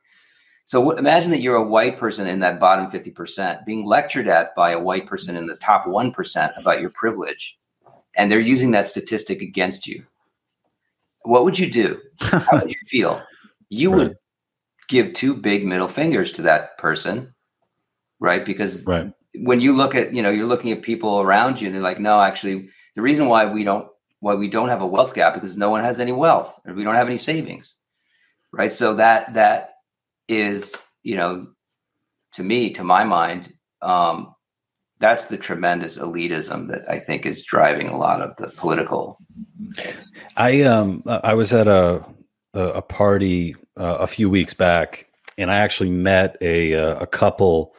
So 0.66 0.78
w- 0.78 0.96
imagine 0.96 1.32
that 1.32 1.40
you're 1.40 1.56
a 1.56 1.68
white 1.68 1.98
person 1.98 2.28
in 2.28 2.38
that 2.40 2.60
bottom 2.60 2.88
50% 2.88 3.66
being 3.66 3.84
lectured 3.84 4.28
at 4.28 4.54
by 4.54 4.70
a 4.70 4.78
white 4.78 5.08
person 5.08 5.36
in 5.36 5.48
the 5.48 5.56
top 5.56 5.84
1% 5.84 6.60
about 6.60 6.80
your 6.80 6.90
privilege. 6.90 7.58
And 8.14 8.30
they're 8.30 8.38
using 8.38 8.70
that 8.70 8.86
statistic 8.86 9.42
against 9.42 9.88
you. 9.88 10.04
What 11.22 11.44
would 11.44 11.59
you 11.59 11.70
do? 11.70 12.00
How 12.20 12.61
would 12.61 12.70
you 12.70 12.80
feel? 12.87 13.22
You 13.68 13.90
right. 13.92 13.98
would 13.98 14.16
give 14.88 15.12
two 15.12 15.35
big 15.35 15.66
middle 15.66 15.88
fingers 15.88 16.33
to 16.33 16.42
that 16.42 16.78
person, 16.78 17.35
right? 18.18 18.44
Because 18.44 18.87
right 18.87 19.12
when 19.35 19.61
you 19.61 19.74
look 19.74 19.94
at 19.94 20.12
you 20.12 20.22
know 20.22 20.30
you're 20.30 20.46
looking 20.46 20.72
at 20.72 20.83
people 20.83 21.20
around 21.20 21.61
you 21.61 21.66
and 21.66 21.74
they're 21.74 21.83
like 21.83 22.00
no 22.00 22.20
actually 22.20 22.68
the 22.94 23.02
reason 23.02 23.28
why 23.28 23.44
we 23.44 23.64
don't 23.64 23.88
why 24.20 24.35
we 24.35 24.48
don't 24.48 24.68
have 24.68 24.83
a 24.83 24.87
wealth 24.87 25.14
gap 25.14 25.35
because 25.35 25.56
no 25.56 25.70
one 25.70 25.83
has 25.83 26.00
any 26.00 26.12
wealth 26.12 26.59
or 26.66 26.74
we 26.74 26.85
don't 26.85 26.96
have 26.96 27.06
any 27.06 27.16
savings 27.16 27.76
right 28.52 28.72
so 28.72 28.94
that 28.94 29.33
that 29.35 29.74
is 30.28 30.83
you 31.02 31.16
know 31.16 31.46
to 32.33 32.42
me 32.42 32.70
to 32.70 32.83
my 32.83 33.04
mind 33.04 33.52
um 33.83 34.35
that's 34.98 35.28
the 35.28 35.38
tremendous 35.38 35.96
elitism 35.96 36.68
that 36.68 36.88
i 36.90 36.98
think 36.98 37.24
is 37.24 37.44
driving 37.44 37.88
a 37.88 37.96
lot 37.96 38.20
of 38.20 38.37
the 38.37 38.48
political 38.48 39.18
i 40.37 40.62
um 40.62 41.03
i 41.07 41.35
was 41.35 41.53
at 41.53 41.68
a 41.68 42.05
a 42.55 42.83
party 42.83 43.55
uh, 43.77 43.99
a 44.01 44.07
few 44.07 44.29
weeks 44.29 44.55
back 44.55 45.07
and 45.38 45.51
i 45.51 45.57
actually 45.59 45.90
met 45.90 46.37
a 46.40 46.73
a 46.73 47.07
couple 47.07 47.75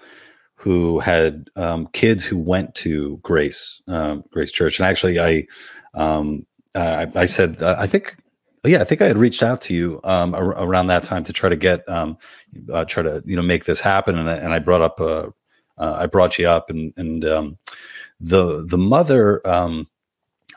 who 0.62 1.00
had 1.00 1.50
um, 1.56 1.88
kids 1.92 2.24
who 2.24 2.38
went 2.38 2.76
to 2.76 3.18
Grace 3.24 3.82
um, 3.88 4.24
Grace 4.32 4.52
Church, 4.52 4.78
and 4.78 4.86
actually, 4.86 5.20
I 5.20 5.48
um, 5.96 6.46
I, 6.76 7.08
I, 7.16 7.26
said 7.26 7.64
uh, 7.64 7.76
I 7.80 7.88
think 7.88 8.16
yeah 8.64 8.80
I 8.80 8.84
think 8.84 9.02
I 9.02 9.08
had 9.08 9.18
reached 9.18 9.42
out 9.42 9.60
to 9.62 9.74
you 9.74 10.00
um, 10.04 10.36
ar- 10.36 10.64
around 10.64 10.88
that 10.88 11.04
time 11.04 11.24
to 11.24 11.34
try 11.34 11.50
to 11.50 11.56
get 11.56 11.88
um, 11.90 12.16
uh, 12.72 12.86
try 12.86 13.02
to 13.02 13.24
you 13.26 13.36
know 13.36 13.42
make 13.42 13.66
this 13.66 13.82
happen, 13.82 14.20
and 14.20 14.30
I, 14.30 14.36
and 14.36 14.54
I 14.54 14.60
brought 14.60 14.84
up 14.84 15.02
uh, 15.02 15.30
uh 15.80 15.98
I 16.00 16.06
brought 16.06 16.38
you 16.38 16.48
up, 16.48 16.70
and 16.70 16.94
and 16.96 17.26
um, 17.26 17.58
the 18.20 18.64
the 18.64 18.78
mother. 18.78 19.46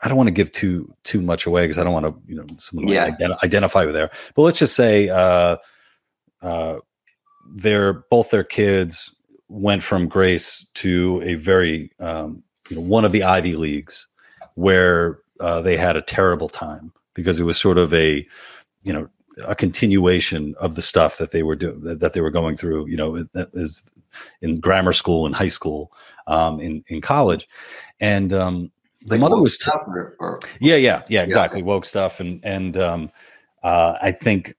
I 0.03 0.07
don't 0.07 0.17
want 0.17 0.27
to 0.27 0.33
give 0.33 0.51
too 0.51 0.93
too 1.03 1.21
much 1.21 1.45
away 1.45 1.63
because 1.63 1.77
I 1.77 1.83
don't 1.83 1.93
want 1.93 2.05
to, 2.05 2.15
you 2.27 2.35
know, 2.35 2.45
someone 2.57 2.87
yeah. 2.87 3.09
ident- 3.09 3.43
identify 3.43 3.85
with 3.85 3.95
there. 3.95 4.11
But 4.35 4.43
let's 4.43 4.59
just 4.59 4.75
say 4.75 5.09
uh, 5.09 5.57
uh, 6.41 6.77
they're 7.53 8.05
both 8.09 8.31
their 8.31 8.43
kids 8.43 9.13
went 9.47 9.83
from 9.83 10.07
Grace 10.07 10.65
to 10.75 11.21
a 11.23 11.35
very 11.35 11.91
um, 11.99 12.43
you 12.69 12.75
know 12.75 12.81
one 12.81 13.05
of 13.05 13.11
the 13.11 13.23
Ivy 13.23 13.55
leagues 13.55 14.07
where 14.55 15.19
uh, 15.39 15.61
they 15.61 15.77
had 15.77 15.95
a 15.95 16.01
terrible 16.01 16.49
time 16.49 16.91
because 17.13 17.39
it 17.39 17.43
was 17.43 17.57
sort 17.57 17.77
of 17.77 17.93
a 17.93 18.25
you 18.83 18.93
know 18.93 19.09
a 19.43 19.55
continuation 19.55 20.55
of 20.59 20.75
the 20.75 20.81
stuff 20.81 21.17
that 21.17 21.31
they 21.31 21.43
were 21.43 21.55
doing 21.55 21.81
that 21.97 22.13
they 22.13 22.21
were 22.21 22.31
going 22.31 22.55
through 22.55 22.87
you 22.87 22.95
know 22.95 23.25
is 23.53 23.83
in 24.41 24.55
grammar 24.55 24.93
school 24.93 25.25
and 25.25 25.35
high 25.35 25.49
school 25.49 25.91
um, 26.27 26.59
in 26.59 26.83
in 26.87 27.01
college 27.01 27.47
and 27.99 28.33
um, 28.33 28.71
the 29.05 29.15
like 29.15 29.21
mother 29.21 29.41
was 29.41 29.57
t- 29.57 29.71
or, 29.71 30.15
or, 30.19 30.39
yeah 30.59 30.75
yeah 30.75 31.03
yeah 31.07 31.23
exactly 31.23 31.59
yeah. 31.59 31.65
woke 31.65 31.85
stuff 31.85 32.19
and 32.19 32.43
and 32.43 32.75
um, 32.77 33.11
uh, 33.63 33.97
I 34.01 34.11
think 34.11 34.55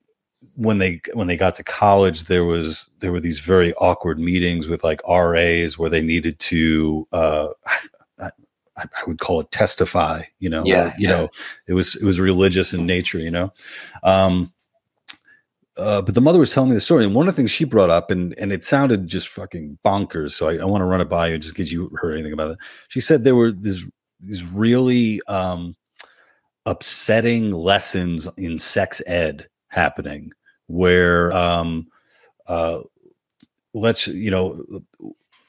when 0.55 0.79
they 0.79 1.01
when 1.13 1.27
they 1.27 1.37
got 1.37 1.55
to 1.55 1.63
college 1.63 2.23
there 2.23 2.43
was 2.43 2.89
there 2.99 3.11
were 3.11 3.19
these 3.19 3.39
very 3.39 3.73
awkward 3.75 4.19
meetings 4.19 4.67
with 4.67 4.83
like 4.83 5.01
RAs 5.07 5.77
where 5.77 5.89
they 5.89 6.01
needed 6.01 6.39
to 6.39 7.07
uh, 7.11 7.47
I, 8.17 8.29
I, 8.77 8.85
would 9.07 9.19
call 9.19 9.39
it 9.41 9.51
testify 9.51 10.23
you 10.39 10.49
know 10.49 10.63
yeah, 10.65 10.93
you 10.97 11.07
yeah. 11.07 11.15
know 11.15 11.29
it 11.67 11.73
was 11.73 11.95
it 11.95 12.03
was 12.03 12.19
religious 12.19 12.73
in 12.73 12.85
nature 12.85 13.19
you 13.19 13.31
know 13.31 13.53
um, 14.03 14.51
uh, 15.77 16.01
but 16.01 16.15
the 16.15 16.21
mother 16.21 16.39
was 16.39 16.51
telling 16.51 16.71
me 16.71 16.75
the 16.75 16.79
story 16.79 17.05
and 17.05 17.13
one 17.13 17.27
of 17.27 17.35
the 17.35 17.39
things 17.39 17.51
she 17.51 17.63
brought 17.63 17.89
up 17.89 18.09
and 18.09 18.33
and 18.37 18.51
it 18.51 18.65
sounded 18.65 19.07
just 19.07 19.27
fucking 19.27 19.77
bonkers 19.85 20.31
so 20.31 20.49
I, 20.49 20.57
I 20.57 20.65
want 20.65 20.81
to 20.81 20.85
run 20.85 21.01
it 21.01 21.09
by 21.09 21.27
you 21.27 21.37
just 21.37 21.53
because 21.53 21.71
you 21.71 21.89
heard 22.01 22.13
anything 22.13 22.33
about 22.33 22.51
it 22.51 22.57
she 22.87 22.99
said 22.99 23.23
there 23.23 23.35
were 23.35 23.51
these 23.51 23.85
these 24.19 24.43
really 24.43 25.21
um, 25.27 25.75
upsetting 26.65 27.51
lessons 27.51 28.27
in 28.37 28.59
sex 28.59 29.01
ed 29.05 29.47
happening 29.67 30.31
where 30.67 31.33
um, 31.33 31.87
uh, 32.47 32.79
let's 33.73 34.07
you 34.07 34.31
know 34.31 34.83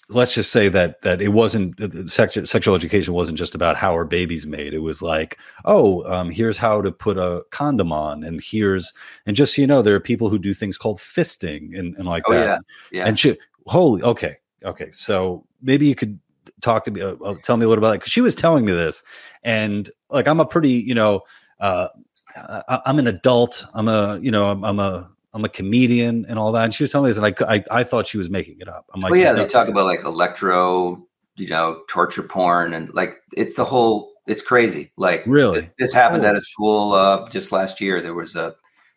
let's 0.09 0.35
just 0.35 0.51
say 0.51 0.69
that 0.69 1.03
that 1.03 1.21
it 1.21 1.29
wasn't 1.29 1.81
uh, 1.81 2.09
sexual 2.09 2.47
sexual 2.47 2.75
education 2.75 3.15
wasn't 3.15 3.39
just 3.39 3.55
about 3.55 3.77
how 3.77 3.93
our 3.93 4.05
babies 4.05 4.47
made. 4.47 4.75
It 4.75 4.79
was 4.79 5.03
like, 5.03 5.39
oh, 5.65 6.05
um, 6.11 6.31
here's 6.31 6.57
how 6.57 6.81
to 6.83 6.91
put 6.91 7.19
a 7.19 7.43
condom 7.51 7.93
on, 7.93 8.25
and 8.25 8.41
here's 8.43 8.93
and 9.27 9.37
just 9.37 9.55
so 9.55 9.63
you 9.63 9.67
know, 9.67 9.83
there 9.83 9.95
are 9.95 10.01
people 10.01 10.29
who 10.29 10.39
do 10.39 10.55
things 10.55 10.79
called 10.79 10.99
fisting 10.99 11.79
and, 11.79 11.97
and 11.97 12.07
like 12.07 12.25
oh, 12.27 12.35
that. 12.35 12.45
Yeah, 12.91 12.99
yeah. 13.01 13.07
And 13.07 13.19
she, 13.19 13.37
holy, 13.67 14.03
okay, 14.03 14.37
okay. 14.65 14.91
So 14.91 15.45
maybe 15.63 15.87
you 15.87 15.95
could 15.95 16.19
talk 16.61 16.85
to 16.85 16.91
me, 16.91 17.03
uh, 17.03 17.15
uh 17.25 17.35
tell 17.43 17.57
me 17.57 17.65
a 17.65 17.69
little 17.69 17.83
about 17.83 17.95
it 17.95 18.01
because 18.01 18.13
she 18.13 18.21
was 18.21 18.35
telling 18.35 18.65
me 18.65 18.73
this, 18.73 19.03
and 19.43 19.91
like 20.11 20.27
I'm 20.27 20.41
a 20.41 20.47
pretty, 20.47 20.73
you 20.73 20.95
know, 20.95 21.23
uh, 21.61 21.89
I, 22.37 22.81
am 22.87 22.99
an 22.99 23.07
adult. 23.07 23.65
I'm 23.75 23.89
a, 23.89 24.19
you 24.21 24.31
know, 24.31 24.51
I'm, 24.51 24.65
I'm, 24.65 24.79
a, 24.79 25.09
I'm 25.35 25.45
a 25.45 25.49
comedian 25.49 26.27
and 26.29 26.39
all 26.39 26.53
that. 26.53 26.65
And 26.65 26.75
she 26.75 26.83
was 26.83 26.91
telling 26.91 27.07
me 27.07 27.11
this, 27.11 27.19
and 27.19 27.27
I, 27.27 27.55
I, 27.55 27.81
I 27.81 27.85
thought 27.85 28.07
she 28.07 28.19
was 28.19 28.31
making 28.31 28.59
it 28.61 28.69
up. 28.69 28.87
I'm 28.95 29.01
like, 29.01 29.11
well, 29.11 29.21
yeah, 29.21 29.33
they 29.33 29.47
talk 29.47 29.69
about 29.69 29.85
like 29.85 30.05
electro, 30.05 31.05
you 31.37 31.49
know, 31.49 31.83
torture 31.89 32.23
porn, 32.23 32.75
and 32.75 32.93
like 32.95 33.17
it's 33.37 33.55
the 33.55 33.65
whole. 33.65 34.13
It's 34.27 34.43
crazy. 34.43 34.93
Like 34.99 35.25
really, 35.27 35.61
this, 35.61 35.71
this 35.79 35.93
happened 35.95 36.25
oh. 36.25 36.29
at 36.29 36.37
a 36.37 36.41
school 36.41 36.93
uh, 36.93 37.29
just 37.31 37.51
last 37.51 37.81
year. 37.81 38.03
There 38.03 38.15
was 38.15 38.35
a 38.35 38.55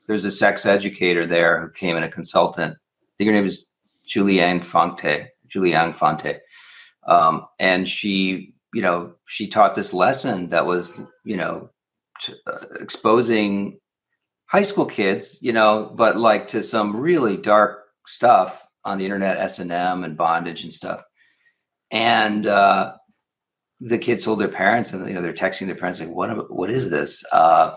there's 0.08 0.26
a 0.26 0.32
sex 0.32 0.66
educator 0.66 1.26
there 1.26 1.62
who 1.62 1.70
came 1.70 1.96
in 1.96 2.04
a 2.04 2.10
consultant. 2.10 2.74
I 2.74 3.14
think 3.18 3.28
her 3.30 3.34
name 3.34 3.46
is 3.46 3.66
Julianne 4.06 4.64
Fonte. 4.64 5.30
Julianne 5.48 5.94
Fonte, 5.94 6.40
um, 7.08 7.46
and 7.60 7.88
she, 7.88 8.54
you 8.74 8.82
know, 8.82 9.14
she 9.28 9.48
taught 9.48 9.76
this 9.76 9.94
lesson 9.94 10.50
that 10.50 10.66
was, 10.66 11.02
you 11.26 11.38
know, 11.38 11.70
to, 12.22 12.36
uh, 12.48 12.66
exposing 12.80 13.80
high 14.46 14.62
school 14.62 14.86
kids, 14.86 15.38
you 15.42 15.54
know, 15.54 15.92
but 15.96 16.18
like 16.18 16.48
to 16.50 16.62
some 16.62 16.96
really 16.96 17.38
dark 17.38 17.86
stuff 18.08 18.66
on 18.84 18.98
the 18.98 19.06
internet, 19.06 19.38
S 19.38 19.60
and 19.60 19.72
M 19.72 20.04
and 20.04 20.18
bondage 20.18 20.64
and 20.64 20.74
stuff. 20.74 21.02
And 21.92 22.48
uh, 22.48 22.94
the 23.80 23.98
kids 23.98 24.24
told 24.24 24.40
their 24.40 24.48
parents, 24.48 24.94
and 24.94 25.06
you 25.08 25.14
know, 25.14 25.22
they're 25.22 25.34
texting 25.34 25.68
their 25.68 25.76
parents 25.76 26.00
like, 26.00 26.10
"What? 26.10 26.52
What 26.52 26.70
is 26.70 26.90
this?" 26.90 27.26
Uh, 27.32 27.76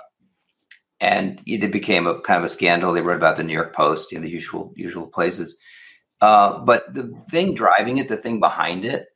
and 1.00 1.42
it 1.46 1.72
became 1.72 2.06
a 2.06 2.20
kind 2.20 2.38
of 2.38 2.44
a 2.44 2.48
scandal. 2.48 2.92
They 2.92 3.00
wrote 3.00 3.16
about 3.16 3.36
the 3.36 3.44
New 3.44 3.52
York 3.52 3.74
Post, 3.74 4.12
you 4.12 4.18
know, 4.18 4.22
the 4.22 4.30
usual 4.30 4.72
usual 4.76 5.06
places. 5.06 5.58
Uh, 6.20 6.58
but 6.60 6.92
the 6.94 7.12
thing 7.30 7.54
driving 7.54 7.98
it, 7.98 8.08
the 8.08 8.16
thing 8.16 8.40
behind 8.40 8.84
it, 8.84 9.06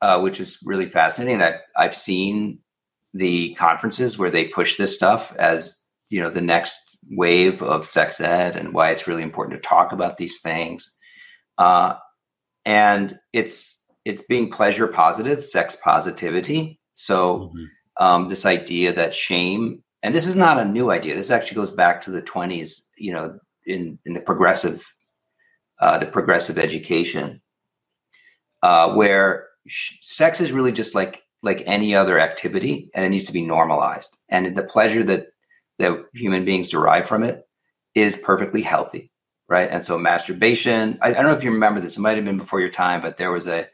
uh, 0.00 0.20
which 0.20 0.40
is 0.40 0.58
really 0.64 0.88
fascinating. 0.88 1.42
I've 1.42 1.60
I've 1.76 1.96
seen 1.96 2.58
the 3.14 3.54
conferences 3.54 4.18
where 4.18 4.30
they 4.30 4.44
push 4.44 4.76
this 4.76 4.94
stuff 4.94 5.34
as 5.36 5.82
you 6.08 6.20
know 6.20 6.30
the 6.30 6.40
next 6.40 6.98
wave 7.10 7.62
of 7.62 7.86
sex 7.86 8.20
ed 8.20 8.56
and 8.56 8.74
why 8.74 8.90
it's 8.90 9.06
really 9.06 9.22
important 9.22 9.60
to 9.60 9.68
talk 9.68 9.92
about 9.92 10.16
these 10.16 10.40
things. 10.40 10.94
Uh, 11.56 11.94
and 12.64 13.18
it's 13.32 13.84
it's 14.04 14.22
being 14.22 14.50
pleasure 14.50 14.86
positive, 14.88 15.44
sex 15.44 15.76
positivity. 15.76 16.80
So 16.94 17.38
mm-hmm. 17.38 18.04
um, 18.04 18.28
this 18.28 18.46
idea 18.46 18.92
that 18.92 19.14
shame 19.14 19.82
and 20.02 20.14
this 20.14 20.26
is 20.26 20.36
not 20.36 20.58
a 20.58 20.64
new 20.64 20.90
idea. 20.90 21.14
This 21.14 21.30
actually 21.30 21.56
goes 21.56 21.72
back 21.72 22.02
to 22.02 22.10
the 22.10 22.22
20s, 22.22 22.82
you 22.96 23.12
know, 23.12 23.38
in, 23.66 23.98
in 24.06 24.14
the 24.14 24.20
progressive, 24.20 24.86
uh, 25.80 25.98
the 25.98 26.06
progressive 26.06 26.58
education, 26.58 27.42
uh, 28.62 28.92
where 28.92 29.47
sex 29.68 30.40
is 30.40 30.52
really 30.52 30.72
just 30.72 30.94
like 30.94 31.22
like 31.42 31.62
any 31.66 31.94
other 31.94 32.18
activity, 32.18 32.90
and 32.94 33.04
it 33.04 33.10
needs 33.10 33.24
to 33.24 33.32
be 33.32 33.42
normalized. 33.42 34.16
And 34.28 34.56
the 34.56 34.64
pleasure 34.64 35.04
that 35.04 35.28
that 35.78 36.04
human 36.12 36.44
beings 36.44 36.70
derive 36.70 37.06
from 37.06 37.22
it 37.22 37.46
is 37.94 38.16
perfectly 38.16 38.62
healthy, 38.62 39.12
right? 39.48 39.68
And 39.70 39.84
so 39.84 39.98
masturbation. 39.98 40.98
I, 41.00 41.10
I 41.10 41.12
don't 41.12 41.26
know 41.26 41.36
if 41.36 41.44
you 41.44 41.52
remember 41.52 41.80
this. 41.80 41.96
It 41.96 42.00
might 42.00 42.16
have 42.16 42.24
been 42.24 42.38
before 42.38 42.60
your 42.60 42.70
time, 42.70 43.00
but 43.00 43.16
there 43.16 43.32
was 43.32 43.46
a 43.46 43.68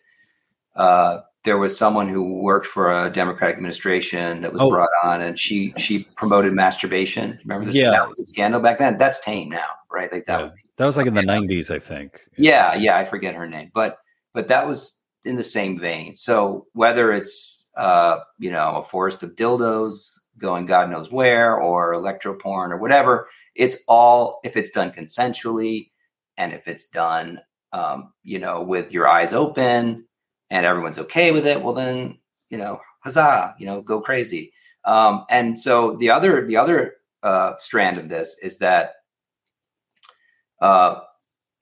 uh, 0.76 1.20
there 1.44 1.58
was 1.58 1.76
someone 1.76 2.08
who 2.08 2.40
worked 2.40 2.66
for 2.66 2.90
a 2.90 3.10
Democratic 3.10 3.56
administration 3.56 4.40
that 4.40 4.52
was 4.52 4.62
oh. 4.62 4.70
brought 4.70 4.88
on, 5.02 5.20
and 5.20 5.38
she 5.38 5.72
she 5.76 6.04
promoted 6.16 6.52
masturbation. 6.52 7.38
Remember 7.44 7.66
this? 7.66 7.74
Yeah, 7.74 7.90
that 7.90 8.08
was 8.08 8.18
a 8.18 8.24
scandal 8.24 8.60
back 8.60 8.78
then. 8.78 8.98
That's 8.98 9.20
tame 9.20 9.50
now, 9.50 9.66
right? 9.92 10.10
Like 10.10 10.26
that. 10.26 10.40
Yeah. 10.40 10.50
that 10.76 10.86
was 10.86 10.96
like 10.96 11.06
in 11.06 11.14
the 11.14 11.22
'90s, 11.22 11.70
I 11.70 11.78
think. 11.78 12.20
Yeah, 12.36 12.74
yeah, 12.74 12.96
I 12.96 13.04
forget 13.04 13.34
her 13.34 13.46
name, 13.46 13.70
but 13.74 13.98
but 14.32 14.48
that 14.48 14.66
was 14.66 14.98
in 15.24 15.36
the 15.36 15.44
same 15.44 15.78
vein. 15.78 16.16
So 16.16 16.66
whether 16.72 17.12
it's 17.12 17.68
uh, 17.76 18.20
you 18.38 18.50
know 18.50 18.76
a 18.76 18.82
forest 18.84 19.22
of 19.22 19.34
dildos 19.34 20.18
going 20.38 20.66
God 20.66 20.90
knows 20.90 21.10
where, 21.10 21.56
or 21.56 21.92
electro 21.92 22.34
porn, 22.34 22.72
or 22.72 22.78
whatever, 22.78 23.28
it's 23.54 23.76
all 23.86 24.40
if 24.44 24.56
it's 24.56 24.70
done 24.70 24.90
consensually, 24.90 25.90
and 26.36 26.52
if 26.52 26.68
it's 26.68 26.86
done, 26.86 27.40
um, 27.72 28.12
you 28.22 28.38
know, 28.38 28.62
with 28.62 28.92
your 28.92 29.08
eyes 29.08 29.32
open 29.32 30.06
and 30.50 30.66
everyone's 30.66 30.98
okay 30.98 31.32
with 31.32 31.46
it, 31.46 31.62
well 31.62 31.72
then, 31.72 32.18
you 32.50 32.58
know, 32.58 32.80
huzzah, 33.00 33.54
you 33.58 33.66
know, 33.66 33.80
go 33.80 34.00
crazy. 34.00 34.52
Um, 34.84 35.24
and 35.30 35.58
so 35.58 35.96
the 35.96 36.10
other 36.10 36.46
the 36.46 36.56
other 36.56 36.96
uh, 37.22 37.56
strand 37.58 37.98
of 37.98 38.08
this 38.08 38.36
is 38.42 38.58
that 38.58 38.94
uh, 40.60 41.00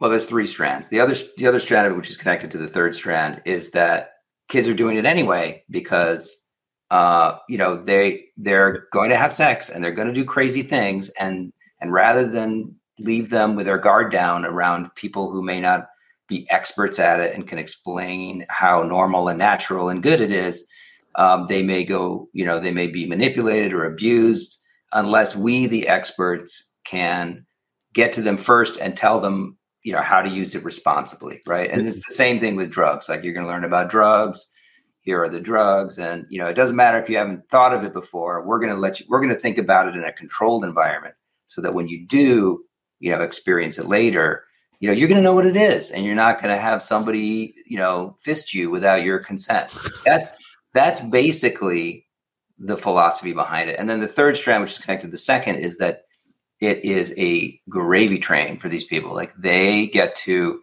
well, 0.03 0.11
there's 0.11 0.25
three 0.25 0.49
strands. 0.49 0.89
The 0.89 0.99
other 0.99 1.15
the 1.37 1.47
other 1.47 1.61
strand 1.61 1.87
of 1.87 1.93
it, 1.93 1.97
which 1.97 2.11
is 2.11 2.17
connected 2.17 2.51
to 2.51 2.59
the 2.59 2.67
third 2.67 2.97
strand, 2.97 3.41
is 3.45 3.71
that 3.71 4.15
kids 4.49 4.67
are 4.67 4.75
doing 4.75 4.97
it 4.97 5.07
anyway 5.07 5.63
because 5.71 6.45
uh, 6.91 7.39
you 7.49 7.57
know 7.57 7.77
they 7.77 8.25
they're 8.37 8.89
going 8.91 9.11
to 9.11 9.17
have 9.17 9.33
sex 9.33 9.71
and 9.71 9.83
they're 9.83 9.93
going 9.95 10.09
to 10.09 10.13
do 10.13 10.25
crazy 10.25 10.63
things, 10.63 11.09
and 11.21 11.53
and 11.81 11.93
rather 11.93 12.29
than 12.29 12.75
leave 12.99 13.31
them 13.31 13.55
with 13.55 13.67
their 13.67 13.79
guard 13.79 14.11
down 14.11 14.45
around 14.45 14.93
people 14.97 15.31
who 15.31 15.41
may 15.41 15.61
not 15.61 15.87
be 16.27 16.51
experts 16.51 16.99
at 16.99 17.21
it 17.21 17.33
and 17.37 17.47
can 17.47 17.61
explain 17.61 18.45
how 18.49 18.83
normal 18.83 19.29
and 19.29 19.39
natural 19.39 19.89
and 19.89 20.03
good 20.03 20.21
it 20.21 20.33
is, 20.33 20.67
um, 21.15 21.47
they 21.47 21.63
may 21.63 21.85
go, 21.85 22.29
you 22.33 22.45
know, 22.45 22.59
they 22.59 22.73
may 22.73 22.89
be 22.89 23.07
manipulated 23.07 23.73
or 23.73 23.85
abused 23.85 24.59
unless 24.93 25.37
we, 25.37 25.69
the 25.69 25.87
experts, 25.87 26.71
can 26.85 27.47
get 27.95 28.13
to 28.13 28.21
them 28.21 28.37
first 28.37 28.77
and 28.79 28.97
tell 28.97 29.21
them, 29.21 29.57
you 29.83 29.93
know, 29.93 30.03
how 30.03 30.23
to 30.23 30.31
use 30.31 30.55
it 30.55 30.65
responsibly, 30.65 31.43
right? 31.47 31.71
And 31.71 31.87
it's 31.87 31.99
mm-hmm. 31.99 32.11
the 32.11 32.15
same 32.15 32.39
thing 32.39 32.57
with 32.57 32.71
drugs. 32.71 33.09
Like 33.09 33.25
you're 33.25 33.35
going 33.35 33.47
to 33.47 33.53
learn 33.53 33.65
about 33.65 33.91
drugs. 33.91 34.47
Here 35.01 35.21
are 35.21 35.29
the 35.29 35.41
drugs, 35.41 35.99
and 35.99 36.27
you 36.31 36.39
know, 36.39 36.47
it 36.47 36.55
doesn't 36.55 36.77
matter 36.77 36.97
if 36.99 37.11
you 37.11 37.17
haven't 37.17 37.49
thought 37.51 37.75
of 37.75 37.83
it 37.83 37.93
before. 37.93 38.47
We're 38.47 38.61
going 38.61 38.73
to 38.73 38.81
let 38.81 39.01
you. 39.01 39.07
We're 39.09 39.21
going 39.21 39.35
to 39.35 39.39
think 39.39 39.59
about 39.59 39.89
it 39.89 39.97
in 39.97 40.05
a 40.05 40.13
controlled 40.13 40.65
environment, 40.65 41.17
so 41.49 41.61
that 41.61 41.75
when 41.75 41.89
you 41.89 42.07
do, 42.07 42.65
you 43.01 43.11
know, 43.11 43.21
experience 43.21 43.79
it 43.79 43.87
later, 43.87 44.45
you 44.79 44.87
know, 44.87 44.95
you're 44.95 45.09
going 45.09 45.19
to 45.19 45.25
know 45.25 45.35
what 45.35 45.47
it 45.47 45.57
is, 45.57 45.91
and 45.91 46.05
you're 46.05 46.15
not 46.15 46.41
going 46.41 46.55
to 46.55 46.61
have 46.61 46.85
somebody, 46.85 47.53
you 47.67 47.79
know, 47.79 48.17
fist 48.21 48.55
you 48.55 48.71
without 48.71 49.03
your 49.03 49.19
consent. 49.19 49.71
That's 50.07 50.37
that's 50.73 51.01
basically 51.01 52.07
the 52.59 52.77
philosophy 52.77 53.33
behind 53.33 53.71
it. 53.71 53.81
And 53.81 53.91
then 53.91 53.99
the 53.99 54.07
third 54.07 54.37
strand, 54.37 54.63
which 54.63 54.71
is 54.71 54.79
connected 54.79 55.09
to 55.09 55.11
the 55.11 55.19
second, 55.19 55.57
is 55.57 55.79
that 55.79 56.03
it 56.63 56.85
is 56.85 57.13
a 57.19 57.61
gravy 57.69 58.21
train 58.21 58.57
for 58.57 58.69
these 58.69 58.85
people. 58.85 59.13
Like 59.15 59.35
they 59.37 59.89
get 59.89 60.15
to 60.17 60.61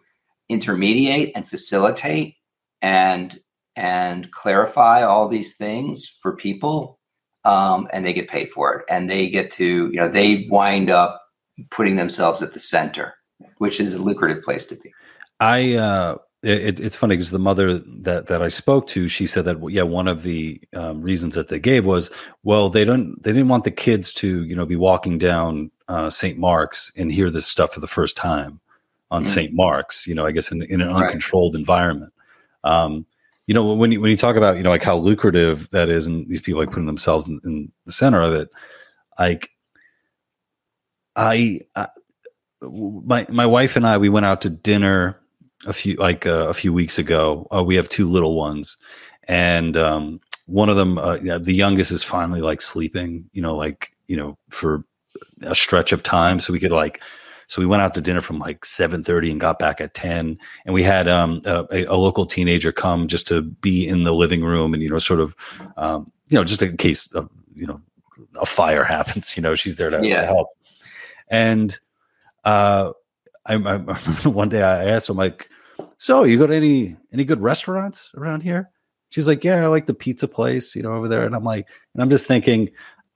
intermediate 0.48 1.32
and 1.36 1.46
facilitate 1.46 2.36
and 2.82 3.38
and 3.76 4.30
clarify 4.32 5.02
all 5.02 5.28
these 5.28 5.56
things 5.56 6.08
for 6.22 6.34
people 6.34 6.98
um, 7.44 7.86
and 7.92 8.04
they 8.04 8.12
get 8.12 8.28
paid 8.28 8.50
for 8.50 8.74
it 8.74 8.84
and 8.88 9.08
they 9.08 9.28
get 9.28 9.50
to 9.50 9.90
you 9.92 9.96
know 10.00 10.08
they 10.08 10.48
wind 10.50 10.90
up 10.90 11.22
putting 11.70 11.96
themselves 11.96 12.42
at 12.42 12.54
the 12.54 12.58
center 12.58 13.14
which 13.58 13.78
is 13.78 13.94
a 13.94 14.02
lucrative 14.02 14.42
place 14.42 14.66
to 14.66 14.76
be. 14.76 14.92
I 15.38 15.74
uh, 15.74 16.16
it, 16.42 16.80
it's 16.80 16.96
funny 16.96 17.16
because 17.16 17.30
the 17.30 17.38
mother 17.38 17.78
that 17.78 18.26
that 18.28 18.42
I 18.42 18.48
spoke 18.48 18.86
to, 18.88 19.08
she 19.08 19.26
said 19.26 19.44
that 19.44 19.58
yeah, 19.70 19.82
one 19.82 20.08
of 20.08 20.22
the 20.22 20.60
um, 20.74 21.02
reasons 21.02 21.34
that 21.34 21.48
they 21.48 21.58
gave 21.58 21.84
was 21.84 22.10
well, 22.42 22.70
they 22.70 22.84
don't 22.84 23.22
they 23.22 23.32
didn't 23.32 23.48
want 23.48 23.64
the 23.64 23.70
kids 23.70 24.14
to 24.14 24.42
you 24.44 24.56
know 24.56 24.64
be 24.64 24.76
walking 24.76 25.18
down 25.18 25.70
uh, 25.90 26.08
St. 26.08 26.38
Mark's 26.38 26.92
and 26.96 27.12
hear 27.12 27.30
this 27.30 27.46
stuff 27.46 27.74
for 27.74 27.80
the 27.80 27.88
first 27.88 28.16
time 28.16 28.60
on 29.10 29.24
mm-hmm. 29.24 29.32
St. 29.32 29.52
Mark's. 29.52 30.06
You 30.06 30.14
know, 30.14 30.24
I 30.24 30.30
guess 30.30 30.52
in, 30.52 30.62
in 30.62 30.80
an 30.80 30.88
uncontrolled 30.88 31.54
right. 31.54 31.58
environment. 31.58 32.12
Um, 32.62 33.06
you 33.46 33.54
know, 33.54 33.74
when 33.74 33.90
you 33.90 34.00
when 34.00 34.10
you 34.10 34.16
talk 34.16 34.36
about 34.36 34.56
you 34.56 34.62
know 34.62 34.70
like 34.70 34.84
how 34.84 34.96
lucrative 34.96 35.68
that 35.70 35.88
is, 35.88 36.06
and 36.06 36.28
these 36.28 36.40
people 36.40 36.60
like 36.60 36.70
putting 36.70 36.86
themselves 36.86 37.26
in, 37.26 37.40
in 37.44 37.72
the 37.84 37.92
center 37.92 38.22
of 38.22 38.32
it, 38.34 38.48
like 39.18 39.50
I, 41.16 41.60
I 41.74 41.88
my 42.62 43.26
my 43.28 43.46
wife 43.46 43.74
and 43.74 43.84
I 43.84 43.98
we 43.98 44.08
went 44.08 44.26
out 44.26 44.42
to 44.42 44.50
dinner 44.50 45.20
a 45.66 45.72
few 45.72 45.96
like 45.96 46.24
uh, 46.24 46.46
a 46.46 46.54
few 46.54 46.72
weeks 46.72 47.00
ago. 47.00 47.48
Uh, 47.52 47.64
we 47.64 47.74
have 47.74 47.88
two 47.88 48.08
little 48.08 48.36
ones, 48.36 48.76
and 49.24 49.76
um, 49.76 50.20
one 50.46 50.68
of 50.68 50.76
them, 50.76 50.98
uh, 50.98 51.16
the 51.16 51.52
youngest, 51.52 51.90
is 51.90 52.04
finally 52.04 52.40
like 52.40 52.62
sleeping. 52.62 53.28
You 53.32 53.42
know, 53.42 53.56
like 53.56 53.92
you 54.06 54.16
know 54.16 54.38
for 54.50 54.84
a 55.42 55.54
stretch 55.54 55.92
of 55.92 56.02
time, 56.02 56.40
so 56.40 56.52
we 56.52 56.60
could 56.60 56.72
like. 56.72 57.00
So 57.46 57.60
we 57.60 57.66
went 57.66 57.82
out 57.82 57.94
to 57.94 58.00
dinner 58.00 58.20
from 58.20 58.38
like 58.38 58.64
seven 58.64 59.02
thirty 59.02 59.30
and 59.30 59.40
got 59.40 59.58
back 59.58 59.80
at 59.80 59.94
ten. 59.94 60.38
And 60.64 60.74
we 60.74 60.82
had 60.82 61.08
um, 61.08 61.42
a, 61.44 61.84
a, 61.88 61.96
local 61.96 62.24
teenager 62.24 62.70
come 62.70 63.08
just 63.08 63.26
to 63.28 63.42
be 63.42 63.88
in 63.88 64.04
the 64.04 64.14
living 64.14 64.44
room 64.44 64.72
and 64.72 64.82
you 64.82 64.88
know 64.88 64.98
sort 64.98 65.18
of 65.18 65.34
um, 65.76 66.12
you 66.28 66.36
know 66.36 66.44
just 66.44 66.62
in 66.62 66.76
case 66.76 67.10
of, 67.12 67.28
you 67.54 67.66
know 67.66 67.80
a 68.40 68.46
fire 68.46 68.84
happens. 68.96 69.36
You 69.36 69.42
know 69.42 69.54
she's 69.54 69.76
there 69.76 69.90
to, 69.90 70.06
yeah. 70.06 70.20
to 70.20 70.26
help. 70.26 70.48
And 71.28 71.76
uh, 72.44 72.92
I, 73.46 73.54
I 73.54 73.76
one 74.28 74.48
day 74.48 74.62
I 74.62 74.84
asked 74.84 75.08
him 75.08 75.16
like, 75.16 75.48
"So 75.98 76.24
you 76.24 76.38
go 76.38 76.46
to 76.46 76.54
any 76.54 76.96
any 77.12 77.24
good 77.24 77.40
restaurants 77.40 78.12
around 78.16 78.42
here?" 78.42 78.70
She's 79.10 79.26
like, 79.26 79.42
"Yeah, 79.42 79.64
I 79.64 79.66
like 79.66 79.86
the 79.86 79.94
pizza 79.94 80.28
place, 80.28 80.76
you 80.76 80.82
know, 80.82 80.92
over 80.92 81.08
there." 81.08 81.24
And 81.24 81.34
I'm 81.34 81.44
like, 81.44 81.66
and 81.94 82.02
I'm 82.02 82.10
just 82.10 82.26
thinking, 82.26 82.70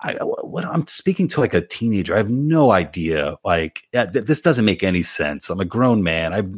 I 0.05 0.13
what 0.23 0.67
I'm 0.67 0.87
speaking 0.87 1.29
to 1.29 1.41
like 1.41 1.55
a 1.55 1.67
teenager. 1.67 2.15
I 2.15 2.19
have 2.19 2.31
no 2.31 2.73
idea. 2.73 3.37
Like 3.45 3.89
th- 3.93 4.11
this 4.13 4.43
doesn't 4.43 4.65
make 4.65 4.83
any 4.83 5.01
sense. 5.01 5.49
I'm 5.49 5.61
a 5.61 5.65
grown 5.65 6.03
man. 6.03 6.35
I've, 6.35 6.55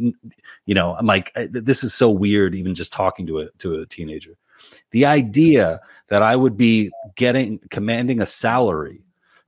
you 0.66 0.74
know, 0.74 0.96
I'm 0.96 1.06
like 1.06 1.32
this 1.34 1.84
is 1.84 1.94
so 1.94 2.10
weird. 2.10 2.54
Even 2.54 2.74
just 2.74 2.92
talking 2.92 3.26
to 3.28 3.40
a 3.40 3.50
to 3.58 3.76
a 3.76 3.86
teenager, 3.86 4.36
the 4.90 5.06
idea 5.06 5.80
that 6.08 6.22
I 6.22 6.34
would 6.34 6.56
be 6.56 6.90
getting 7.14 7.60
commanding 7.70 8.20
a 8.20 8.26
salary 8.26 9.02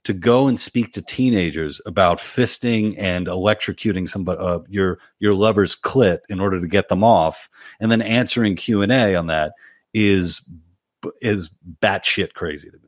to 0.05 0.13
go 0.13 0.47
and 0.47 0.59
speak 0.59 0.93
to 0.93 1.03
teenagers 1.03 1.81
about 1.85 2.19
fisting 2.19 2.95
and 2.99 3.27
electrocuting 3.27 4.09
somebody 4.09 4.39
uh, 4.41 4.61
your 4.69 5.01
your 5.19 5.35
lover's 5.35 5.77
clit 5.77 6.21
in 6.29 6.41
order 6.41 6.61
to 6.61 6.69
get 6.69 6.89
them 6.89 7.03
off, 7.03 7.51
and 7.81 7.91
then 7.91 8.01
answering 8.01 8.55
Q 8.55 8.83
and 8.83 8.93
A 8.93 9.17
on 9.17 9.27
that 9.27 9.55
is 9.93 10.41
is 11.21 11.51
batshit 11.83 12.35
crazy 12.35 12.71
to 12.71 12.77
me. 12.77 12.88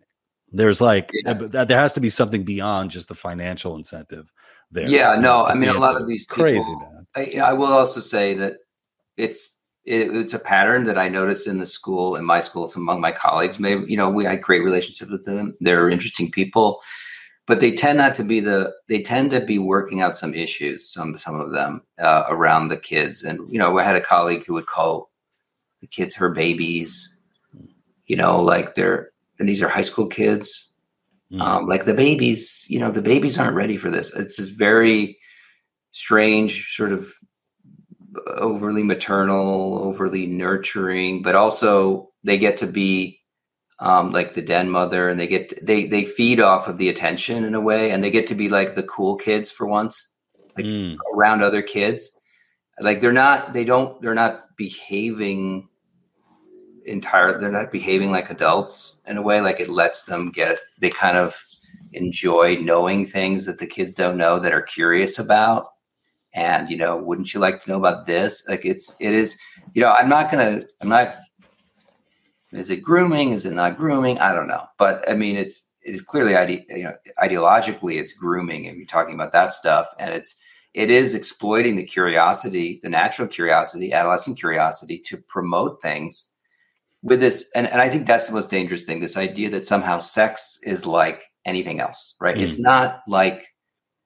There's 0.53 0.80
like 0.80 1.11
yeah. 1.12 1.34
there 1.64 1.78
has 1.78 1.92
to 1.94 2.01
be 2.01 2.09
something 2.09 2.44
beyond 2.44 2.90
just 2.90 3.09
the 3.09 3.14
financial 3.14 3.76
incentive 3.76 4.32
there. 4.70 4.88
Yeah, 4.88 5.16
no, 5.16 5.44
I 5.44 5.55
mean 5.55 5.68
a 5.68 5.78
lot 5.78 6.01
of 6.01 6.09
these 6.09 6.24
people, 6.24 6.44
crazy. 6.44 6.74
Man. 6.74 7.07
I, 7.16 7.51
I 7.51 7.53
will 7.53 7.72
also 7.72 8.01
say 8.01 8.34
that 8.34 8.55
it's 9.16 9.57
it, 9.84 10.14
it's 10.14 10.34
a 10.34 10.38
pattern 10.38 10.84
that 10.84 10.98
I 10.98 11.09
noticed 11.09 11.46
in 11.46 11.59
the 11.59 11.66
school, 11.66 12.16
in 12.16 12.24
my 12.24 12.40
schools, 12.40 12.76
among 12.76 13.01
my 13.01 13.12
colleagues. 13.12 13.59
Maybe 13.59 13.84
you 13.88 13.96
know 13.96 14.11
we 14.11 14.24
had 14.24 14.42
great 14.42 14.62
relationships 14.62 15.11
with 15.11 15.24
them. 15.24 15.57
They're 15.61 15.88
interesting 15.88 16.30
people, 16.30 16.80
but 17.46 17.61
they 17.61 17.72
tend 17.72 17.98
not 17.98 18.14
to 18.16 18.24
be 18.24 18.40
the. 18.40 18.72
They 18.88 19.03
tend 19.03 19.30
to 19.30 19.40
be 19.40 19.59
working 19.59 20.01
out 20.01 20.16
some 20.16 20.34
issues. 20.34 20.92
Some 20.92 21.16
some 21.16 21.40
of 21.40 21.53
them 21.53 21.82
uh, 21.98 22.24
around 22.28 22.68
the 22.68 22.76
kids, 22.76 23.22
and 23.22 23.40
you 23.51 23.59
know, 23.59 23.78
I 23.78 23.84
had 23.84 23.96
a 23.96 24.01
colleague 24.01 24.44
who 24.46 24.55
would 24.55 24.66
call 24.66 25.11
the 25.80 25.86
kids 25.86 26.14
her 26.16 26.30
babies. 26.30 27.16
You 28.07 28.16
know, 28.16 28.42
like 28.42 28.74
they're 28.74 29.11
and 29.41 29.49
these 29.49 29.62
are 29.62 29.68
high 29.68 29.82
school 29.82 30.07
kids. 30.07 30.70
Mm. 31.32 31.41
Um, 31.41 31.66
like 31.66 31.84
the 31.84 31.95
babies, 31.95 32.64
you 32.68 32.78
know, 32.78 32.91
the 32.91 33.03
babies 33.03 33.38
aren't 33.38 33.57
ready 33.57 33.76
for 33.76 33.91
this. 33.91 34.14
It's 34.14 34.36
this 34.36 34.51
very 34.51 35.18
strange 35.93 36.74
sort 36.74 36.93
of 36.93 37.12
overly 38.36 38.82
maternal, 38.82 39.82
overly 39.82 40.26
nurturing, 40.26 41.22
but 41.22 41.34
also 41.34 42.11
they 42.22 42.38
get 42.38 42.59
to 42.59 42.66
be 42.66 43.20
um, 43.78 44.12
like 44.12 44.34
the 44.34 44.43
den 44.43 44.70
mother, 44.70 45.09
and 45.09 45.18
they 45.18 45.26
get 45.26 45.64
they 45.64 45.86
they 45.86 46.05
feed 46.05 46.41
off 46.41 46.68
of 46.68 46.76
the 46.76 46.88
attention 46.88 47.45
in 47.45 47.55
a 47.55 47.61
way, 47.61 47.91
and 47.91 48.05
they 48.05 48.11
get 48.11 48.26
to 48.26 48.34
be 48.34 48.49
like 48.49 48.74
the 48.74 48.82
cool 48.82 49.16
kids 49.16 49.51
for 49.51 49.66
once, 49.66 50.14
like 50.57 50.66
mm. 50.66 50.97
around 51.14 51.43
other 51.43 51.62
kids. 51.62 52.20
Like 52.80 53.01
they're 53.01 53.12
not, 53.12 53.53
they 53.53 53.64
don't, 53.64 54.01
they're 54.01 54.14
not 54.14 54.57
behaving 54.57 55.68
entire. 56.86 57.38
They're 57.38 57.52
not 57.52 57.70
behaving 57.70 58.12
like 58.12 58.30
adults 58.30 58.96
in 59.06 59.16
a 59.16 59.22
way. 59.22 59.40
Like 59.40 59.60
it 59.60 59.68
lets 59.68 60.04
them 60.04 60.30
get. 60.30 60.58
They 60.78 60.90
kind 60.90 61.16
of 61.16 61.36
enjoy 61.92 62.56
knowing 62.56 63.06
things 63.06 63.44
that 63.46 63.58
the 63.58 63.66
kids 63.66 63.94
don't 63.94 64.16
know 64.16 64.38
that 64.38 64.52
are 64.52 64.62
curious 64.62 65.18
about 65.18 65.72
and 66.34 66.70
you 66.70 66.76
know 66.76 66.96
wouldn't 66.96 67.34
you 67.34 67.40
like 67.40 67.62
to 67.62 67.70
know 67.70 67.76
about 67.76 68.06
this 68.06 68.46
like 68.48 68.64
it's 68.64 68.94
it 69.00 69.12
is 69.12 69.38
you 69.74 69.82
know 69.82 69.92
i'm 69.98 70.08
not 70.08 70.30
gonna 70.30 70.62
i'm 70.80 70.88
not 70.88 71.16
is 72.52 72.70
it 72.70 72.82
grooming 72.82 73.30
is 73.30 73.44
it 73.44 73.52
not 73.52 73.76
grooming 73.76 74.18
i 74.18 74.32
don't 74.32 74.46
know 74.46 74.64
but 74.78 75.08
i 75.08 75.14
mean 75.14 75.36
it's 75.36 75.68
it's 75.82 76.02
clearly 76.02 76.36
ide- 76.36 76.64
you 76.68 76.84
know 76.84 76.94
ideologically 77.18 77.98
it's 77.98 78.12
grooming 78.12 78.68
and 78.68 78.76
you're 78.76 78.86
talking 78.86 79.14
about 79.14 79.32
that 79.32 79.52
stuff 79.52 79.88
and 79.98 80.14
it's 80.14 80.36
it 80.74 80.88
is 80.88 81.14
exploiting 81.14 81.74
the 81.74 81.82
curiosity 81.82 82.78
the 82.82 82.88
natural 82.88 83.26
curiosity 83.26 83.92
adolescent 83.92 84.38
curiosity 84.38 84.98
to 84.98 85.16
promote 85.16 85.82
things 85.82 86.29
with 87.03 87.20
this 87.20 87.51
and, 87.55 87.66
and 87.68 87.80
i 87.80 87.88
think 87.88 88.07
that's 88.07 88.26
the 88.26 88.34
most 88.34 88.51
dangerous 88.51 88.84
thing 88.84 89.01
this 89.01 89.16
idea 89.16 89.51
that 89.51 89.66
somehow 89.66 89.98
sex 89.98 90.59
is 90.62 90.84
like 90.84 91.22
anything 91.46 91.80
else 91.80 92.14
right 92.20 92.36
mm. 92.36 92.42
it's 92.42 92.59
not 92.59 93.01
like 93.09 93.46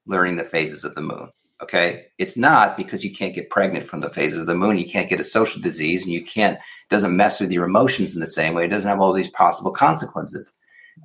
learning 0.06 0.36
the 0.36 0.44
phases 0.44 0.84
of 0.84 0.94
the 0.94 1.00
moon 1.00 1.28
Okay. 1.62 2.06
It's 2.18 2.36
not 2.36 2.76
because 2.76 3.04
you 3.04 3.14
can't 3.14 3.34
get 3.34 3.48
pregnant 3.48 3.86
from 3.86 4.00
the 4.00 4.10
phases 4.10 4.38
of 4.38 4.46
the 4.46 4.54
moon. 4.54 4.76
You 4.76 4.88
can't 4.88 5.08
get 5.08 5.20
a 5.20 5.24
social 5.24 5.62
disease 5.62 6.02
and 6.02 6.12
you 6.12 6.22
can't, 6.22 6.58
doesn't 6.90 7.16
mess 7.16 7.40
with 7.40 7.50
your 7.50 7.64
emotions 7.64 8.14
in 8.14 8.20
the 8.20 8.26
same 8.26 8.52
way. 8.52 8.64
It 8.64 8.68
doesn't 8.68 8.88
have 8.88 9.00
all 9.00 9.14
these 9.14 9.30
possible 9.30 9.70
consequences. 9.70 10.52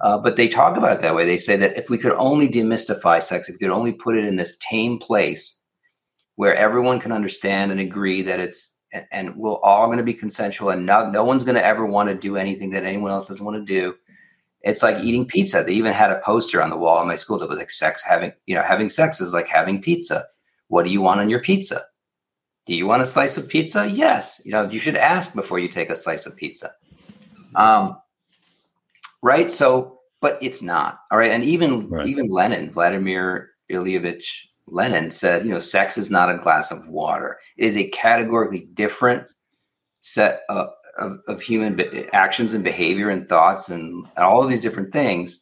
Uh, 0.02 0.18
but 0.18 0.36
they 0.36 0.50
talk 0.50 0.76
about 0.76 0.92
it 0.92 1.00
that 1.00 1.16
way. 1.16 1.26
They 1.26 1.38
say 1.38 1.56
that 1.56 1.78
if 1.78 1.90
we 1.90 1.98
could 1.98 2.14
only 2.14 2.50
demystify 2.50 3.22
sex, 3.22 3.48
if 3.48 3.56
we 3.56 3.60
could 3.60 3.74
only 3.74 3.94
put 3.94 4.18
it 4.18 4.26
in 4.26 4.36
this 4.36 4.58
tame 4.58 5.00
place 5.00 5.58
where 6.36 6.56
everyone 6.56 7.00
can 7.00 7.12
understand 7.12 7.72
and 7.72 7.80
agree 7.80 8.22
that 8.24 8.40
it's, 8.42 8.76
and, 8.92 9.06
and 9.12 9.36
we're 9.36 9.60
all 9.62 9.88
going 9.88 9.98
to 9.98 10.04
be 10.04 10.14
consensual 10.14 10.70
and 10.70 10.86
not, 10.86 11.12
no 11.12 11.24
one's 11.24 11.44
going 11.44 11.56
to 11.56 11.66
ever 11.66 11.86
want 11.86 12.10
to 12.10 12.16
do 12.16 12.38
anything 12.38 12.72
that 12.72 12.84
anyone 12.84 13.12
else 13.12 13.28
doesn't 13.28 13.46
want 13.46 13.58
to 13.58 13.64
do. 13.64 13.96
It's 14.62 14.84
like 14.84 15.04
eating 15.04 15.26
pizza. 15.26 15.64
They 15.64 15.74
even 15.74 15.94
had 15.94 16.12
a 16.12 16.20
poster 16.20 16.62
on 16.62 16.70
the 16.70 16.78
wall 16.78 17.02
in 17.02 17.08
my 17.08 17.16
school 17.16 17.38
that 17.40 17.50
was 17.50 17.58
like 17.58 17.72
sex 17.72 18.04
having, 18.04 18.34
you 18.46 18.56
know, 18.56 18.64
having 18.64 18.90
sex 18.90 19.22
is 19.22 19.34
like 19.34 19.48
having 19.48 19.82
pizza 19.82 20.26
what 20.70 20.84
do 20.84 20.92
you 20.92 21.02
want 21.02 21.20
on 21.20 21.30
your 21.30 21.40
pizza? 21.40 21.82
Do 22.66 22.76
you 22.76 22.88
want 22.88 23.02
a 23.02 23.06
slice 23.06 23.38
of 23.38 23.50
pizza? 23.50 23.90
Yes. 23.90 24.42
You 24.46 24.52
know, 24.52 24.70
you 24.70 24.80
should 24.80 24.96
ask 24.96 25.36
before 25.36 25.60
you 25.60 25.68
take 25.68 25.90
a 25.90 25.96
slice 25.96 26.26
of 26.26 26.36
pizza. 26.38 26.72
Um, 27.56 27.98
right. 29.22 29.52
So, 29.52 30.00
but 30.22 30.38
it's 30.42 30.62
not. 30.62 31.00
All 31.12 31.18
right. 31.18 31.32
And 31.32 31.44
even 31.44 31.90
right. 31.90 32.08
even 32.08 32.30
Lenin, 32.30 32.72
Vladimir 32.72 33.50
Ilyich 33.72 34.46
Lenin 34.72 35.12
said, 35.12 35.46
you 35.46 35.52
know, 35.52 35.60
sex 35.60 35.98
is 35.98 36.10
not 36.10 36.30
a 36.30 36.38
glass 36.38 36.72
of 36.72 36.88
water. 36.88 37.40
It 37.58 37.66
is 37.66 37.78
a 37.78 37.90
categorically 37.90 38.68
different 38.74 39.28
set 40.02 40.42
of, 40.50 40.70
of, 40.98 41.20
of 41.28 41.42
human 41.42 41.76
be- 41.76 42.08
actions 42.14 42.54
and 42.54 42.64
behavior 42.64 43.10
and 43.10 43.28
thoughts 43.28 43.70
and, 43.70 44.06
and 44.16 44.26
all 44.26 44.44
of 44.44 44.50
these 44.50 44.62
different 44.62 44.94
things. 44.94 45.42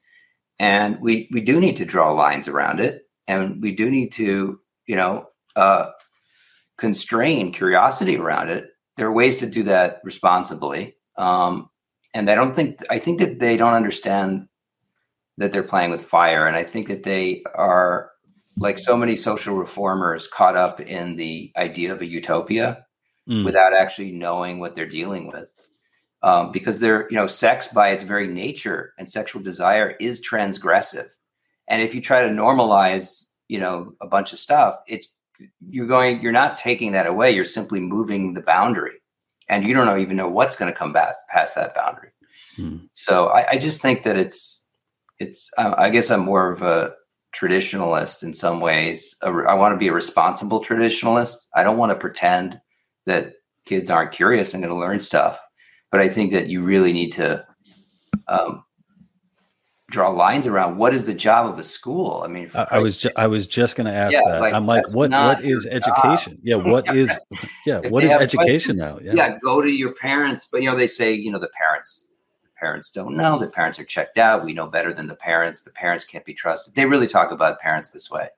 And 0.59 0.99
we 0.99 1.29
we 1.31 1.41
do 1.41 1.59
need 1.59 1.77
to 1.77 1.85
draw 1.85 2.11
lines 2.11 2.47
around 2.47 2.79
it, 2.79 3.03
and 3.27 3.61
we 3.61 3.75
do 3.75 3.91
need 3.91 4.11
to 4.13 4.59
you 4.87 4.95
know, 4.95 5.27
uh, 5.55 5.87
constrain 6.77 7.51
curiosity 7.51 8.17
around 8.17 8.49
it. 8.49 8.69
There 8.95 9.07
are 9.07 9.13
ways 9.13 9.37
to 9.39 9.45
do 9.45 9.63
that 9.63 9.99
responsibly. 10.03 10.95
Um, 11.17 11.69
and 12.13 12.29
I 12.29 12.35
don't 12.35 12.55
think, 12.55 12.79
I 12.89 12.97
think 12.97 13.19
that 13.19 13.39
they 13.39 13.57
don't 13.57 13.73
understand 13.73 14.47
that 15.37 15.51
they're 15.51 15.61
playing 15.61 15.91
with 15.91 16.01
fire. 16.01 16.47
And 16.47 16.55
I 16.55 16.63
think 16.63 16.87
that 16.87 17.03
they 17.03 17.43
are, 17.53 18.11
like 18.57 18.79
so 18.79 18.97
many 18.97 19.15
social 19.15 19.55
reformers, 19.55 20.27
caught 20.27 20.55
up 20.55 20.79
in 20.79 21.15
the 21.15 21.51
idea 21.57 21.93
of 21.93 22.01
a 22.01 22.05
utopia 22.05 22.85
mm. 23.29 23.45
without 23.45 23.73
actually 23.73 24.11
knowing 24.11 24.59
what 24.59 24.75
they're 24.75 24.87
dealing 24.87 25.27
with. 25.27 25.53
Um, 26.23 26.51
because 26.51 26.79
they're, 26.79 27.07
you 27.11 27.15
know, 27.15 27.27
sex 27.27 27.67
by 27.67 27.89
its 27.89 28.01
very 28.01 28.27
nature 28.27 28.93
and 28.97 29.07
sexual 29.07 29.41
desire 29.41 29.91
is 29.99 30.27
transgressive. 30.27 31.09
And 31.67 31.81
if 31.81 31.93
you 31.93 32.01
try 32.01 32.23
to 32.23 32.29
normalize 32.29 33.27
you 33.47 33.59
know 33.59 33.93
a 34.01 34.07
bunch 34.07 34.33
of 34.33 34.39
stuff 34.39 34.79
it's 34.87 35.13
you're 35.69 35.87
going 35.87 36.21
you're 36.21 36.31
not 36.31 36.57
taking 36.57 36.91
that 36.91 37.07
away 37.07 37.31
you're 37.31 37.45
simply 37.45 37.79
moving 37.79 38.33
the 38.33 38.41
boundary 38.41 38.93
and 39.49 39.63
you 39.63 39.73
don't 39.73 39.85
know, 39.85 39.97
even 39.97 40.17
know 40.17 40.27
what's 40.27 40.57
going 40.57 40.71
to 40.71 40.77
come 40.77 40.91
back 40.91 41.15
past 41.29 41.55
that 41.55 41.75
boundary 41.75 42.09
hmm. 42.55 42.77
so 42.93 43.27
I, 43.27 43.51
I, 43.51 43.57
just 43.57 43.81
think 43.81 44.03
that 44.03 44.17
it's 44.17 44.65
it's 45.19 45.51
i 45.57 45.89
guess 45.89 46.11
i'm 46.11 46.21
more 46.21 46.51
of 46.51 46.61
a 46.61 46.93
traditionalist 47.35 48.23
in 48.23 48.33
some 48.33 48.59
ways 48.59 49.15
I 49.21 49.53
want 49.53 49.73
to 49.73 49.77
be 49.77 49.89
a 49.89 49.93
responsible 49.93 50.63
traditionalist 50.63 51.35
i 51.55 51.63
don't 51.63 51.77
want 51.77 51.91
to 51.91 51.95
pretend 51.95 52.59
that 53.05 53.33
kids 53.65 53.89
aren't 53.89 54.11
curious 54.11 54.53
and 54.53 54.63
going 54.63 54.73
to 54.73 54.79
learn 54.79 54.99
stuff 54.99 55.39
but 55.91 55.99
i 55.99 56.09
think 56.09 56.31
that 56.31 56.47
you 56.47 56.63
really 56.63 56.93
need 56.93 57.11
to 57.11 57.45
um, 58.27 58.63
draw 59.89 60.09
lines 60.09 60.47
around 60.47 60.77
what 60.77 60.93
is 60.93 61.05
the 61.05 61.13
job 61.13 61.45
of 61.45 61.57
a 61.57 61.63
school. 61.63 62.21
I 62.23 62.27
mean, 62.27 62.49
I, 62.53 62.67
I 62.71 62.79
was 62.79 62.97
ju- 62.97 63.11
I 63.15 63.27
was 63.27 63.47
just 63.47 63.75
going 63.75 63.87
to 63.87 63.93
ask 63.93 64.13
yeah, 64.13 64.21
that. 64.25 64.41
Like, 64.41 64.53
I'm 64.53 64.65
like, 64.65 64.83
what 64.93 65.11
what 65.11 65.43
is 65.43 65.65
education? 65.65 66.33
Job. 66.33 66.41
Yeah, 66.43 66.55
what 66.71 66.95
is 66.95 67.11
yeah, 67.65 67.79
what 67.89 68.03
is 68.03 68.11
education 68.11 68.77
now? 68.77 68.99
Yeah. 69.01 69.13
yeah, 69.15 69.37
go 69.41 69.61
to 69.61 69.69
your 69.69 69.93
parents. 69.93 70.47
But 70.51 70.61
you 70.61 70.69
know, 70.69 70.77
they 70.77 70.87
say 70.87 71.13
you 71.13 71.31
know 71.31 71.39
the 71.39 71.49
parents 71.57 72.07
parents 72.59 72.91
don't 72.91 73.15
know. 73.15 73.37
The 73.37 73.47
parents 73.47 73.79
are 73.79 73.83
checked 73.83 74.17
out. 74.17 74.43
We 74.43 74.53
know 74.53 74.67
better 74.67 74.93
than 74.93 75.07
the 75.07 75.15
parents. 75.15 75.61
The 75.61 75.71
parents 75.71 76.05
can't 76.05 76.25
be 76.25 76.33
trusted. 76.33 76.75
They 76.75 76.85
really 76.85 77.07
talk 77.07 77.31
about 77.31 77.59
parents 77.59 77.91
this 77.91 78.09
way. 78.09 78.29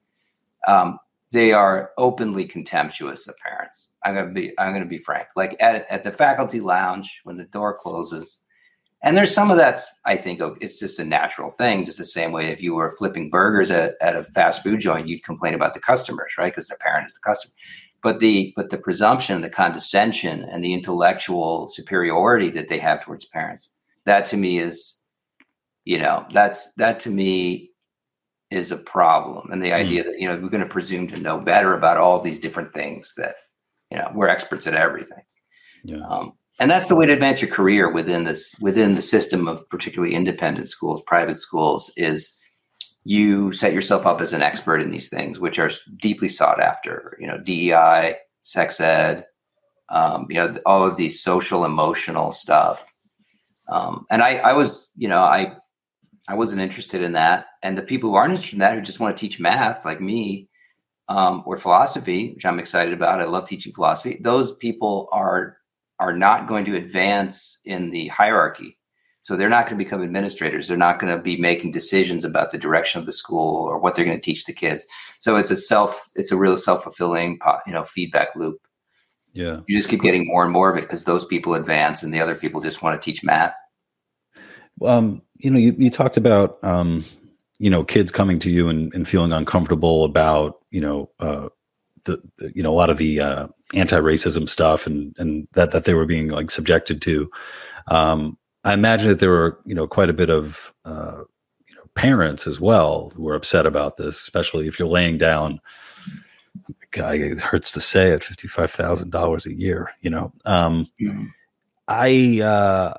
Um, 0.67 0.99
they 1.31 1.53
are 1.53 1.91
openly 1.97 2.45
contemptuous 2.45 3.27
of 3.27 3.37
parents. 3.37 3.91
I'm 4.03 4.15
gonna 4.15 4.31
be 4.31 4.53
I'm 4.57 4.73
gonna 4.73 4.85
be 4.85 4.97
frank. 4.97 5.27
Like 5.35 5.55
at, 5.59 5.85
at 5.89 6.03
the 6.03 6.11
faculty 6.11 6.59
lounge 6.59 7.21
when 7.23 7.37
the 7.37 7.43
door 7.45 7.77
closes 7.77 8.41
and 9.01 9.15
there's 9.15 9.33
some 9.33 9.49
of 9.49 9.57
that's, 9.57 9.89
I 10.05 10.17
think, 10.17 10.41
it's 10.59 10.77
just 10.77 10.99
a 10.99 11.05
natural 11.05 11.51
thing. 11.51 11.85
Just 11.85 11.99
the 11.99 12.05
same 12.05 12.31
way 12.33 12.47
if 12.47 12.61
you 12.61 12.75
were 12.75 12.95
flipping 12.97 13.29
burgers 13.29 13.71
at, 13.71 13.95
at 14.01 14.15
a 14.15 14.23
fast 14.23 14.61
food 14.61 14.81
joint, 14.81 15.07
you'd 15.07 15.23
complain 15.23 15.53
about 15.53 15.73
the 15.73 15.79
customers, 15.79 16.33
right? 16.37 16.51
Because 16.51 16.67
the 16.67 16.75
parent 16.75 17.07
is 17.07 17.13
the 17.13 17.21
customer. 17.21 17.53
But 18.01 18.19
the 18.19 18.53
but 18.55 18.69
the 18.69 18.77
presumption, 18.77 19.41
the 19.41 19.49
condescension, 19.49 20.43
and 20.43 20.63
the 20.63 20.73
intellectual 20.73 21.67
superiority 21.69 22.49
that 22.51 22.69
they 22.69 22.79
have 22.79 23.01
towards 23.01 23.25
parents, 23.25 23.69
that 24.05 24.25
to 24.27 24.37
me 24.37 24.59
is, 24.59 25.01
you 25.85 25.97
know, 25.97 26.25
that's 26.31 26.73
that 26.75 26.99
to 27.01 27.09
me 27.09 27.71
is 28.51 28.71
a 28.71 28.77
problem. 28.77 29.51
And 29.51 29.61
the 29.63 29.69
mm. 29.69 29.75
idea 29.75 30.03
that, 30.03 30.15
you 30.19 30.27
know, 30.27 30.35
we're 30.35 30.49
going 30.49 30.63
to 30.63 30.69
presume 30.69 31.07
to 31.07 31.19
know 31.19 31.39
better 31.39 31.73
about 31.73 31.97
all 31.97 32.19
these 32.19 32.39
different 32.39 32.73
things 32.73 33.13
that, 33.17 33.35
you 33.91 33.97
know, 33.97 34.11
we're 34.13 34.27
experts 34.27 34.65
at 34.67 34.73
everything. 34.73 35.21
Yeah. 35.83 36.05
Um, 36.07 36.33
and 36.59 36.69
that's 36.69 36.87
the 36.87 36.95
way 36.95 37.05
to 37.05 37.13
advance 37.13 37.41
your 37.41 37.51
career 37.51 37.91
within 37.91 38.25
this 38.25 38.53
within 38.59 38.95
the 38.95 39.01
system 39.01 39.47
of 39.47 39.67
particularly 39.69 40.13
independent 40.13 40.69
schools 40.69 41.01
private 41.07 41.39
schools 41.39 41.91
is 41.95 42.37
you 43.05 43.53
set 43.53 43.73
yourself 43.73 44.05
up 44.05 44.21
as 44.21 44.33
an 44.33 44.41
expert 44.41 44.81
in 44.81 44.91
these 44.91 45.09
things 45.09 45.39
which 45.39 45.57
are 45.57 45.71
deeply 45.97 46.27
sought 46.29 46.61
after 46.61 47.17
you 47.19 47.27
know 47.27 47.37
dei 47.37 48.15
sex 48.41 48.79
ed 48.79 49.25
um, 49.89 50.27
you 50.29 50.35
know 50.35 50.53
all 50.65 50.83
of 50.83 50.97
these 50.97 51.23
social 51.23 51.65
emotional 51.65 52.31
stuff 52.31 52.88
um, 53.69 54.05
and 54.09 54.21
I, 54.21 54.37
I 54.37 54.53
was 54.53 54.91
you 54.95 55.07
know 55.07 55.21
i 55.21 55.55
i 56.27 56.35
wasn't 56.35 56.61
interested 56.61 57.01
in 57.01 57.13
that 57.13 57.47
and 57.63 57.77
the 57.77 57.81
people 57.81 58.09
who 58.09 58.15
aren't 58.15 58.31
interested 58.31 58.55
in 58.55 58.59
that 58.59 58.75
who 58.75 58.81
just 58.81 58.99
want 58.99 59.15
to 59.15 59.21
teach 59.21 59.39
math 59.39 59.85
like 59.85 60.01
me 60.01 60.47
um, 61.07 61.43
or 61.45 61.57
philosophy 61.57 62.33
which 62.33 62.45
i'm 62.45 62.59
excited 62.59 62.93
about 62.93 63.21
i 63.21 63.25
love 63.25 63.47
teaching 63.47 63.73
philosophy 63.73 64.19
those 64.21 64.55
people 64.57 65.07
are 65.11 65.59
are 65.99 66.15
not 66.15 66.47
going 66.47 66.65
to 66.65 66.77
advance 66.77 67.59
in 67.65 67.91
the 67.91 68.07
hierarchy. 68.07 68.77
So 69.21 69.35
they're 69.35 69.49
not 69.49 69.65
going 69.65 69.77
to 69.77 69.83
become 69.83 70.01
administrators. 70.01 70.67
They're 70.67 70.77
not 70.77 70.99
going 70.99 71.15
to 71.15 71.21
be 71.21 71.37
making 71.37 71.71
decisions 71.71 72.25
about 72.25 72.51
the 72.51 72.57
direction 72.57 72.99
of 72.99 73.05
the 73.05 73.11
school 73.11 73.65
or 73.65 73.77
what 73.77 73.95
they're 73.95 74.05
going 74.05 74.17
to 74.17 74.23
teach 74.23 74.45
the 74.45 74.53
kids. 74.53 74.85
So 75.19 75.35
it's 75.35 75.51
a 75.51 75.55
self, 75.55 76.09
it's 76.15 76.31
a 76.31 76.37
real 76.37 76.57
self 76.57 76.83
fulfilling, 76.83 77.37
you 77.67 77.73
know, 77.73 77.83
feedback 77.83 78.29
loop. 78.35 78.59
Yeah. 79.33 79.61
You 79.67 79.77
just 79.77 79.89
keep 79.89 80.01
getting 80.01 80.25
more 80.27 80.43
and 80.43 80.51
more 80.51 80.71
of 80.71 80.77
it 80.77 80.81
because 80.81 81.03
those 81.03 81.23
people 81.23 81.53
advance 81.53 82.03
and 82.03 82.13
the 82.13 82.19
other 82.19 82.35
people 82.35 82.61
just 82.61 82.81
want 82.81 82.99
to 82.99 83.05
teach 83.05 83.23
math. 83.23 83.53
Um, 84.83 85.21
you 85.37 85.51
know, 85.51 85.59
you, 85.59 85.75
you 85.77 85.89
talked 85.89 86.17
about, 86.17 86.61
um, 86.63 87.05
you 87.59 87.69
know, 87.69 87.83
kids 87.83 88.11
coming 88.11 88.39
to 88.39 88.49
you 88.49 88.69
and, 88.69 88.93
and 88.93 89.07
feeling 89.07 89.31
uncomfortable 89.31 90.03
about, 90.03 90.59
you 90.71 90.81
know, 90.81 91.09
uh, 91.19 91.49
the, 92.05 92.19
you 92.55 92.63
know, 92.63 92.73
a 92.73 92.75
lot 92.75 92.89
of 92.89 92.97
the, 92.97 93.19
uh, 93.19 93.47
anti-racism 93.73 94.49
stuff 94.49 94.87
and, 94.87 95.15
and 95.19 95.47
that, 95.51 95.71
that 95.71 95.83
they 95.83 95.93
were 95.93 96.05
being 96.05 96.29
like 96.29 96.49
subjected 96.49 97.01
to. 97.03 97.29
Um, 97.87 98.37
I 98.63 98.73
imagine 98.73 99.09
that 99.09 99.19
there 99.19 99.29
were, 99.29 99.59
you 99.63 99.75
know, 99.75 99.87
quite 99.87 100.09
a 100.09 100.13
bit 100.13 100.29
of, 100.29 100.73
uh, 100.85 101.23
you 101.67 101.75
know, 101.75 101.83
parents 101.93 102.47
as 102.47 102.59
well 102.59 103.11
who 103.15 103.23
were 103.23 103.35
upset 103.35 103.65
about 103.65 103.97
this, 103.97 104.19
especially 104.19 104.67
if 104.67 104.79
you're 104.79 104.87
laying 104.87 105.17
down. 105.17 105.59
God, 106.91 107.15
it 107.15 107.39
hurts 107.39 107.71
to 107.73 107.81
say 107.81 108.11
it, 108.11 108.23
fifty-five 108.23 108.71
thousand 108.71 109.11
dollars 109.11 109.45
a 109.45 109.53
year. 109.53 109.91
You 110.01 110.09
know, 110.09 110.33
um, 110.45 110.87
mm-hmm. 111.01 111.25
I, 111.87 112.41
uh, 112.41 112.93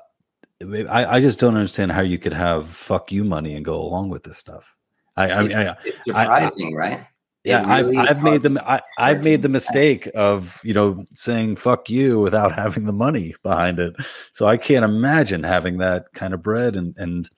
I, 0.89 1.17
I 1.17 1.21
just 1.21 1.39
don't 1.39 1.55
understand 1.55 1.91
how 1.91 2.01
you 2.01 2.17
could 2.17 2.33
have 2.33 2.69
fuck 2.69 3.11
you 3.11 3.23
money 3.23 3.55
and 3.55 3.65
go 3.65 3.81
along 3.81 4.09
with 4.09 4.23
this 4.23 4.37
stuff. 4.37 4.75
I, 5.17 5.29
I 5.29 5.43
mean, 5.43 5.57
I, 5.57 5.75
it's 5.83 6.05
surprising, 6.05 6.73
I, 6.75 6.79
right? 6.79 7.07
yeah, 7.43 7.77
really 7.77 7.97
I've, 7.97 8.17
I've 8.17 8.23
made 8.23 8.41
the 8.41 8.63
I, 8.65 8.81
I've 8.97 9.23
made 9.23 9.41
the 9.41 9.49
mistake 9.49 10.09
of 10.13 10.61
you 10.63 10.73
know 10.73 11.03
saying 11.15 11.55
"fuck 11.55 11.89
you" 11.89 12.19
without 12.19 12.51
having 12.55 12.85
the 12.85 12.93
money 12.93 13.35
behind 13.43 13.79
it. 13.79 13.95
So 14.31 14.47
I 14.47 14.57
can't 14.57 14.85
imagine 14.85 15.43
having 15.43 15.77
that 15.79 16.13
kind 16.13 16.33
of 16.33 16.43
bread 16.43 16.75
and 16.75 16.95
and 16.97 17.29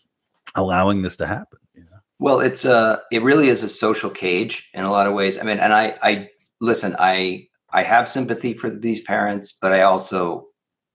allowing 0.56 1.02
this 1.02 1.16
to 1.18 1.28
happen. 1.28 1.60
You 1.74 1.84
know? 1.84 1.98
Well, 2.20 2.40
it's 2.42 2.66
a 2.66 3.02
it 3.12 3.24
really 3.24 3.48
is 3.48 3.64
a 3.64 3.70
social 3.70 4.10
cage 4.10 4.70
in 4.74 4.84
a 4.84 4.92
lot 4.92 5.08
of 5.08 5.14
ways. 5.14 5.40
I 5.40 5.44
mean, 5.44 5.60
and 5.60 5.74
I 5.74 5.96
I 6.04 6.30
listen. 6.64 6.96
I 6.98 7.48
I 7.72 7.84
have 7.84 8.08
sympathy 8.08 8.54
for 8.54 8.70
these 8.70 9.02
parents, 9.02 9.56
but 9.62 9.74
I 9.74 9.82
also 9.82 10.48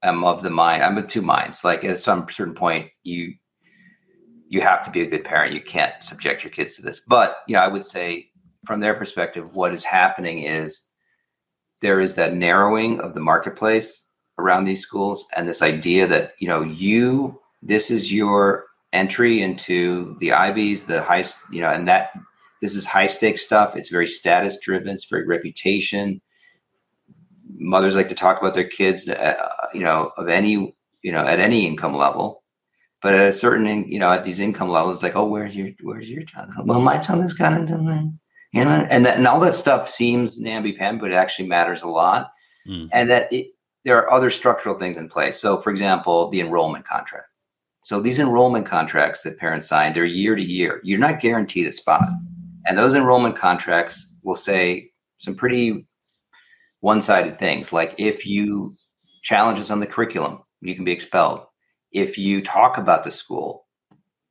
am 0.02 0.24
of 0.24 0.42
the 0.42 0.50
mind. 0.50 0.82
I'm 0.82 0.98
of 0.98 1.08
two 1.08 1.22
minds. 1.22 1.62
Like 1.62 1.84
at 1.84 1.98
some 1.98 2.26
certain 2.28 2.54
point, 2.54 2.90
you 3.04 3.34
you 4.48 4.62
have 4.62 4.82
to 4.84 4.90
be 4.90 5.02
a 5.02 5.06
good 5.06 5.24
parent. 5.24 5.54
You 5.54 5.62
can't 5.62 6.02
subject 6.02 6.42
your 6.42 6.50
kids 6.50 6.74
to 6.76 6.82
this. 6.82 7.00
But 7.00 7.38
you 7.46 7.54
know, 7.54 7.60
I 7.60 7.68
would 7.68 7.84
say 7.84 8.30
from 8.64 8.80
their 8.80 8.94
perspective, 8.94 9.54
what 9.54 9.74
is 9.74 9.84
happening 9.84 10.40
is 10.40 10.80
there 11.80 12.00
is 12.00 12.14
that 12.14 12.34
narrowing 12.34 13.00
of 13.00 13.14
the 13.14 13.20
marketplace 13.20 14.06
around 14.38 14.64
these 14.64 14.80
schools 14.80 15.26
and 15.36 15.48
this 15.48 15.62
idea 15.62 16.06
that, 16.06 16.32
you 16.38 16.48
know, 16.48 16.62
you, 16.62 17.38
this 17.62 17.90
is 17.90 18.12
your 18.12 18.66
entry 18.92 19.42
into 19.42 20.16
the 20.20 20.32
Ivies, 20.32 20.84
the 20.84 21.02
high, 21.02 21.24
you 21.52 21.60
know, 21.60 21.70
and 21.70 21.86
that 21.86 22.10
this 22.60 22.74
is 22.74 22.86
high 22.86 23.06
stakes 23.06 23.42
stuff. 23.42 23.76
It's 23.76 23.90
very 23.90 24.06
status 24.06 24.58
driven. 24.60 24.94
It's 24.94 25.06
very 25.06 25.26
reputation. 25.26 26.20
Mothers 27.56 27.96
like 27.96 28.08
to 28.08 28.14
talk 28.14 28.40
about 28.40 28.54
their 28.54 28.68
kids, 28.68 29.08
uh, 29.08 29.34
you 29.74 29.80
know, 29.80 30.12
of 30.16 30.28
any, 30.28 30.74
you 31.02 31.12
know, 31.12 31.24
at 31.24 31.40
any 31.40 31.66
income 31.66 31.94
level. 31.94 32.42
But 33.00 33.14
at 33.14 33.28
a 33.28 33.32
certain, 33.32 33.90
you 33.90 33.98
know, 33.98 34.10
at 34.10 34.24
these 34.24 34.40
income 34.40 34.70
levels, 34.70 34.96
it's 34.96 35.02
like, 35.02 35.16
oh, 35.16 35.26
where's 35.26 35.56
your, 35.56 35.70
where's 35.82 36.10
your 36.10 36.24
child? 36.24 36.50
Well, 36.64 36.80
my 36.80 36.98
child 36.98 37.22
has 37.22 37.32
gone 37.32 37.54
into 37.54 37.76
you 38.52 38.64
know, 38.64 38.86
and 38.90 39.04
that, 39.04 39.16
and 39.18 39.26
all 39.26 39.40
that 39.40 39.54
stuff 39.54 39.88
seems 39.88 40.38
namby 40.38 40.72
pamby, 40.72 41.00
but 41.00 41.12
it 41.12 41.14
actually 41.14 41.48
matters 41.48 41.82
a 41.82 41.88
lot. 41.88 42.32
Mm. 42.66 42.88
And 42.92 43.10
that 43.10 43.32
it, 43.32 43.48
there 43.84 43.96
are 43.98 44.12
other 44.12 44.30
structural 44.30 44.78
things 44.78 44.96
in 44.96 45.08
place. 45.08 45.38
So, 45.38 45.58
for 45.58 45.70
example, 45.70 46.30
the 46.30 46.40
enrollment 46.40 46.86
contract. 46.86 47.28
So 47.82 48.00
these 48.00 48.18
enrollment 48.18 48.66
contracts 48.66 49.22
that 49.22 49.38
parents 49.38 49.68
sign, 49.68 49.92
they're 49.92 50.04
year 50.04 50.34
to 50.34 50.42
year. 50.42 50.80
You're 50.82 50.98
not 50.98 51.20
guaranteed 51.20 51.66
a 51.66 51.72
spot, 51.72 52.08
and 52.68 52.76
those 52.76 52.94
enrollment 52.94 53.36
contracts 53.36 54.14
will 54.22 54.34
say 54.34 54.90
some 55.18 55.34
pretty 55.34 55.86
one-sided 56.80 57.38
things, 57.38 57.72
like 57.72 57.94
if 57.98 58.26
you 58.26 58.74
challenges 59.22 59.70
on 59.70 59.80
the 59.80 59.86
curriculum, 59.86 60.42
you 60.60 60.74
can 60.74 60.84
be 60.84 60.92
expelled. 60.92 61.46
If 61.92 62.18
you 62.18 62.42
talk 62.42 62.78
about 62.78 63.02
the 63.02 63.10
school, 63.10 63.66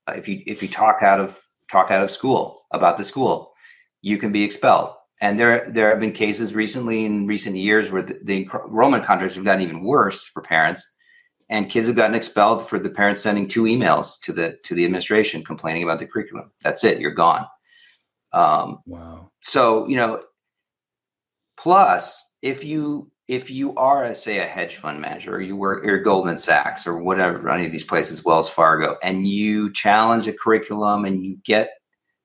uh, 0.07 0.13
if 0.13 0.27
you 0.27 0.43
if 0.45 0.61
you 0.61 0.69
talk 0.69 1.01
out 1.01 1.19
of 1.19 1.41
talk 1.69 1.91
out 1.91 2.03
of 2.03 2.11
school 2.11 2.65
about 2.71 2.97
the 2.97 3.03
school, 3.03 3.53
you 4.01 4.17
can 4.17 4.31
be 4.31 4.43
expelled. 4.43 4.93
And 5.19 5.39
there, 5.39 5.67
there 5.71 5.89
have 5.89 5.99
been 5.99 6.11
cases 6.11 6.53
recently 6.53 7.03
in 7.03 7.25
recent 7.25 7.55
years 7.55 7.89
where 7.89 8.03
the, 8.03 8.19
the 8.23 8.47
enrollment 8.67 9.03
contracts 9.03 9.35
have 9.35 9.43
gotten 9.43 9.63
even 9.63 9.83
worse 9.83 10.23
for 10.23 10.43
parents, 10.43 10.87
and 11.49 11.69
kids 11.69 11.87
have 11.87 11.95
gotten 11.95 12.15
expelled 12.15 12.67
for 12.67 12.77
the 12.77 12.89
parents 12.89 13.21
sending 13.21 13.47
two 13.47 13.63
emails 13.63 14.21
to 14.21 14.31
the 14.31 14.57
to 14.63 14.75
the 14.75 14.85
administration 14.85 15.43
complaining 15.43 15.83
about 15.83 15.99
the 15.99 16.05
curriculum. 16.05 16.51
That's 16.63 16.83
it. 16.83 16.99
You're 16.99 17.11
gone. 17.11 17.47
Um, 18.33 18.79
wow. 18.85 19.31
So 19.41 19.87
you 19.87 19.95
know, 19.95 20.21
plus 21.57 22.23
if 22.41 22.63
you 22.63 23.11
if 23.27 23.49
you 23.49 23.75
are 23.75 24.05
a, 24.05 24.15
say 24.15 24.39
a 24.39 24.45
hedge 24.45 24.77
fund 24.77 25.01
manager 25.01 25.35
or 25.35 25.41
you 25.41 25.55
work 25.55 25.85
or 25.85 25.99
Goldman 25.99 26.37
Sachs 26.37 26.87
or 26.87 26.97
whatever 26.97 27.49
any 27.49 27.65
of 27.65 27.71
these 27.71 27.83
places, 27.83 28.23
Wells 28.23 28.49
Fargo, 28.49 28.97
and 29.03 29.27
you 29.27 29.71
challenge 29.73 30.27
a 30.27 30.33
curriculum 30.33 31.03
and 31.03 31.25
you 31.25 31.37
get 31.43 31.71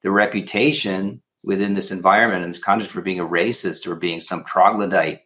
the 0.02 0.10
reputation 0.10 1.22
within 1.42 1.74
this 1.74 1.90
environment 1.90 2.44
and 2.44 2.54
this 2.54 2.62
context 2.62 2.92
for 2.92 3.02
being 3.02 3.18
a 3.18 3.26
racist 3.26 3.86
or 3.86 3.96
being 3.96 4.20
some 4.20 4.44
troglodyte 4.44 5.20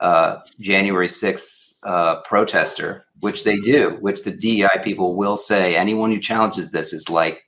uh, 0.00 0.38
January 0.60 1.08
6th 1.08 1.72
uh, 1.82 2.20
protester, 2.22 3.04
which 3.20 3.44
they 3.44 3.58
do, 3.58 3.96
which 4.00 4.22
the 4.22 4.30
DEI 4.30 4.80
people 4.82 5.16
will 5.16 5.36
say 5.36 5.76
anyone 5.76 6.12
who 6.12 6.20
challenges 6.20 6.70
this 6.70 6.92
is 6.92 7.10
like 7.10 7.42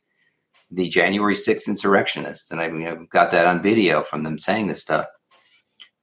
the 0.70 0.88
January 0.88 1.34
6th 1.34 1.66
insurrectionists. 1.66 2.50
And 2.50 2.60
I 2.60 2.68
mean, 2.68 2.86
I've 2.86 3.08
got 3.10 3.30
that 3.32 3.46
on 3.46 3.62
video 3.62 4.02
from 4.02 4.22
them 4.22 4.38
saying 4.38 4.68
this 4.68 4.80
stuff. 4.80 5.06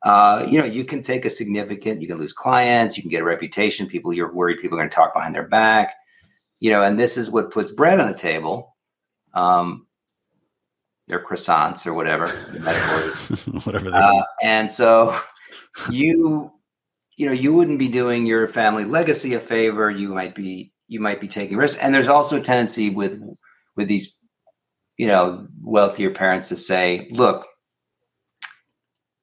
Uh, 0.04 0.46
you 0.48 0.60
know, 0.60 0.66
you 0.66 0.84
can 0.84 1.02
take 1.02 1.26
a 1.26 1.30
significant, 1.30 2.02
you 2.02 2.08
can 2.08 2.18
lose 2.18 2.34
clients, 2.34 2.98
you 2.98 3.04
can 3.04 3.10
get 3.10 3.22
a 3.22 3.26
reputation. 3.26 3.88
People, 3.88 4.14
you're 4.14 4.34
worried 4.34 4.60
people 4.62 4.78
are 4.78 4.82
going 4.82 4.90
to 4.90 4.96
talk 4.96 5.14
behind 5.14 5.34
their 5.34 5.48
back, 5.48 5.96
you 6.60 6.70
know, 6.70 6.84
and 6.84 7.00
this 7.00 7.18
is 7.18 7.32
what 7.32 7.52
puts 7.52 7.72
bread 7.72 8.00
on 8.00 8.08
the 8.08 8.18
table. 8.18 8.76
Um, 9.34 9.88
their 11.08 11.24
croissants 11.24 11.88
or 11.88 11.94
whatever 11.94 12.28
whatever 13.64 13.94
uh, 13.94 14.24
and 14.44 14.70
so 14.70 15.18
you 15.90 16.52
you 17.16 17.26
know 17.26 17.32
you 17.32 17.54
wouldn't 17.54 17.80
be 17.80 17.88
doing 17.88 18.26
your 18.26 18.48
family 18.48 18.84
legacy 18.84 19.34
a 19.34 19.40
favor 19.40 19.90
you 19.90 20.10
might 20.10 20.36
be 20.36 20.74
you 20.88 21.00
might 21.00 21.20
be 21.20 21.28
taking 21.28 21.58
risks 21.58 21.80
and 21.80 21.94
there's 21.94 22.08
also 22.08 22.38
a 22.38 22.42
tendency 22.42 22.90
with 22.90 23.22
with 23.76 23.88
these 23.88 24.14
you 24.98 25.08
know 25.08 25.48
wealthier 25.62 26.12
parents 26.12 26.50
to 26.50 26.56
say 26.56 27.08
look 27.12 27.48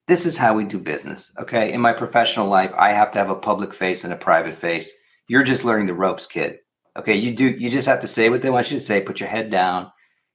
this 0.07 0.27
is 0.27 0.37
how 0.37 0.55
we 0.55 0.64
do 0.64 0.79
business 0.79 1.33
okay? 1.39 1.72
In 1.72 1.81
my 1.81 1.93
professional 1.93 2.49
life 2.49 2.72
i 2.79 2.91
have 2.91 3.11
to 3.12 3.18
have 3.18 3.31
a 3.31 3.37
public 3.37 3.75
face 3.75 4.05
and 4.05 4.12
a 4.12 4.16
private 4.16 4.55
face. 4.55 4.93
You're 5.29 5.43
just 5.43 5.64
learning 5.64 5.87
the 5.87 5.95
ropes 5.95 6.27
kid 6.27 6.59
okay? 6.99 7.14
You 7.14 7.35
do 7.35 7.49
you 7.49 7.68
just 7.70 7.89
have 7.89 8.01
to 8.01 8.09
say 8.09 8.31
what 8.31 8.43
they 8.43 8.51
want 8.51 8.70
you 8.70 8.79
to 8.79 8.85
say 8.85 9.01
put 9.01 9.20
your 9.20 9.29
head 9.29 9.51
down 9.51 9.91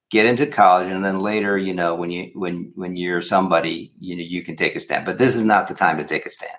get 0.10 0.26
into 0.26 0.48
college 0.48 0.92
and 0.92 1.06
then 1.06 1.22
later 1.22 1.58
you 1.58 1.74
know 1.74 1.96
when 1.96 2.12
you 2.12 2.32
when 2.34 2.72
when 2.76 2.96
you're 2.96 3.22
somebody 3.22 3.94
you 4.00 4.16
know 4.16 4.24
you 4.24 4.44
can 4.44 4.56
take 4.56 4.76
a 4.76 4.80
stand. 4.80 5.06
But 5.06 5.18
this 5.18 5.36
is 5.36 5.46
not 5.46 5.68
the 5.68 5.74
time 5.74 5.98
to 5.98 6.04
take 6.04 6.26
a 6.26 6.30
stand. 6.30 6.58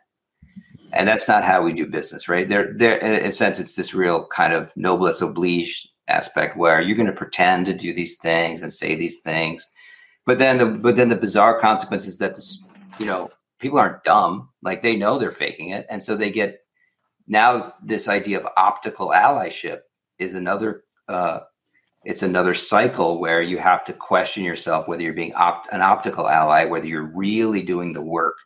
And 0.92 1.06
that's 1.06 1.28
not 1.28 1.44
how 1.44 1.62
we 1.62 1.72
do 1.72 1.86
business 1.86 2.28
right? 2.28 2.48
There 2.48 2.72
there 2.76 2.96
in 2.98 3.26
a 3.26 3.32
sense 3.32 3.60
it's 3.60 3.76
this 3.76 3.94
real 3.94 4.26
kind 4.26 4.52
of 4.52 4.72
noblesse 4.76 5.20
oblige 5.20 5.88
aspect 6.08 6.56
where 6.56 6.80
you're 6.80 6.96
going 6.96 7.06
to 7.06 7.12
pretend 7.12 7.66
to 7.66 7.74
do 7.74 7.92
these 7.92 8.16
things 8.18 8.62
and 8.62 8.72
say 8.72 8.94
these 8.94 9.20
things 9.20 9.66
but 10.26 10.38
then 10.38 10.58
the 10.58 10.66
but 10.66 10.96
then 10.96 11.08
the 11.08 11.16
bizarre 11.16 11.60
consequences 11.60 12.18
that 12.18 12.34
this 12.34 12.66
you 12.98 13.06
know 13.06 13.30
people 13.58 13.78
aren't 13.78 14.04
dumb 14.04 14.48
like 14.62 14.82
they 14.82 14.96
know 14.96 15.18
they're 15.18 15.32
faking 15.32 15.70
it 15.70 15.86
and 15.88 16.02
so 16.02 16.16
they 16.16 16.30
get 16.30 16.60
now 17.26 17.72
this 17.82 18.08
idea 18.08 18.38
of 18.38 18.48
optical 18.56 19.10
allyship 19.10 19.80
is 20.18 20.34
another 20.34 20.84
uh, 21.08 21.40
it's 22.04 22.22
another 22.22 22.54
cycle 22.54 23.20
where 23.20 23.42
you 23.42 23.58
have 23.58 23.84
to 23.84 23.92
question 23.92 24.42
yourself 24.42 24.88
whether 24.88 25.02
you're 25.02 25.12
being 25.12 25.34
opt- 25.34 25.72
an 25.72 25.82
optical 25.82 26.28
ally, 26.28 26.64
whether 26.64 26.86
you're 26.86 27.12
really 27.14 27.62
doing 27.62 27.92
the 27.92 28.02
work. 28.02 28.36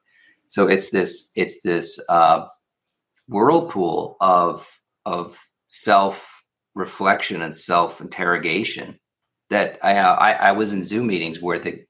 So 0.48 0.68
it's 0.68 0.90
this 0.90 1.30
it's 1.36 1.61
this 1.62 2.00
uh, 2.09 2.46
whirlpool 3.28 4.16
of 4.20 4.68
of 5.07 5.38
self 5.68 6.34
reflection 6.75 7.43
and 7.43 7.57
self 7.57 8.01
interrogation 8.01 8.99
that 9.51 9.79
I, 9.83 9.99
I 9.99 10.33
I 10.33 10.53
was 10.53 10.72
in 10.72 10.85
Zoom 10.85 11.07
meetings 11.07 11.41
where 11.41 11.59
the 11.59 11.85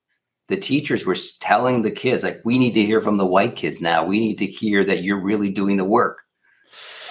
the 0.49 0.57
teachers 0.57 1.07
were 1.07 1.17
telling 1.41 1.83
the 1.83 1.91
kids 1.91 2.23
like 2.23 2.43
we 2.45 2.59
need 2.59 2.75
to 2.75 2.85
hear 2.85 3.01
from 3.01 3.17
the 3.17 3.27
white 3.27 3.57
kids 3.57 3.81
now. 3.81 4.05
We 4.05 4.21
need 4.21 4.39
to 4.39 4.47
hear 4.47 4.85
that 4.85 5.03
you're 5.03 5.23
really 5.23 5.51
doing 5.51 5.77
the 5.77 5.85
work. 5.85 6.19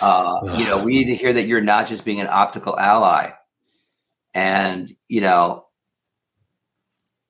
Uh, 0.02 0.40
you 0.58 0.66
know, 0.66 0.84
we 0.84 0.94
need 0.94 1.06
to 1.08 1.16
hear 1.16 1.34
that 1.34 1.48
you're 1.48 1.62
not 1.62 1.88
just 1.88 2.06
being 2.06 2.20
an 2.20 2.28
optical 2.28 2.78
ally 2.78 3.32
and 4.34 4.96
you 5.08 5.22
know 5.22 5.66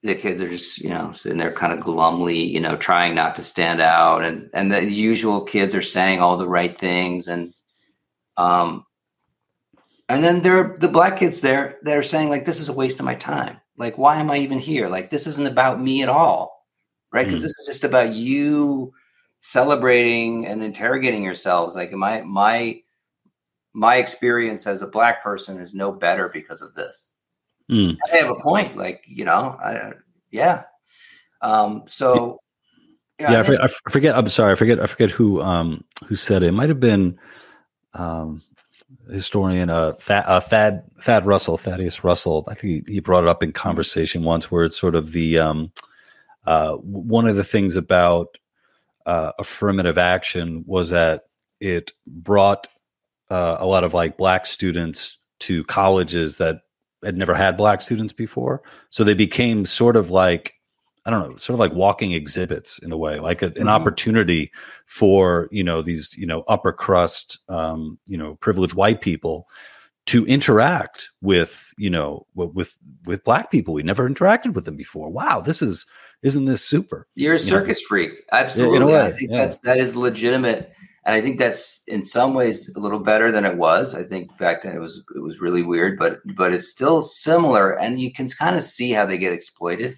the 0.04 0.16
kids 0.16 0.42
are 0.42 0.50
just 0.50 0.80
you 0.80 0.90
know 0.90 1.12
sitting 1.12 1.38
there 1.38 1.52
kind 1.52 1.74
of 1.74 1.80
glumly 1.80 2.44
you 2.50 2.60
know 2.60 2.76
trying 2.76 3.16
not 3.16 3.36
to 3.36 3.44
stand 3.44 3.82
out 3.82 4.24
and 4.24 4.50
and 4.54 4.72
the 4.72 4.84
usual 4.84 5.42
kids 5.42 5.76
are 5.76 5.82
saying 5.82 6.20
all 6.20 6.38
the 6.38 6.48
right 6.48 6.80
things 6.80 7.28
and 7.28 7.54
um 8.38 8.86
And 10.10 10.24
then 10.24 10.42
there 10.42 10.58
are 10.58 10.78
the 10.78 10.88
black 10.88 11.18
kids 11.18 11.42
there 11.42 11.80
that 11.84 11.98
are 11.98 12.04
saying, 12.04 12.30
like, 12.30 12.46
this 12.46 12.60
is 12.60 12.70
a 12.70 12.74
waste 12.74 13.00
of 13.00 13.06
my 13.06 13.16
time. 13.16 13.58
Like, 13.78 13.98
why 13.98 14.18
am 14.18 14.30
I 14.30 14.38
even 14.38 14.60
here? 14.60 14.90
Like, 14.90 15.10
this 15.10 15.28
isn't 15.28 15.48
about 15.48 15.82
me 15.82 16.04
at 16.04 16.10
all. 16.10 16.68
Right. 17.12 17.26
Because 17.26 17.42
mm. 17.42 17.44
this 17.44 17.60
is 17.60 17.68
just 17.68 17.84
about 17.84 18.14
you 18.14 18.94
celebrating 19.40 20.46
and 20.46 20.64
interrogating 20.64 21.24
yourselves. 21.24 21.76
Like, 21.76 21.92
my 21.94 22.22
my 22.22 22.82
my 23.74 23.96
experience 23.96 24.68
as 24.68 24.82
a 24.82 24.88
black 24.88 25.24
person 25.24 25.58
is 25.58 25.74
no 25.74 25.92
better 25.92 26.30
because 26.30 26.62
of 26.62 26.76
this. 26.76 27.10
Mm. 27.72 27.98
I 28.12 28.18
have 28.18 28.30
a 28.30 28.42
point. 28.42 28.76
Like, 28.76 29.04
you 29.08 29.26
know, 29.26 29.58
I, 29.60 29.94
yeah. 30.32 30.64
Um, 31.42 31.84
so 31.88 32.40
yeah, 33.20 33.34
yeah 33.34 33.40
I, 33.40 33.44
forget, 33.44 33.64
I, 33.64 33.90
forget, 33.90 34.18
I'm 34.18 34.30
sorry. 34.30 34.52
I 34.52 34.56
forget. 34.56 34.80
I 34.80 34.88
forget 34.88 35.12
who 35.12 35.42
um, 35.42 35.84
who 36.08 36.16
said 36.16 36.44
it. 36.44 36.48
It 36.48 36.54
might 36.54 36.70
have 36.70 36.80
been 36.80 37.18
um, 37.94 38.42
historian 39.12 39.70
uh, 39.70 39.94
Thad, 39.94 40.26
uh, 40.28 40.40
Thad 40.40 40.84
Thad 41.00 41.26
Russell, 41.26 41.58
Thaddeus 41.58 42.04
Russell. 42.04 42.46
I 42.48 42.54
think 42.54 42.88
he, 42.88 43.00
brought 43.00 43.24
it 43.24 43.30
up 43.30 43.44
in 43.44 43.52
conversation 43.52 44.24
once, 44.24 44.52
where 44.52 44.64
it's 44.64 44.80
sort 44.80 44.96
of 44.96 45.12
the 45.12 45.40
um, 45.40 45.72
uh, 46.46 46.74
one 46.74 47.28
of 47.28 47.36
the 47.36 47.44
things 47.44 47.76
about 47.76 48.38
uh, 49.06 49.32
affirmative 49.40 49.98
action 49.98 50.64
was 50.66 50.90
that 50.92 51.24
it 51.60 51.92
brought 52.08 52.68
uh, 53.30 53.58
a 53.60 53.66
lot 53.66 53.84
of 53.84 53.94
like 53.94 54.18
black 54.18 54.46
students 54.46 55.18
to 55.40 55.64
colleges 55.66 56.38
that 56.38 56.62
had 57.04 57.18
never 57.18 57.36
had 57.36 57.58
black 57.58 57.82
students 57.82 58.14
before, 58.14 58.62
so 58.90 59.04
they 59.04 59.14
became 59.14 59.66
sort 59.66 59.96
of 59.96 60.10
like 60.10 60.54
I 61.06 61.10
don't 61.10 61.30
know, 61.30 61.36
sort 61.36 61.56
of 61.56 61.60
like 61.60 61.74
walking 61.74 62.14
exhibits 62.14 62.80
in 62.80 62.92
a 62.92 62.98
way, 62.98 63.20
like 63.20 63.42
a, 63.42 63.48
an 63.48 63.54
mm-hmm. 63.54 63.68
opportunity 63.68 64.52
for 64.86 65.50
you 65.52 65.64
know 65.64 65.82
these 65.82 66.16
you 66.18 66.26
know 66.26 66.44
upper 66.48 66.72
crust, 66.72 67.40
um, 67.50 68.00
you 68.06 68.18
know, 68.18 68.36
privileged 68.36 68.74
white 68.74 69.02
people 69.02 69.48
to 70.06 70.26
interact 70.26 71.10
with 71.22 71.74
you 71.78 71.90
know 71.90 72.26
with 72.36 72.78
with 73.06 73.24
black 73.24 73.52
people. 73.52 73.74
We 73.74 73.84
never 73.84 74.10
interacted 74.10 74.54
with 74.54 74.66
them 74.66 74.78
before. 74.78 75.10
Wow, 75.10 75.42
this 75.42 75.62
is 75.62 75.86
isn't 76.22 76.46
this 76.46 76.64
super? 76.64 77.08
You're 77.16 77.36
a 77.36 77.40
circus 77.40 77.80
you 77.82 77.86
know? 77.86 77.88
freak, 77.90 78.12
absolutely. 78.32 78.96
I 78.96 79.12
think 79.12 79.32
yeah. 79.32 79.46
that's 79.46 79.58
that 79.60 79.78
is 79.78 79.98
legitimate, 79.98 80.72
and 81.06 81.16
I 81.16 81.20
think 81.20 81.38
that's 81.38 81.84
in 81.86 82.04
some 82.04 82.34
ways 82.34 82.74
a 82.78 82.80
little 82.80 83.00
better 83.00 83.30
than 83.30 83.44
it 83.44 83.58
was. 83.58 83.94
I 83.94 84.04
think 84.04 84.38
back 84.38 84.64
then 84.64 84.74
it 84.74 84.80
was 84.80 85.04
it 85.18 85.20
was 85.20 85.42
really 85.42 85.64
weird, 85.64 86.00
but 86.00 86.20
but 86.34 86.54
it's 86.54 86.70
still 86.70 87.02
similar, 87.02 87.78
and 87.78 88.00
you 88.00 88.12
can 88.14 88.30
kind 88.30 88.56
of 88.56 88.62
see 88.62 88.92
how 88.92 89.06
they 89.06 89.18
get 89.18 89.34
exploited 89.34 89.98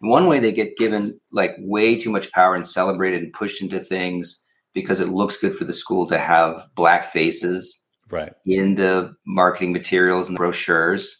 one 0.00 0.26
way 0.26 0.38
they 0.38 0.52
get 0.52 0.76
given 0.76 1.18
like 1.32 1.56
way 1.58 1.98
too 1.98 2.10
much 2.10 2.30
power 2.32 2.54
and 2.54 2.66
celebrated 2.66 3.22
and 3.22 3.32
pushed 3.32 3.62
into 3.62 3.80
things 3.80 4.44
because 4.74 5.00
it 5.00 5.08
looks 5.08 5.36
good 5.36 5.56
for 5.56 5.64
the 5.64 5.72
school 5.72 6.06
to 6.06 6.18
have 6.18 6.68
black 6.74 7.04
faces 7.04 7.84
right. 8.10 8.32
in 8.46 8.74
the 8.74 9.14
marketing 9.26 9.72
materials 9.72 10.28
and 10.28 10.36
the 10.36 10.38
brochures. 10.38 11.16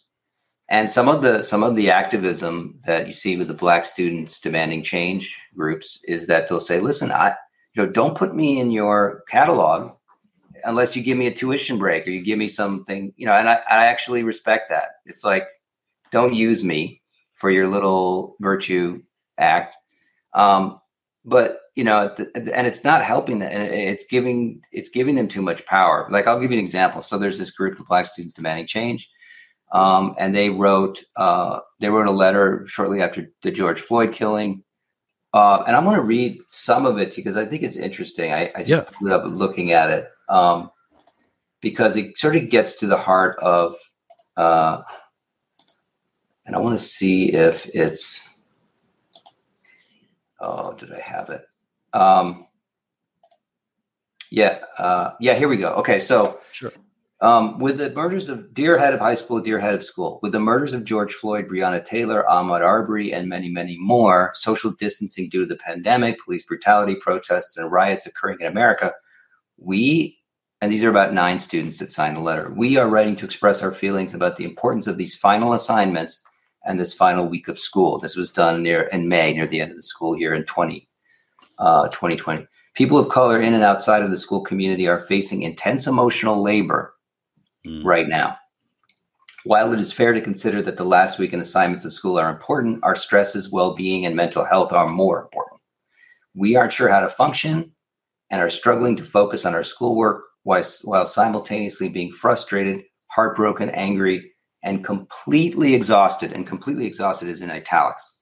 And 0.69 0.89
some 0.89 1.09
of 1.09 1.23
the 1.23 1.41
some 1.41 1.63
of 1.63 1.75
the 1.75 1.89
activism 1.89 2.79
that 2.85 3.07
you 3.07 3.13
see 3.13 3.37
with 3.37 3.47
the 3.47 3.53
black 3.53 3.85
students 3.85 4.39
demanding 4.39 4.83
change 4.83 5.35
groups 5.55 5.99
is 6.07 6.27
that 6.27 6.47
they'll 6.47 6.59
say 6.59 6.79
listen 6.79 7.11
i 7.11 7.33
you 7.73 7.83
know 7.83 7.91
don't 7.91 8.15
put 8.15 8.35
me 8.35 8.59
in 8.59 8.69
your 8.69 9.23
catalog 9.27 9.93
unless 10.63 10.95
you 10.95 11.01
give 11.01 11.17
me 11.17 11.25
a 11.25 11.33
tuition 11.33 11.79
break 11.79 12.05
or 12.05 12.11
you 12.11 12.21
give 12.21 12.37
me 12.37 12.47
something 12.47 13.11
you 13.17 13.25
know 13.25 13.33
and 13.33 13.49
i, 13.49 13.55
I 13.55 13.85
actually 13.87 14.21
respect 14.21 14.69
that. 14.69 14.89
It's 15.07 15.23
like 15.23 15.47
don't 16.11 16.35
use 16.35 16.63
me 16.63 16.98
for 17.39 17.49
your 17.49 17.67
little 17.67 18.35
virtue 18.41 19.01
act. 19.37 19.75
Um, 20.33 20.79
but 21.25 21.61
you 21.75 21.83
know, 21.85 22.13
and 22.35 22.67
it's 22.67 22.83
not 22.83 23.03
helping 23.03 23.39
that, 23.39 23.53
and 23.53 23.63
it's 23.63 24.05
giving 24.05 24.61
it's 24.71 24.89
giving 24.89 25.15
them 25.15 25.27
too 25.27 25.41
much 25.41 25.65
power. 25.65 26.07
Like 26.11 26.27
I'll 26.27 26.39
give 26.39 26.51
you 26.51 26.57
an 26.57 26.63
example. 26.63 27.01
So 27.01 27.17
there's 27.17 27.39
this 27.39 27.51
group 27.51 27.79
of 27.79 27.87
Black 27.87 28.05
students 28.05 28.33
demanding 28.33 28.67
change, 28.67 29.09
um, 29.71 30.15
and 30.17 30.35
they 30.35 30.49
wrote 30.49 31.03
uh, 31.15 31.59
they 31.79 31.89
wrote 31.89 32.07
a 32.07 32.11
letter 32.11 32.65
shortly 32.67 33.01
after 33.01 33.31
the 33.41 33.51
George 33.51 33.79
Floyd 33.79 34.11
killing. 34.13 34.63
Uh, 35.31 35.63
and 35.67 35.75
I'm 35.75 35.83
going 35.83 35.95
to 35.95 36.01
read 36.01 36.39
some 36.47 36.87
of 36.87 36.97
it 36.97 37.15
because 37.15 37.37
I 37.37 37.45
think 37.45 37.61
it's 37.61 37.77
interesting. 37.77 38.33
I, 38.33 38.51
I 38.55 38.63
just 38.63 38.91
yeah. 38.99 39.13
up 39.13 39.23
looking 39.27 39.71
at 39.71 39.91
it 39.91 40.09
um, 40.27 40.71
because 41.61 41.95
it 41.95 42.17
sort 42.17 42.35
of 42.35 42.49
gets 42.49 42.75
to 42.79 42.87
the 42.87 42.97
heart 42.97 43.37
of 43.39 43.75
uh, 44.37 44.81
and 46.49 46.55
I 46.55 46.59
want 46.59 46.75
to 46.75 46.83
see 46.83 47.31
if 47.31 47.69
it's. 47.75 48.27
Oh, 50.41 50.73
did 50.73 50.91
I 50.91 50.99
have 50.99 51.29
it? 51.29 51.45
Um, 51.93 52.41
yeah, 54.31 54.57
uh, 54.79 55.11
yeah. 55.19 55.35
Here 55.35 55.47
we 55.47 55.57
go. 55.57 55.73
Okay, 55.75 55.99
so 55.99 56.39
sure. 56.51 56.71
Um, 57.21 57.59
with 57.59 57.77
the 57.77 57.91
murders 57.91 58.29
of 58.29 58.51
dear 58.55 58.79
head 58.79 58.95
of 58.95 58.99
high 58.99 59.13
school, 59.13 59.39
dear 59.39 59.59
head 59.59 59.75
of 59.75 59.83
school, 59.83 60.19
with 60.23 60.31
the 60.31 60.39
murders 60.39 60.73
of 60.73 60.85
George 60.85 61.13
Floyd, 61.13 61.47
Breonna 61.47 61.85
Taylor, 61.85 62.25
Ahmaud 62.27 62.61
Arbery, 62.61 63.13
and 63.13 63.29
many, 63.29 63.49
many 63.49 63.77
more, 63.77 64.31
social 64.33 64.71
distancing 64.71 65.29
due 65.29 65.41
to 65.41 65.45
the 65.45 65.55
pandemic, 65.55 66.17
police 66.23 66.41
brutality, 66.41 66.95
protests, 66.95 67.57
and 67.57 67.71
riots 67.71 68.07
occurring 68.07 68.37
in 68.39 68.47
America, 68.47 68.93
we, 69.57 70.17
and 70.61 70.71
these 70.71 70.83
are 70.83 70.89
about 70.89 71.13
nine 71.13 71.37
students 71.37 71.77
that 71.77 71.91
signed 71.91 72.17
the 72.17 72.21
letter, 72.21 72.51
we 72.55 72.77
are 72.77 72.87
writing 72.87 73.17
to 73.17 73.25
express 73.25 73.61
our 73.61 73.73
feelings 73.73 74.15
about 74.15 74.37
the 74.37 74.45
importance 74.45 74.87
of 74.87 74.97
these 74.97 75.15
final 75.15 75.53
assignments 75.53 76.25
and 76.69 76.79
this 76.79 76.93
final 76.93 77.25
week 77.25 77.47
of 77.47 77.59
school. 77.59 77.97
This 77.97 78.15
was 78.15 78.31
done 78.31 78.61
near 78.61 78.83
in 78.83 79.09
May, 79.09 79.33
near 79.33 79.47
the 79.47 79.59
end 79.59 79.71
of 79.71 79.77
the 79.77 79.83
school 79.83 80.15
year 80.15 80.35
in 80.35 80.43
20, 80.45 80.87
uh, 81.57 81.87
2020. 81.89 82.47
People 82.75 82.99
of 82.99 83.09
color 83.09 83.41
in 83.41 83.55
and 83.55 83.63
outside 83.63 84.03
of 84.03 84.11
the 84.11 84.17
school 84.17 84.41
community 84.41 84.87
are 84.87 84.99
facing 84.99 85.41
intense 85.41 85.87
emotional 85.87 86.43
labor 86.43 86.93
mm. 87.65 87.83
right 87.83 88.07
now. 88.07 88.37
While 89.45 89.73
it 89.73 89.79
is 89.79 89.91
fair 89.91 90.13
to 90.13 90.21
consider 90.21 90.61
that 90.61 90.77
the 90.77 90.85
last 90.85 91.17
week 91.17 91.33
and 91.33 91.41
assignments 91.41 91.85
of 91.85 91.93
school 91.93 92.19
are 92.19 92.29
important, 92.29 92.83
our 92.83 92.95
stresses, 92.95 93.51
well 93.51 93.73
being, 93.73 94.05
and 94.05 94.15
mental 94.15 94.45
health 94.45 94.71
are 94.71 94.87
more 94.87 95.19
important. 95.23 95.59
We 96.35 96.55
aren't 96.55 96.73
sure 96.73 96.89
how 96.89 96.99
to 96.99 97.09
function 97.09 97.71
and 98.29 98.41
are 98.41 98.49
struggling 98.49 98.95
to 98.97 99.03
focus 99.03 99.43
on 99.43 99.55
our 99.55 99.63
schoolwork 99.63 100.23
while, 100.43 100.63
while 100.83 101.07
simultaneously 101.07 101.89
being 101.89 102.11
frustrated, 102.11 102.83
heartbroken, 103.07 103.71
angry, 103.71 104.31
and 104.63 104.83
completely 104.83 105.73
exhausted, 105.73 106.33
and 106.33 106.45
completely 106.45 106.85
exhausted 106.85 107.29
is 107.29 107.41
in 107.41 107.51
italics. 107.51 108.21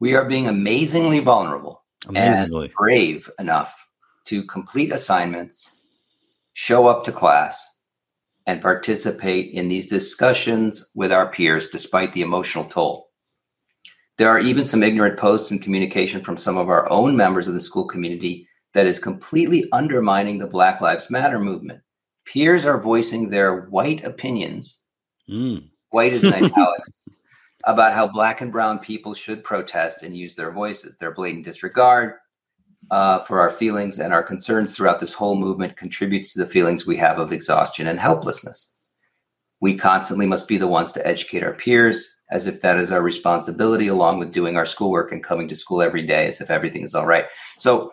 We 0.00 0.14
are 0.14 0.24
being 0.24 0.48
amazingly 0.48 1.20
vulnerable 1.20 1.82
amazingly. 2.08 2.66
and 2.66 2.74
brave 2.74 3.30
enough 3.38 3.86
to 4.26 4.44
complete 4.44 4.92
assignments, 4.92 5.70
show 6.54 6.86
up 6.86 7.04
to 7.04 7.12
class, 7.12 7.68
and 8.46 8.60
participate 8.60 9.52
in 9.52 9.68
these 9.68 9.86
discussions 9.86 10.90
with 10.94 11.12
our 11.12 11.30
peers 11.30 11.68
despite 11.68 12.12
the 12.12 12.22
emotional 12.22 12.64
toll. 12.64 13.08
There 14.18 14.28
are 14.28 14.40
even 14.40 14.66
some 14.66 14.82
ignorant 14.82 15.18
posts 15.18 15.50
and 15.50 15.62
communication 15.62 16.20
from 16.22 16.36
some 16.36 16.56
of 16.56 16.68
our 16.68 16.90
own 16.90 17.16
members 17.16 17.48
of 17.48 17.54
the 17.54 17.60
school 17.60 17.86
community 17.86 18.48
that 18.74 18.86
is 18.86 18.98
completely 18.98 19.66
undermining 19.72 20.38
the 20.38 20.46
Black 20.46 20.80
Lives 20.80 21.10
Matter 21.10 21.38
movement. 21.38 21.80
Peers 22.24 22.64
are 22.64 22.80
voicing 22.80 23.30
their 23.30 23.62
white 23.66 24.04
opinions 24.04 24.81
Mm. 25.28 25.68
White 25.90 26.12
is 26.12 26.24
in 26.24 26.32
italics 26.34 26.90
about 27.64 27.92
how 27.92 28.08
black 28.08 28.40
and 28.40 28.50
brown 28.50 28.78
people 28.78 29.14
should 29.14 29.44
protest 29.44 30.02
and 30.02 30.16
use 30.16 30.34
their 30.34 30.50
voices. 30.50 30.96
Their 30.96 31.12
blatant 31.12 31.44
disregard 31.44 32.14
uh, 32.90 33.20
for 33.20 33.40
our 33.40 33.50
feelings 33.50 33.98
and 33.98 34.12
our 34.12 34.22
concerns 34.22 34.72
throughout 34.72 35.00
this 35.00 35.12
whole 35.12 35.36
movement 35.36 35.76
contributes 35.76 36.32
to 36.32 36.40
the 36.40 36.48
feelings 36.48 36.86
we 36.86 36.96
have 36.96 37.18
of 37.18 37.32
exhaustion 37.32 37.86
and 37.86 38.00
helplessness. 38.00 38.74
We 39.60 39.76
constantly 39.76 40.26
must 40.26 40.48
be 40.48 40.58
the 40.58 40.66
ones 40.66 40.92
to 40.92 41.06
educate 41.06 41.44
our 41.44 41.54
peers 41.54 42.16
as 42.32 42.46
if 42.46 42.62
that 42.62 42.78
is 42.78 42.90
our 42.90 43.02
responsibility, 43.02 43.88
along 43.88 44.18
with 44.18 44.32
doing 44.32 44.56
our 44.56 44.66
schoolwork 44.66 45.12
and 45.12 45.22
coming 45.22 45.46
to 45.48 45.54
school 45.54 45.82
every 45.82 46.04
day 46.04 46.26
as 46.26 46.40
if 46.40 46.50
everything 46.50 46.82
is 46.82 46.94
all 46.94 47.06
right. 47.06 47.26
So, 47.58 47.92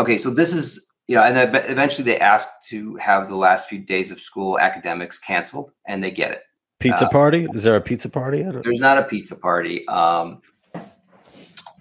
okay, 0.00 0.16
so 0.16 0.30
this 0.30 0.54
is 0.54 0.88
you 1.06 1.16
know, 1.16 1.22
and 1.22 1.54
eventually 1.68 2.04
they 2.04 2.18
ask 2.18 2.48
to 2.68 2.96
have 2.96 3.28
the 3.28 3.36
last 3.36 3.68
few 3.68 3.78
days 3.78 4.10
of 4.10 4.20
school 4.20 4.58
academics 4.58 5.18
canceled, 5.18 5.70
and 5.86 6.02
they 6.02 6.10
get 6.10 6.32
it. 6.32 6.42
Pizza 6.84 7.06
uh, 7.06 7.10
party? 7.10 7.46
Is 7.54 7.62
there 7.62 7.76
a 7.76 7.80
pizza 7.80 8.10
party? 8.10 8.42
There's 8.42 8.78
not 8.78 8.98
a 8.98 9.04
pizza 9.04 9.36
party. 9.36 9.88
Um, 9.88 10.42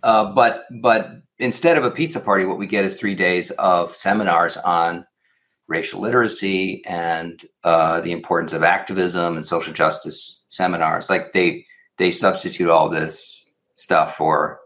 uh, 0.01 0.31
but 0.31 0.63
but 0.81 1.21
instead 1.39 1.77
of 1.77 1.83
a 1.83 1.91
pizza 1.91 2.21
party, 2.21 2.45
what 2.45 2.57
we 2.57 2.67
get 2.67 2.85
is 2.85 2.97
three 2.97 3.13
days 3.13 3.51
of 3.51 3.93
seminars 3.93 4.55
on 4.55 5.05
racial 5.67 5.99
literacy 5.99 6.85
and 6.85 7.43
uh, 7.65 7.99
the 7.99 8.13
importance 8.13 8.53
of 8.53 8.63
activism 8.63 9.35
and 9.35 9.45
social 9.45 9.73
justice 9.73 10.45
seminars. 10.47 11.09
Like 11.09 11.33
they 11.33 11.65
they 11.97 12.09
substitute 12.09 12.69
all 12.69 12.87
this 12.87 13.53
stuff 13.75 14.15
for 14.15 14.61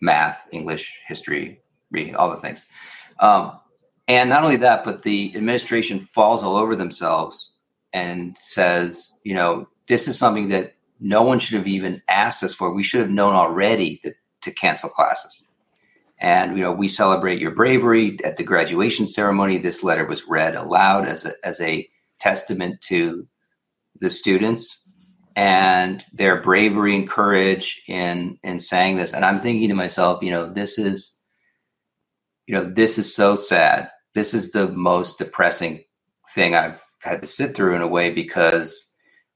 math, 0.00 0.46
English, 0.52 0.96
history, 1.08 1.60
all 2.16 2.30
the 2.30 2.36
things. 2.36 2.64
Um, 3.18 3.58
and 4.06 4.30
not 4.30 4.44
only 4.44 4.58
that, 4.58 4.84
but 4.84 5.02
the 5.02 5.32
administration 5.34 5.98
falls 5.98 6.44
all 6.44 6.54
over 6.54 6.76
themselves 6.76 7.55
and 7.92 8.36
says, 8.38 9.12
you 9.24 9.34
know, 9.34 9.68
this 9.88 10.08
is 10.08 10.18
something 10.18 10.48
that 10.48 10.74
no 11.00 11.22
one 11.22 11.38
should 11.38 11.56
have 11.56 11.68
even 11.68 12.02
asked 12.08 12.42
us 12.42 12.54
for. 12.54 12.72
We 12.72 12.82
should 12.82 13.00
have 13.00 13.10
known 13.10 13.34
already 13.34 14.00
that, 14.04 14.14
to 14.42 14.50
cancel 14.50 14.88
classes. 14.88 15.48
And 16.18 16.56
you 16.56 16.62
know, 16.62 16.72
we 16.72 16.88
celebrate 16.88 17.40
your 17.40 17.50
bravery 17.50 18.18
at 18.24 18.36
the 18.36 18.44
graduation 18.44 19.06
ceremony. 19.06 19.58
This 19.58 19.82
letter 19.82 20.06
was 20.06 20.26
read 20.26 20.56
aloud 20.56 21.06
as 21.08 21.24
a 21.26 21.32
as 21.44 21.60
a 21.60 21.88
testament 22.18 22.80
to 22.82 23.26
the 24.00 24.08
students 24.08 24.88
and 25.34 26.04
their 26.14 26.40
bravery 26.40 26.96
and 26.96 27.08
courage 27.08 27.82
in 27.86 28.38
in 28.42 28.58
saying 28.58 28.96
this. 28.96 29.12
And 29.12 29.24
I'm 29.24 29.38
thinking 29.38 29.68
to 29.68 29.74
myself, 29.74 30.22
you 30.22 30.30
know, 30.30 30.50
this 30.50 30.78
is, 30.78 31.20
you 32.46 32.54
know, 32.54 32.64
this 32.64 32.96
is 32.96 33.14
so 33.14 33.36
sad. 33.36 33.90
This 34.14 34.32
is 34.32 34.52
the 34.52 34.68
most 34.68 35.18
depressing 35.18 35.84
thing 36.34 36.54
I've 36.54 36.82
had 37.06 37.22
to 37.22 37.28
sit 37.28 37.54
through 37.54 37.74
in 37.76 37.82
a 37.82 37.88
way 37.88 38.10
because 38.10 38.92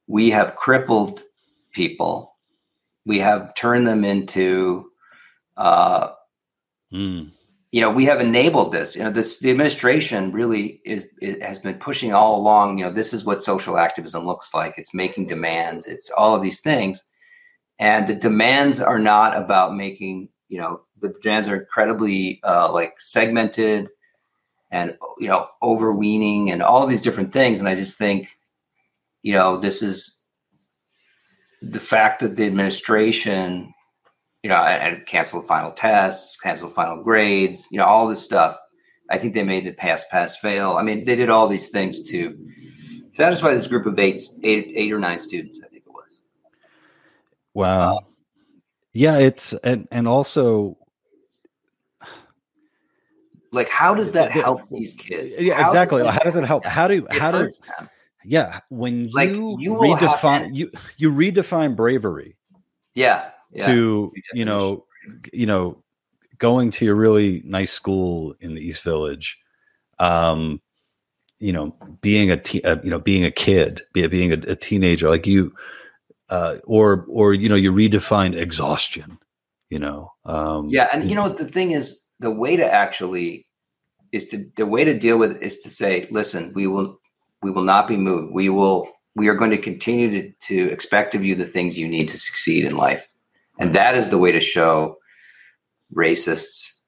we 0.07 0.31
have 0.31 0.57
crippled 0.57 1.23
people. 1.73 2.37
We 3.07 3.21
have 3.21 3.55
turned 3.55 3.87
them 3.87 4.05
into 4.05 4.91
uh, 5.57 6.09
Mm. 6.93 7.31
you 7.71 7.81
know 7.81 7.91
we 7.93 8.05
have 8.07 8.21
enabled 8.21 8.73
this 8.73 8.97
you 8.97 9.03
know 9.05 9.13
this 9.13 9.39
the 9.39 9.51
administration 9.53 10.33
really 10.33 10.81
is 10.85 11.07
has 11.41 11.61
been 11.61 11.75
pushing 11.75 12.13
all 12.13 12.35
along 12.37 12.79
you 12.79 12.85
know 12.85 12.91
this 12.91 13.15
is 13.15 13.25
what 13.25 13.45
social 13.45 13.79
activism 13.79 14.27
looks 14.27 14.53
like 14.53 14.75
it's 14.77 14.93
making 14.93 15.29
demands 15.29 15.87
it's 15.87 16.11
all 16.11 16.35
of 16.35 16.43
these 16.43 16.61
things 16.61 17.01
and 17.79 18.09
the 18.09 18.15
demands 18.15 18.81
are 18.81 18.99
not 18.99 19.37
about 19.37 19.77
making 19.77 20.29
you 20.49 20.59
know 20.59 20.81
the 21.01 21.15
demands 21.23 21.47
are 21.47 21.61
incredibly 21.61 22.41
uh, 22.43 22.73
like 22.73 22.95
segmented 22.99 23.89
and 24.71 24.97
you 25.19 25.29
know 25.29 25.49
overweening 25.63 26.51
and 26.51 26.63
all 26.63 26.87
these 26.87 27.03
different 27.03 27.33
things 27.33 27.59
and 27.59 27.69
i 27.69 27.75
just 27.75 27.99
think 27.99 28.39
you 29.23 29.33
know 29.33 29.57
this 29.57 29.83
is 29.83 30.23
the 31.63 31.81
fact 31.81 32.21
that 32.21 32.37
the 32.37 32.47
administration 32.47 33.75
you 34.43 34.49
know, 34.49 34.57
and, 34.57 34.97
and 34.97 35.07
cancel 35.07 35.43
final 35.43 35.71
tests, 35.71 36.37
canceled 36.37 36.75
final 36.75 37.03
grades, 37.03 37.67
you 37.71 37.79
know, 37.79 37.85
all 37.85 38.09
this 38.09 38.23
stuff. 38.23 38.59
I 39.11 39.19
think 39.19 39.35
they 39.35 39.43
made 39.43 39.65
the 39.65 39.73
pass, 39.73 40.05
pass, 40.11 40.37
fail. 40.37 40.77
I 40.77 40.83
mean, 40.83 41.05
they 41.05 41.17
did 41.17 41.31
all 41.31 41.49
these 41.49 41.69
things 41.69 42.09
to 42.11 42.39
satisfy 43.13 43.53
this 43.53 43.67
group 43.67 43.87
of 43.87 43.99
eight, 43.99 44.21
eight, 44.43 44.73
eight 44.75 44.93
or 44.93 45.01
nine 45.01 45.19
students. 45.19 45.61
I 45.63 45.69
think 45.69 45.83
it 45.87 45.93
was. 45.93 46.21
Wow. 47.55 47.97
Uh, 47.97 48.01
yeah, 48.93 49.19
it's 49.19 49.53
and 49.53 49.87
and 49.93 50.09
also 50.09 50.77
like 53.53 53.69
how 53.69 53.95
does 53.95 54.13
that 54.13 54.31
help 54.31 54.63
these 54.71 54.93
kids? 54.93 55.35
Yeah, 55.39 55.55
how 55.55 55.67
exactly. 55.67 56.03
Does 56.03 56.13
how 56.13 56.21
does 56.21 56.37
it 56.37 56.45
help? 56.45 56.65
How 56.65 56.89
do 56.89 57.07
how 57.11 57.31
does 57.31 57.61
them? 57.79 57.89
Yeah, 58.25 58.61
when 58.69 59.09
you, 59.09 59.15
like, 59.15 59.31
you 59.31 59.77
redefine 59.81 60.55
you 60.55 60.71
you 60.97 61.11
redefine 61.11 61.75
bravery. 61.75 62.37
Yeah, 62.95 63.31
yeah, 63.53 63.67
to 63.67 64.13
you 64.35 64.45
know 64.45 64.85
you 65.33 65.47
know 65.47 65.83
going 66.39 66.71
to 66.71 66.91
a 66.91 66.95
really 66.95 67.43
nice 67.45 67.71
school 67.71 68.35
in 68.41 68.55
the 68.55 68.61
east 68.61 68.83
village 68.83 69.39
um 69.99 70.61
you 71.39 71.53
know 71.53 71.77
being 72.01 72.31
a 72.31 72.37
te- 72.37 72.63
uh, 72.63 72.77
you 72.83 72.91
know 72.91 72.99
being 72.99 73.25
a 73.25 73.31
kid 73.31 73.83
be, 73.93 74.07
being 74.07 74.33
a, 74.33 74.37
a, 74.51 74.57
teenager 74.57 75.09
like 75.09 75.27
you 75.27 75.55
uh 76.31 76.57
or 76.65 77.05
or 77.09 77.35
you 77.35 77.49
know 77.49 77.55
you 77.55 77.73
redefine 77.73 78.35
exhaustion 78.35 79.19
you 79.69 79.79
know 79.79 80.11
um 80.25 80.69
yeah 80.71 80.89
and 80.93 81.09
you 81.09 81.15
know 81.15 81.29
the 81.29 81.45
thing 81.45 81.73
is 81.73 82.00
the 82.21 82.31
way 82.31 82.57
to 82.57 82.65
actually 82.65 83.47
is 84.13 84.27
to 84.27 84.51
the 84.57 84.67
way 84.67 84.85
to 84.85 84.99
deal 84.99 85.19
with 85.19 85.33
it 85.33 85.43
is 85.43 85.59
to 85.59 85.71
say 85.71 86.07
listen 86.11 86.53
we 86.55 86.67
will 86.67 86.99
we 87.43 87.51
will 87.51 87.65
not 87.65 87.89
be 87.89 87.97
moved 87.97 88.33
we 88.33 88.49
will 88.49 88.89
we 89.17 89.27
are 89.27 89.35
going 89.35 89.51
to 89.51 89.59
continue 89.59 90.11
to, 90.11 90.33
to 90.41 90.71
expect 90.71 91.15
of 91.15 91.25
you 91.25 91.35
the 91.35 91.45
things 91.45 91.77
you 91.77 91.89
need 91.89 92.09
to 92.09 92.19
succeed 92.19 92.65
in 92.65 92.77
life 92.77 93.09
and 93.59 93.75
that 93.75 93.95
is 93.95 94.11
the 94.11 94.19
way 94.19 94.33
to 94.33 94.41
show 94.41 94.97
racists 95.95 96.81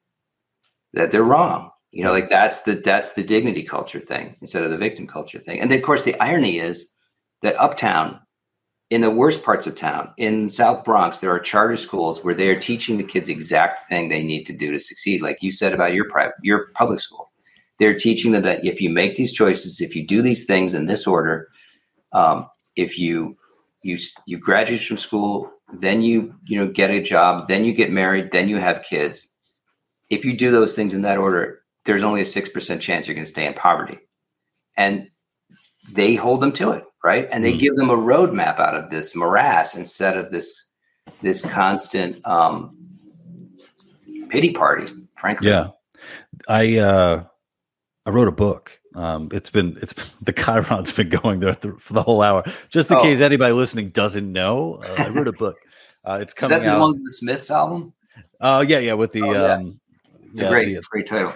that 0.94 1.10
they're 1.10 1.22
wrong. 1.22 1.70
You 1.90 2.04
know, 2.04 2.12
like 2.12 2.30
that's 2.30 2.62
the 2.62 2.74
that's 2.74 3.12
the 3.12 3.22
dignity 3.22 3.62
culture 3.62 4.00
thing 4.00 4.36
instead 4.40 4.64
of 4.64 4.70
the 4.70 4.78
victim 4.78 5.06
culture 5.06 5.38
thing. 5.38 5.60
And 5.60 5.70
then 5.70 5.78
of 5.78 5.84
course 5.84 6.02
the 6.02 6.18
irony 6.20 6.58
is 6.58 6.94
that 7.42 7.60
uptown, 7.60 8.18
in 8.92 9.00
the 9.00 9.10
worst 9.10 9.42
parts 9.42 9.66
of 9.66 9.74
town, 9.74 10.12
in 10.18 10.50
South 10.50 10.84
Bronx, 10.84 11.20
there 11.20 11.30
are 11.30 11.40
charter 11.40 11.78
schools 11.78 12.22
where 12.22 12.34
they 12.34 12.50
are 12.50 12.60
teaching 12.60 12.98
the 12.98 13.02
kids 13.02 13.30
exact 13.30 13.88
thing 13.88 14.08
they 14.08 14.22
need 14.22 14.44
to 14.44 14.52
do 14.52 14.70
to 14.70 14.78
succeed. 14.78 15.22
Like 15.22 15.38
you 15.40 15.50
said 15.50 15.72
about 15.72 15.94
your 15.94 16.10
private 16.10 16.34
your 16.42 16.66
public 16.74 17.00
school. 17.00 17.30
They're 17.78 17.96
teaching 17.96 18.32
them 18.32 18.42
that 18.42 18.66
if 18.66 18.82
you 18.82 18.90
make 18.90 19.16
these 19.16 19.32
choices, 19.32 19.80
if 19.80 19.96
you 19.96 20.06
do 20.06 20.20
these 20.20 20.44
things 20.44 20.74
in 20.74 20.84
this 20.84 21.06
order, 21.06 21.48
um, 22.12 22.50
if 22.76 22.98
you 22.98 23.38
you 23.82 23.96
you 24.26 24.36
graduate 24.36 24.82
from 24.82 24.98
school 24.98 25.50
then 25.72 26.02
you 26.02 26.34
you 26.44 26.58
know 26.58 26.70
get 26.70 26.90
a 26.90 27.00
job 27.00 27.48
then 27.48 27.64
you 27.64 27.72
get 27.72 27.90
married 27.90 28.30
then 28.30 28.48
you 28.48 28.58
have 28.58 28.82
kids 28.82 29.28
if 30.10 30.24
you 30.24 30.36
do 30.36 30.50
those 30.50 30.74
things 30.74 30.92
in 30.92 31.02
that 31.02 31.18
order 31.18 31.62
there's 31.84 32.02
only 32.02 32.20
a 32.20 32.24
6% 32.24 32.80
chance 32.80 33.08
you're 33.08 33.14
going 33.14 33.24
to 33.24 33.30
stay 33.30 33.46
in 33.46 33.54
poverty 33.54 33.98
and 34.76 35.08
they 35.90 36.14
hold 36.14 36.40
them 36.40 36.52
to 36.52 36.70
it 36.72 36.84
right 37.04 37.28
and 37.30 37.44
they 37.44 37.52
mm. 37.52 37.58
give 37.58 37.76
them 37.76 37.90
a 37.90 37.96
roadmap 37.96 38.58
out 38.58 38.74
of 38.74 38.90
this 38.90 39.14
morass 39.14 39.76
instead 39.76 40.16
of 40.16 40.30
this 40.30 40.66
this 41.20 41.42
constant 41.42 42.24
um, 42.26 42.76
pity 44.28 44.52
party 44.52 44.92
frankly 45.16 45.48
yeah 45.48 45.68
i 46.48 46.78
uh 46.78 47.24
i 48.06 48.10
wrote 48.10 48.28
a 48.28 48.32
book 48.32 48.80
um, 48.94 49.28
it's 49.32 49.50
been 49.50 49.78
it's 49.80 49.92
been, 49.92 50.04
the 50.20 50.32
Chyron's 50.32 50.92
been 50.92 51.08
going 51.08 51.40
there 51.40 51.54
th- 51.54 51.74
for 51.78 51.92
the 51.92 52.02
whole 52.02 52.22
hour. 52.22 52.44
Just 52.68 52.90
in 52.90 52.98
oh. 52.98 53.02
case 53.02 53.20
anybody 53.20 53.52
listening 53.52 53.88
doesn't 53.90 54.30
know, 54.30 54.82
uh, 54.82 54.94
I 54.98 55.08
wrote 55.08 55.28
a 55.28 55.32
book. 55.32 55.56
Uh, 56.04 56.18
it's 56.20 56.34
coming. 56.34 56.58
Is 56.58 56.64
that 56.64 56.74
out. 56.74 56.80
one 56.80 56.92
the 56.94 57.10
Smiths 57.12 57.48
album? 57.48 57.92
Oh 58.40 58.56
uh, 58.56 58.60
yeah, 58.62 58.80
yeah, 58.80 58.94
with 58.94 59.12
the. 59.12 59.22
Oh, 59.22 59.32
yeah. 59.32 59.52
Um, 59.52 59.80
it's 60.32 60.40
yeah, 60.40 60.46
a 60.48 60.50
great, 60.50 60.74
the, 60.74 60.82
great 60.90 61.06
title. 61.06 61.32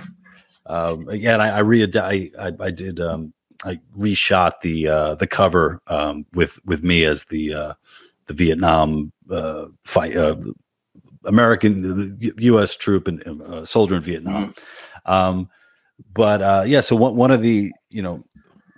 Um, 0.66 1.08
yeah, 1.12 1.34
and 1.34 1.42
I, 1.42 1.50
I 1.50 1.58
re 1.60 1.88
I, 1.94 2.32
I, 2.36 2.52
I 2.58 2.70
did 2.72 2.98
um, 2.98 3.32
I 3.64 3.80
reshot 3.96 4.60
the 4.62 4.88
uh, 4.88 5.14
the 5.14 5.26
cover 5.26 5.80
um, 5.86 6.26
with 6.34 6.58
with 6.64 6.82
me 6.82 7.04
as 7.04 7.24
the 7.24 7.54
uh, 7.54 7.74
the 8.26 8.34
Vietnam 8.34 9.12
uh, 9.30 9.66
fight 9.84 10.16
uh, 10.16 10.36
American 11.24 12.18
U.S. 12.38 12.76
troop 12.76 13.08
and 13.08 13.42
uh, 13.42 13.64
soldier 13.64 13.96
in 13.96 14.02
Vietnam. 14.02 14.54
Mm-hmm. 14.54 15.12
Um, 15.12 15.50
but 16.12 16.42
uh, 16.42 16.64
yeah, 16.66 16.80
so 16.80 16.96
one 16.96 17.16
one 17.16 17.30
of 17.30 17.42
the 17.42 17.72
you 17.90 18.02
know 18.02 18.24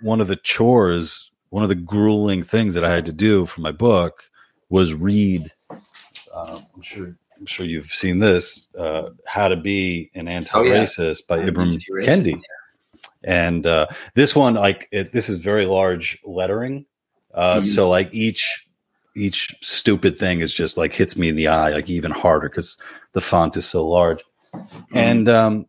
one 0.01 0.21
of 0.21 0.27
the 0.27 0.37
chores, 0.37 1.31
one 1.49 1.63
of 1.63 1.69
the 1.69 1.75
grueling 1.75 2.43
things 2.43 2.73
that 2.73 2.85
I 2.85 2.91
had 2.91 3.05
to 3.05 3.13
do 3.13 3.45
for 3.45 3.61
my 3.61 3.71
book 3.71 4.23
was 4.69 4.93
read. 4.93 5.51
Uh, 5.69 6.59
I'm 6.75 6.81
sure 6.81 7.15
I'm 7.37 7.45
sure 7.45 7.65
you've 7.65 7.87
seen 7.87 8.19
this. 8.19 8.67
Uh, 8.77 9.09
How 9.25 9.47
to 9.47 9.55
Be 9.55 10.11
an 10.13 10.27
Anti-Racist 10.27 11.23
oh, 11.29 11.35
yeah. 11.35 11.45
by 11.45 11.49
Ibram 11.49 11.81
Kendi. 12.03 12.41
Yeah. 13.23 13.47
And 13.47 13.65
uh, 13.65 13.87
this 14.15 14.35
one, 14.35 14.55
like 14.55 14.87
it, 14.91 15.11
this 15.11 15.29
is 15.29 15.41
very 15.41 15.65
large 15.65 16.19
lettering. 16.23 16.85
Uh, 17.33 17.55
mm-hmm. 17.55 17.65
So 17.65 17.89
like 17.89 18.09
each 18.13 18.67
each 19.15 19.55
stupid 19.61 20.17
thing 20.17 20.39
is 20.39 20.53
just 20.53 20.77
like 20.77 20.93
hits 20.93 21.15
me 21.15 21.29
in 21.29 21.35
the 21.35 21.47
eye, 21.47 21.71
like 21.71 21.89
even 21.89 22.11
harder 22.11 22.49
because 22.49 22.77
the 23.13 23.21
font 23.21 23.57
is 23.57 23.65
so 23.65 23.87
large. 23.87 24.23
Mm-hmm. 24.53 24.97
And 24.97 25.29
um, 25.29 25.65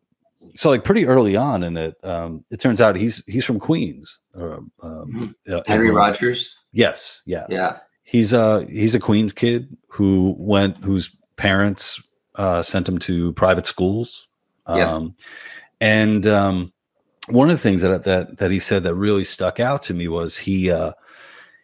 so 0.55 0.71
like 0.71 0.85
pretty 0.85 1.07
early 1.07 1.37
on 1.37 1.63
in 1.63 1.77
it, 1.77 1.97
um, 2.05 2.45
it 2.51 2.61
turns 2.61 2.81
out 2.81 2.97
he's 2.97 3.25
he's 3.27 3.45
from 3.45 3.59
Queens. 3.59 4.19
Um, 4.35 4.73
um, 4.83 5.35
uh, 5.51 5.61
Henry 5.67 5.91
Rogers. 5.91 6.57
Yes, 6.73 7.23
yeah, 7.27 7.47
yeah. 7.49 7.79
He's 8.03 8.33
a 8.33 8.65
he's 8.69 8.95
a 8.95 9.01
Queens 9.01 9.33
kid 9.33 9.77
who 9.89 10.35
went 10.39 10.85
whose 10.85 11.15
parents 11.37 12.03
uh, 12.35 12.63
sent 12.63 12.89
him 12.89 12.99
to 13.01 13.33
private 13.33 13.67
schools. 13.67 14.29
Yeah. 14.69 14.93
Um, 14.93 15.17
and 15.81 16.27
um, 16.27 16.73
one 17.33 17.51
of 17.51 17.57
the 17.57 17.63
things 17.63 17.83
that 17.83 18.05
that 18.05 18.39
that 18.39 18.51
he 18.51 18.59
said 18.59 18.83
that 18.85 18.95
really 18.95 19.25
stuck 19.25 19.61
out 19.61 19.83
to 19.85 19.95
me 19.95 20.09
was 20.09 20.39
he 20.39 20.71
uh, 20.71 20.93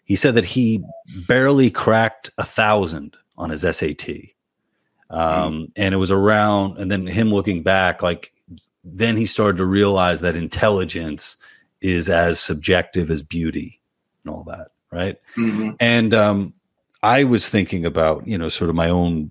he 0.05 0.17
said 0.17 0.35
that 0.35 0.45
he 0.45 0.85
barely 1.27 1.71
cracked 1.71 2.31
a 2.39 2.45
thousand 2.45 3.17
on 3.37 3.51
his 3.51 3.61
SAT. 3.62 4.09
Um, 5.09 5.21
mm. 5.21 5.73
and 5.77 5.95
it 5.95 5.99
was 5.99 6.11
around, 6.11 6.79
and 6.79 6.91
then 6.91 7.07
him 7.07 7.33
looking 7.33 7.62
back, 7.62 8.03
like 8.03 8.33
then 8.87 9.17
he 9.17 9.27
started 9.27 9.59
to 9.59 9.64
realize 9.64 10.21
that 10.21 10.37
intelligence 10.37 11.37
is 11.81 12.09
as 12.09 12.41
subjective 12.41 13.11
as 13.11 13.23
beauty 13.23 13.81
and 14.25 14.35
all 14.35 14.45
that 14.45 14.69
right 14.91 15.19
mm-hmm. 15.37 15.71
and 15.81 16.14
um, 16.14 16.55
i 17.03 17.25
was 17.25 17.49
thinking 17.49 17.85
about 17.85 18.27
you 18.27 18.39
know 18.39 18.49
sort 18.49 18.71
of 18.71 18.77
my 18.77 18.89
own 18.89 19.31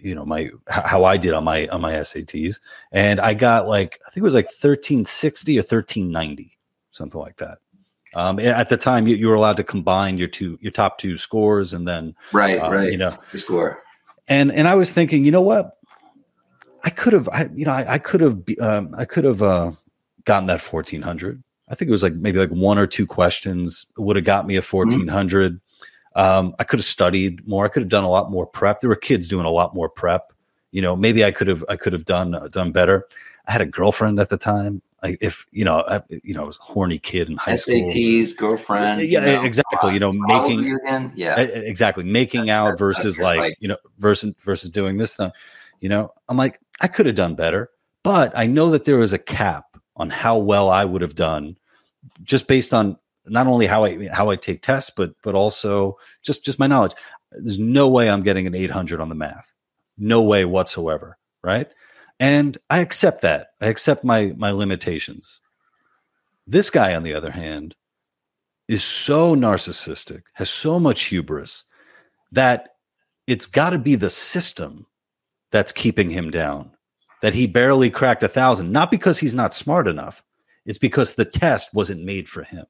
you 0.00 0.14
know 0.14 0.24
my 0.24 0.50
how 0.68 1.04
i 1.04 1.16
did 1.16 1.32
on 1.32 1.44
my 1.44 1.66
on 1.68 1.80
my 1.80 1.92
sats 1.92 2.58
and 2.92 3.20
i 3.20 3.34
got 3.34 3.66
like 3.66 4.00
i 4.06 4.10
think 4.10 4.18
it 4.18 4.24
was 4.24 4.34
like 4.34 4.46
1360 4.46 5.58
or 5.58 5.62
1390 5.62 6.58
something 6.90 7.20
like 7.20 7.36
that 7.36 7.58
um, 8.14 8.38
at 8.38 8.68
the 8.68 8.76
time 8.76 9.08
you, 9.08 9.16
you, 9.16 9.26
were 9.26 9.34
allowed 9.34 9.56
to 9.56 9.64
combine 9.64 10.18
your 10.18 10.28
two 10.28 10.58
your 10.60 10.70
top 10.70 10.98
two 10.98 11.16
scores 11.16 11.72
and 11.72 11.88
then 11.88 12.14
right 12.32 12.58
uh, 12.60 12.70
right 12.70 12.92
you 12.92 12.98
know 12.98 13.08
score 13.34 13.82
and 14.28 14.52
and 14.52 14.68
i 14.68 14.74
was 14.74 14.92
thinking 14.92 15.24
you 15.24 15.30
know 15.30 15.40
what 15.40 15.78
I 16.84 16.90
could 16.90 17.12
have, 17.12 17.28
I, 17.28 17.48
you 17.54 17.64
know, 17.64 17.72
I, 17.72 17.94
I 17.94 17.98
could 17.98 18.20
have, 18.20 18.42
um, 18.60 18.94
I 18.96 19.04
could 19.04 19.24
have 19.24 19.42
uh, 19.42 19.72
gotten 20.24 20.46
that 20.48 20.60
fourteen 20.60 21.02
hundred. 21.02 21.42
I 21.68 21.74
think 21.74 21.88
it 21.88 21.92
was 21.92 22.02
like 22.02 22.14
maybe 22.14 22.38
like 22.38 22.50
one 22.50 22.78
or 22.78 22.86
two 22.86 23.06
questions 23.06 23.86
would 23.96 24.16
have 24.16 24.24
got 24.24 24.46
me 24.46 24.56
a 24.56 24.62
fourteen 24.62 25.08
hundred. 25.08 25.54
Mm-hmm. 25.54 25.61
Um, 26.14 26.54
I 26.58 26.64
could 26.64 26.78
have 26.78 26.84
studied 26.86 27.46
more. 27.46 27.64
I 27.64 27.68
could 27.68 27.82
have 27.82 27.90
done 27.90 28.04
a 28.04 28.10
lot 28.10 28.30
more 28.30 28.46
prep. 28.46 28.80
There 28.80 28.90
were 28.90 28.96
kids 28.96 29.28
doing 29.28 29.46
a 29.46 29.50
lot 29.50 29.74
more 29.74 29.88
prep. 29.88 30.32
You 30.70 30.82
know, 30.82 30.96
maybe 30.96 31.24
I 31.24 31.30
could 31.30 31.48
have, 31.48 31.64
I 31.68 31.76
could 31.76 31.92
have 31.92 32.04
done 32.04 32.34
uh, 32.34 32.48
done 32.48 32.72
better. 32.72 33.06
I 33.46 33.52
had 33.52 33.60
a 33.60 33.66
girlfriend 33.66 34.20
at 34.20 34.28
the 34.28 34.36
time. 34.38 34.82
like 35.02 35.18
if 35.20 35.46
you 35.50 35.64
know, 35.64 35.82
I, 35.88 36.02
you 36.22 36.32
know, 36.34 36.42
I 36.42 36.46
was 36.46 36.58
a 36.58 36.62
horny 36.62 36.98
kid 36.98 37.28
in 37.28 37.36
high 37.36 37.54
SATs, 37.54 37.58
school. 37.60 37.90
SATs, 37.92 38.36
girlfriend. 38.36 39.02
Yeah, 39.02 39.20
you 39.20 39.26
know, 39.26 39.42
exactly. 39.44 39.94
You 39.94 40.00
know, 40.00 40.12
making 40.12 40.64
you. 40.64 40.78
Yeah, 41.14 41.40
exactly 41.40 42.04
making 42.04 42.50
out 42.50 42.64
that's- 42.66 42.78
versus 42.80 43.18
like 43.18 43.38
fight. 43.38 43.56
you 43.60 43.68
know 43.68 43.76
versus 43.98 44.34
versus 44.40 44.70
doing 44.70 44.98
this 44.98 45.14
thing 45.16 45.30
you 45.80 45.88
know 45.88 46.12
i'm 46.28 46.36
like 46.36 46.60
i 46.80 46.86
could 46.86 47.06
have 47.06 47.16
done 47.16 47.34
better 47.34 47.68
but 48.04 48.32
i 48.38 48.46
know 48.46 48.70
that 48.70 48.84
there 48.84 48.98
was 48.98 49.12
a 49.12 49.18
cap 49.18 49.76
on 49.96 50.08
how 50.10 50.38
well 50.38 50.70
i 50.70 50.84
would 50.84 51.02
have 51.02 51.16
done 51.16 51.58
just 52.22 52.46
based 52.46 52.72
on 52.72 52.96
not 53.26 53.46
only 53.46 53.66
how 53.66 53.84
i 53.84 54.08
how 54.08 54.30
i 54.30 54.36
take 54.36 54.62
tests 54.62 54.90
but 54.96 55.14
but 55.22 55.34
also 55.34 55.96
just 56.22 56.44
just 56.44 56.58
my 56.58 56.66
knowledge. 56.66 56.92
There's 57.30 57.58
no 57.58 57.88
way 57.88 58.10
i'm 58.10 58.22
getting 58.22 58.46
an 58.46 58.54
800 58.54 59.00
on 59.00 59.08
the 59.08 59.14
math. 59.14 59.54
No 59.96 60.22
way 60.22 60.44
whatsoever 60.44 61.18
right? 61.42 61.68
And 62.20 62.58
i 62.70 62.78
accept 62.78 63.22
that. 63.22 63.48
I 63.60 63.66
accept 63.66 64.04
my 64.04 64.32
my 64.36 64.50
limitations. 64.50 65.40
This 66.46 66.70
guy 66.70 66.94
on 66.94 67.02
the 67.02 67.14
other 67.14 67.32
hand 67.32 67.74
is 68.68 68.82
so 68.84 69.34
narcissistic, 69.34 70.22
has 70.34 70.50
so 70.50 70.78
much 70.80 71.04
hubris 71.04 71.64
that 72.30 72.70
it's 73.26 73.46
got 73.46 73.70
to 73.70 73.78
be 73.78 73.94
the 73.94 74.10
system 74.10 74.86
that's 75.50 75.72
keeping 75.72 76.10
him 76.10 76.30
down. 76.30 76.72
That 77.20 77.34
he 77.34 77.46
barely 77.46 77.90
cracked 77.90 78.24
a 78.24 78.28
thousand, 78.28 78.72
not 78.72 78.90
because 78.90 79.18
he's 79.20 79.34
not 79.34 79.54
smart 79.54 79.86
enough. 79.86 80.24
It's 80.64 80.78
because 80.78 81.14
the 81.14 81.24
test 81.24 81.74
wasn't 81.74 82.04
made 82.04 82.28
for 82.28 82.42
him, 82.42 82.66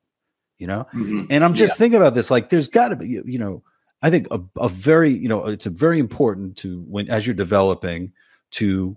you 0.63 0.69
know? 0.69 0.87
Mhm. 0.95 1.27
And 1.29 1.45
I'm 1.45 1.55
just 1.55 1.77
thinking 1.77 1.97
about 1.99 2.15
this 2.15 2.31
like, 2.31 2.49
there's 2.49 2.69
got 2.69 2.89
to 2.91 2.97
be, 2.97 3.09
you 3.09 3.25
you 3.27 3.39
know, 3.39 3.65
I 4.01 4.11
think 4.11 4.29
a, 4.31 4.41
a 4.57 4.69
very, 4.69 5.11
you 5.11 5.29
know, 5.29 5.47
it's 5.47 5.67
a 5.67 5.71
very 5.71 5.99
important 5.99 6.57
to 6.59 6.81
when, 6.89 7.11
as 7.11 7.27
you're 7.27 7.35
developing, 7.35 8.13
to 8.53 8.95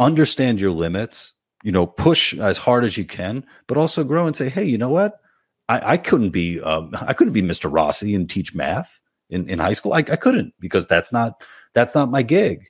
understand 0.00 0.60
your 0.60 0.72
limits, 0.72 1.32
you 1.62 1.70
know, 1.70 1.86
push 1.86 2.34
as 2.38 2.58
hard 2.58 2.84
as 2.84 2.96
you 2.96 3.04
can, 3.04 3.44
but 3.68 3.78
also 3.78 4.02
grow 4.02 4.26
and 4.26 4.34
say, 4.34 4.48
hey, 4.48 4.64
you 4.64 4.78
know 4.78 4.88
what? 4.90 5.20
I, 5.68 5.92
I 5.92 5.96
couldn't 5.96 6.30
be, 6.30 6.60
um, 6.60 6.90
I 7.00 7.12
couldn't 7.12 7.32
be 7.32 7.42
Mr. 7.42 7.72
Rossi 7.72 8.14
and 8.14 8.28
teach 8.28 8.54
math 8.54 9.00
in, 9.28 9.48
in 9.48 9.60
high 9.60 9.74
school. 9.74 9.92
I, 9.92 9.98
I 9.98 10.16
couldn't 10.16 10.54
because 10.58 10.86
that's 10.88 11.12
not, 11.12 11.42
that's 11.72 11.94
not 11.94 12.10
my 12.10 12.22
gig. 12.22 12.66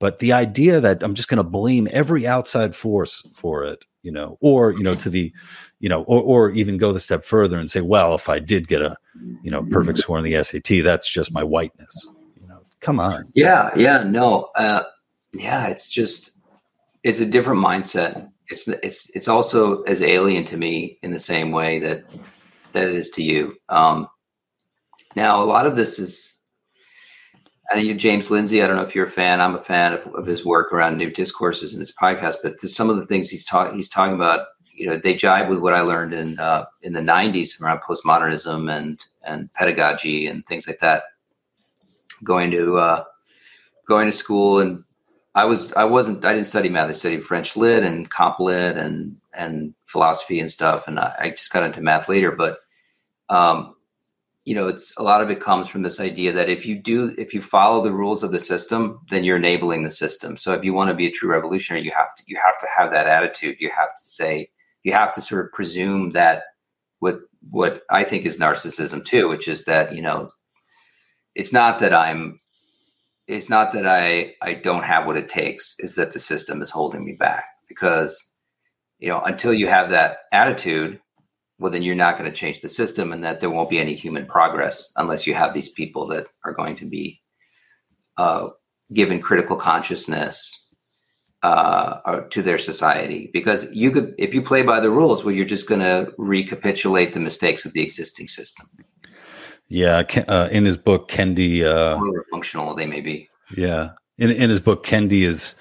But 0.00 0.18
the 0.18 0.32
idea 0.32 0.80
that 0.80 1.02
I'm 1.02 1.14
just 1.14 1.28
going 1.28 1.44
to 1.44 1.44
blame 1.58 1.86
every 1.92 2.26
outside 2.26 2.74
force 2.74 3.22
for 3.34 3.64
it, 3.64 3.84
you 4.02 4.12
know, 4.12 4.38
or, 4.40 4.72
you 4.72 4.82
know, 4.82 4.94
to 4.94 5.10
the, 5.10 5.32
you 5.78 5.88
know, 5.88 6.02
or, 6.04 6.22
or 6.22 6.50
even 6.50 6.76
go 6.78 6.92
the 6.92 7.00
step 7.00 7.24
further 7.24 7.58
and 7.58 7.70
say, 7.70 7.80
well, 7.80 8.14
if 8.14 8.28
I 8.28 8.38
did 8.38 8.68
get 8.68 8.82
a, 8.82 8.96
you 9.42 9.50
know, 9.50 9.62
perfect 9.62 9.98
score 9.98 10.18
in 10.18 10.24
the 10.24 10.42
SAT, 10.42 10.82
that's 10.84 11.12
just 11.12 11.32
my 11.32 11.42
whiteness. 11.44 12.08
You 12.40 12.48
know, 12.48 12.60
come 12.80 13.00
on. 13.00 13.24
Yeah, 13.34 13.70
yeah, 13.76 14.02
no, 14.02 14.48
uh, 14.56 14.82
yeah. 15.32 15.66
It's 15.68 15.88
just 15.88 16.30
it's 17.02 17.20
a 17.20 17.26
different 17.26 17.64
mindset. 17.64 18.30
It's 18.48 18.66
it's 18.68 19.10
it's 19.14 19.28
also 19.28 19.82
as 19.82 20.02
alien 20.02 20.44
to 20.46 20.56
me 20.56 20.98
in 21.02 21.12
the 21.12 21.20
same 21.20 21.52
way 21.52 21.78
that 21.80 22.04
that 22.72 22.88
it 22.88 22.94
is 22.94 23.10
to 23.10 23.22
you. 23.22 23.56
Um, 23.68 24.08
now, 25.16 25.42
a 25.42 25.44
lot 25.44 25.66
of 25.66 25.76
this 25.76 25.98
is. 25.98 26.34
I 27.70 27.76
know 27.76 27.82
you, 27.82 27.94
James 27.94 28.30
Lindsay. 28.30 28.62
I 28.62 28.66
don't 28.66 28.76
know 28.76 28.82
if 28.82 28.94
you're 28.94 29.06
a 29.06 29.10
fan. 29.10 29.40
I'm 29.40 29.54
a 29.54 29.62
fan 29.62 29.92
of, 29.92 30.06
of 30.14 30.26
his 30.26 30.44
work 30.44 30.72
around 30.72 30.98
new 30.98 31.10
discourses 31.10 31.72
and 31.72 31.80
his 31.80 31.92
podcast. 31.92 32.36
But 32.42 32.60
some 32.60 32.90
of 32.90 32.96
the 32.96 33.06
things 33.06 33.30
he's 33.30 33.44
talking, 33.44 33.76
he's 33.76 33.88
talking 33.88 34.14
about, 34.14 34.46
you 34.74 34.86
know, 34.86 34.96
they 34.96 35.14
jive 35.14 35.48
with 35.48 35.60
what 35.60 35.74
I 35.74 35.82
learned 35.82 36.12
in 36.12 36.38
uh, 36.40 36.64
in 36.82 36.94
the 36.94 37.00
'90s 37.00 37.60
around 37.60 37.80
postmodernism 37.80 38.70
and 38.70 39.00
and 39.22 39.52
pedagogy 39.54 40.26
and 40.26 40.44
things 40.46 40.66
like 40.66 40.80
that. 40.80 41.04
Going 42.24 42.50
to 42.50 42.78
uh, 42.78 43.04
going 43.86 44.06
to 44.06 44.12
school 44.12 44.58
and 44.58 44.82
I 45.34 45.44
was 45.44 45.72
I 45.74 45.84
wasn't 45.84 46.24
I 46.24 46.32
didn't 46.32 46.46
study 46.46 46.68
math. 46.68 46.88
I 46.88 46.92
studied 46.92 47.24
French 47.24 47.56
lit 47.56 47.84
and 47.84 48.10
comp 48.10 48.40
lit 48.40 48.76
and 48.76 49.16
and 49.32 49.74
philosophy 49.86 50.40
and 50.40 50.50
stuff. 50.50 50.88
And 50.88 50.98
I, 50.98 51.14
I 51.20 51.30
just 51.30 51.52
got 51.52 51.62
into 51.62 51.80
math 51.80 52.08
later. 52.08 52.32
But 52.32 52.58
um, 53.28 53.76
you 54.50 54.56
know, 54.56 54.66
it's 54.66 54.92
a 54.96 55.02
lot 55.04 55.22
of 55.22 55.30
it 55.30 55.38
comes 55.38 55.68
from 55.68 55.82
this 55.82 56.00
idea 56.00 56.32
that 56.32 56.48
if 56.48 56.66
you 56.66 56.74
do 56.74 57.14
if 57.16 57.32
you 57.32 57.40
follow 57.40 57.80
the 57.80 57.92
rules 57.92 58.24
of 58.24 58.32
the 58.32 58.40
system, 58.40 58.98
then 59.08 59.22
you're 59.22 59.36
enabling 59.36 59.84
the 59.84 59.92
system. 59.92 60.36
So 60.36 60.52
if 60.54 60.64
you 60.64 60.74
want 60.74 60.90
to 60.90 60.94
be 60.94 61.06
a 61.06 61.10
true 61.12 61.30
revolutionary, 61.30 61.84
you 61.84 61.92
have 61.96 62.12
to 62.16 62.24
you 62.26 62.36
have 62.44 62.58
to 62.58 62.66
have 62.76 62.90
that 62.90 63.06
attitude. 63.06 63.58
You 63.60 63.70
have 63.70 63.94
to 63.96 64.02
say 64.02 64.50
you 64.82 64.92
have 64.92 65.12
to 65.12 65.20
sort 65.20 65.44
of 65.46 65.52
presume 65.52 66.10
that 66.14 66.42
what 66.98 67.20
what 67.48 67.82
I 67.90 68.02
think 68.02 68.26
is 68.26 68.38
narcissism 68.38 69.04
too, 69.04 69.28
which 69.28 69.46
is 69.46 69.66
that 69.66 69.94
you 69.94 70.02
know 70.02 70.30
it's 71.36 71.52
not 71.52 71.78
that 71.78 71.94
I'm 71.94 72.40
it's 73.28 73.48
not 73.48 73.70
that 73.70 73.86
I 73.86 74.34
I 74.42 74.54
don't 74.54 74.84
have 74.84 75.06
what 75.06 75.16
it 75.16 75.28
takes. 75.28 75.76
Is 75.78 75.94
that 75.94 76.10
the 76.10 76.18
system 76.18 76.60
is 76.60 76.70
holding 76.70 77.04
me 77.04 77.12
back 77.12 77.44
because 77.68 78.20
you 78.98 79.10
know 79.10 79.20
until 79.20 79.54
you 79.54 79.68
have 79.68 79.90
that 79.90 80.22
attitude, 80.32 81.00
well 81.60 81.70
then 81.70 81.82
you're 81.82 81.94
not 81.94 82.18
going 82.18 82.30
to 82.30 82.36
change 82.36 82.60
the 82.60 82.68
system, 82.68 83.12
and 83.12 83.22
that 83.22 83.38
there 83.38 83.50
won't 83.50 83.70
be 83.70 83.78
any 83.78 83.94
human 83.94 84.26
progress 84.26 84.92
unless 84.96 85.26
you 85.26 85.34
have 85.34 85.52
these 85.52 85.68
people 85.68 86.06
that 86.08 86.24
are 86.44 86.54
going 86.54 86.74
to 86.76 86.86
be 86.86 87.20
uh, 88.16 88.48
given 88.92 89.20
critical 89.20 89.56
consciousness 89.56 90.68
uh, 91.42 92.20
to 92.30 92.42
their 92.42 92.58
society. 92.58 93.30
Because 93.32 93.66
you 93.72 93.90
could, 93.90 94.14
if 94.18 94.34
you 94.34 94.42
play 94.42 94.62
by 94.62 94.80
the 94.80 94.90
rules, 94.90 95.24
well, 95.24 95.34
you're 95.34 95.44
just 95.46 95.68
going 95.68 95.80
to 95.80 96.12
recapitulate 96.18 97.12
the 97.12 97.20
mistakes 97.20 97.64
of 97.64 97.72
the 97.72 97.82
existing 97.82 98.28
system, 98.28 98.66
Yeah. 99.68 100.02
Uh, 100.28 100.48
in 100.50 100.64
his 100.64 100.76
book, 100.76 101.10
Kendi, 101.10 101.62
uh, 101.64 101.98
functional 102.30 102.74
they 102.74 102.86
may 102.86 103.00
be. 103.00 103.28
Yeah. 103.56 103.90
In 104.18 104.30
in 104.30 104.50
his 104.50 104.60
book, 104.60 104.84
Kendi 104.84 105.22
is, 105.22 105.54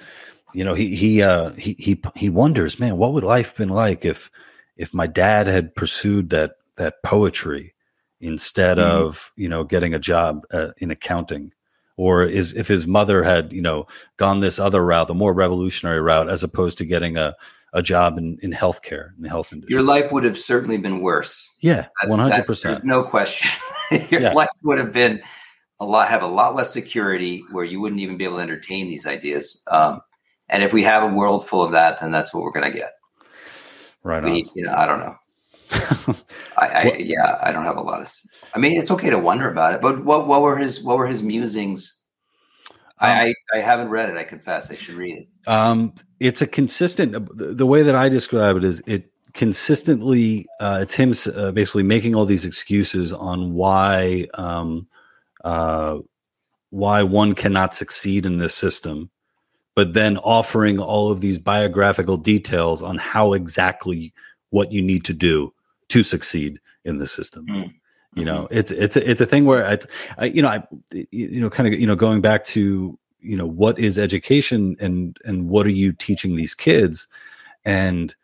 you 0.53 0.63
know, 0.63 0.73
he 0.73 0.95
he 0.95 1.21
uh 1.21 1.51
he 1.51 1.75
he 1.79 2.01
he 2.15 2.29
wonders, 2.29 2.79
man, 2.79 2.97
what 2.97 3.13
would 3.13 3.23
life 3.23 3.55
been 3.55 3.69
like 3.69 4.03
if 4.03 4.29
if 4.79 4.93
my 4.93 5.05
dad 5.07 5.45
had 5.47 5.75
pursued 5.75 6.29
that 6.31 6.51
that 6.77 7.03
poetry 7.03 7.75
instead 8.21 8.77
Mhm. 8.77 8.83
of 8.83 9.31
you 9.35 9.47
know 9.49 9.63
getting 9.63 9.93
a 9.93 9.99
job 9.99 10.45
uh, 10.51 10.69
in 10.77 10.89
accounting, 10.91 11.53
or 11.97 12.23
is 12.23 12.53
if 12.53 12.67
his 12.67 12.87
mother 12.87 13.23
had 13.23 13.53
you 13.53 13.61
know 13.61 13.85
gone 14.17 14.39
this 14.39 14.57
other 14.59 14.83
route, 14.83 15.07
the 15.07 15.13
more 15.13 15.33
revolutionary 15.33 16.01
route, 16.01 16.29
as 16.29 16.43
opposed 16.43 16.77
to 16.79 16.85
getting 16.85 17.17
a 17.17 17.35
a 17.73 17.81
job 17.83 18.17
in 18.17 18.37
in 18.41 18.51
healthcare 18.51 19.15
in 19.17 19.21
the 19.23 19.29
health 19.29 19.53
industry. 19.53 19.73
Your 19.75 19.83
life 19.83 20.11
would 20.11 20.23
have 20.23 20.37
certainly 20.37 20.77
been 20.77 21.01
worse. 21.01 21.47
yeah, 21.61 21.75
That's- 22.01 22.09
one 22.09 22.19
hundred 22.19 22.31
that's- 22.31 22.47
percent. 22.47 22.73
There's 22.75 22.83
no 22.85 23.03
question. 23.03 23.47
Your 24.09 24.21
Yeah. 24.21 24.33
life 24.33 24.49
would 24.63 24.79
have 24.79 24.91
been 24.91 25.21
a 25.79 25.85
lot, 25.85 26.07
have 26.09 26.23
a 26.23 26.27
lot 26.27 26.55
less 26.55 26.71
security, 26.73 27.43
where 27.51 27.63
you 27.65 27.79
wouldn't 27.79 28.01
even 28.01 28.17
be 28.17 28.23
able 28.25 28.37
to 28.37 28.41
entertain 28.43 28.87
these 28.89 29.05
ideas. 29.07 29.63
Um, 29.67 30.01
and 30.49 30.63
if 30.63 30.73
we 30.73 30.83
have 30.83 31.03
a 31.03 31.13
world 31.13 31.47
full 31.47 31.61
of 31.61 31.71
that, 31.73 31.99
then 31.99 32.11
that's 32.11 32.33
what 32.33 32.43
we're 32.43 32.51
going 32.51 32.65
to 32.71 32.77
get. 32.77 32.91
Right 34.03 34.23
on. 34.23 34.31
We, 34.31 34.49
you 34.53 34.65
know, 34.65 34.73
I 34.73 34.85
don't 34.85 34.99
know. 34.99 35.15
I, 36.57 36.67
I 36.67 36.95
yeah, 36.97 37.37
I 37.41 37.51
don't 37.51 37.65
have 37.65 37.77
a 37.77 37.81
lot 37.81 38.01
of. 38.01 38.11
I 38.53 38.59
mean, 38.59 38.79
it's 38.79 38.91
okay 38.91 39.09
to 39.09 39.19
wonder 39.19 39.49
about 39.49 39.73
it, 39.73 39.81
but 39.81 40.03
what 40.03 40.27
what 40.27 40.41
were 40.41 40.57
his 40.57 40.83
what 40.83 40.97
were 40.97 41.07
his 41.07 41.21
musings? 41.21 41.95
Um, 43.01 43.09
I, 43.09 43.27
I 43.53 43.57
I 43.57 43.57
haven't 43.59 43.89
read 43.89 44.09
it. 44.09 44.17
I 44.17 44.23
confess, 44.23 44.71
I 44.71 44.75
should 44.75 44.95
read 44.95 45.17
it. 45.17 45.27
Um, 45.47 45.93
it's 46.19 46.41
a 46.41 46.47
consistent. 46.47 47.11
The 47.37 47.53
the 47.53 47.65
way 47.65 47.83
that 47.83 47.95
I 47.95 48.09
describe 48.09 48.57
it 48.57 48.63
is 48.63 48.81
it 48.87 49.11
consistently. 49.33 50.47
Uh, 50.59 50.79
it's 50.81 50.95
him 50.95 51.13
uh, 51.35 51.51
basically 51.51 51.83
making 51.83 52.15
all 52.15 52.25
these 52.25 52.45
excuses 52.45 53.13
on 53.13 53.53
why 53.53 54.27
um, 54.33 54.87
uh, 55.43 55.97
why 56.71 57.03
one 57.03 57.35
cannot 57.35 57.75
succeed 57.75 58.25
in 58.25 58.37
this 58.37 58.55
system, 58.55 59.09
but 59.79 59.93
then 59.93 60.17
offering 60.17 60.77
all 60.77 61.09
of 61.09 61.21
these 61.21 61.39
biographical 61.39 62.17
details 62.17 62.83
on 62.83 62.97
how 62.97 63.31
exactly 63.31 64.13
what 64.49 64.73
you 64.73 64.81
need 64.81 65.05
to 65.05 65.13
do 65.13 65.53
to 65.87 66.03
succeed 66.03 66.59
in 66.83 66.97
the 66.97 67.07
system. 67.07 67.45
Mm. 67.47 67.73
You 68.13 68.25
know, 68.25 68.49
it's 68.51 68.73
it's 68.73 68.97
a, 68.97 69.09
it's 69.09 69.21
a 69.21 69.25
thing 69.25 69.45
where 69.45 69.61
it's 69.71 69.87
I, 70.17 70.25
you 70.25 70.41
know 70.41 70.49
I 70.49 70.67
you 71.11 71.39
know 71.39 71.49
kind 71.49 71.73
of 71.73 71.79
you 71.79 71.87
know 71.87 71.95
going 71.95 72.19
back 72.19 72.43
to 72.47 72.99
you 73.21 73.37
know 73.37 73.47
what 73.47 73.79
is 73.79 73.97
education 73.97 74.75
and 74.81 75.15
and 75.23 75.47
what 75.47 75.65
are 75.65 75.77
you 75.83 75.93
teaching 75.93 76.35
these 76.35 76.53
kids 76.53 77.07
and 77.63 78.15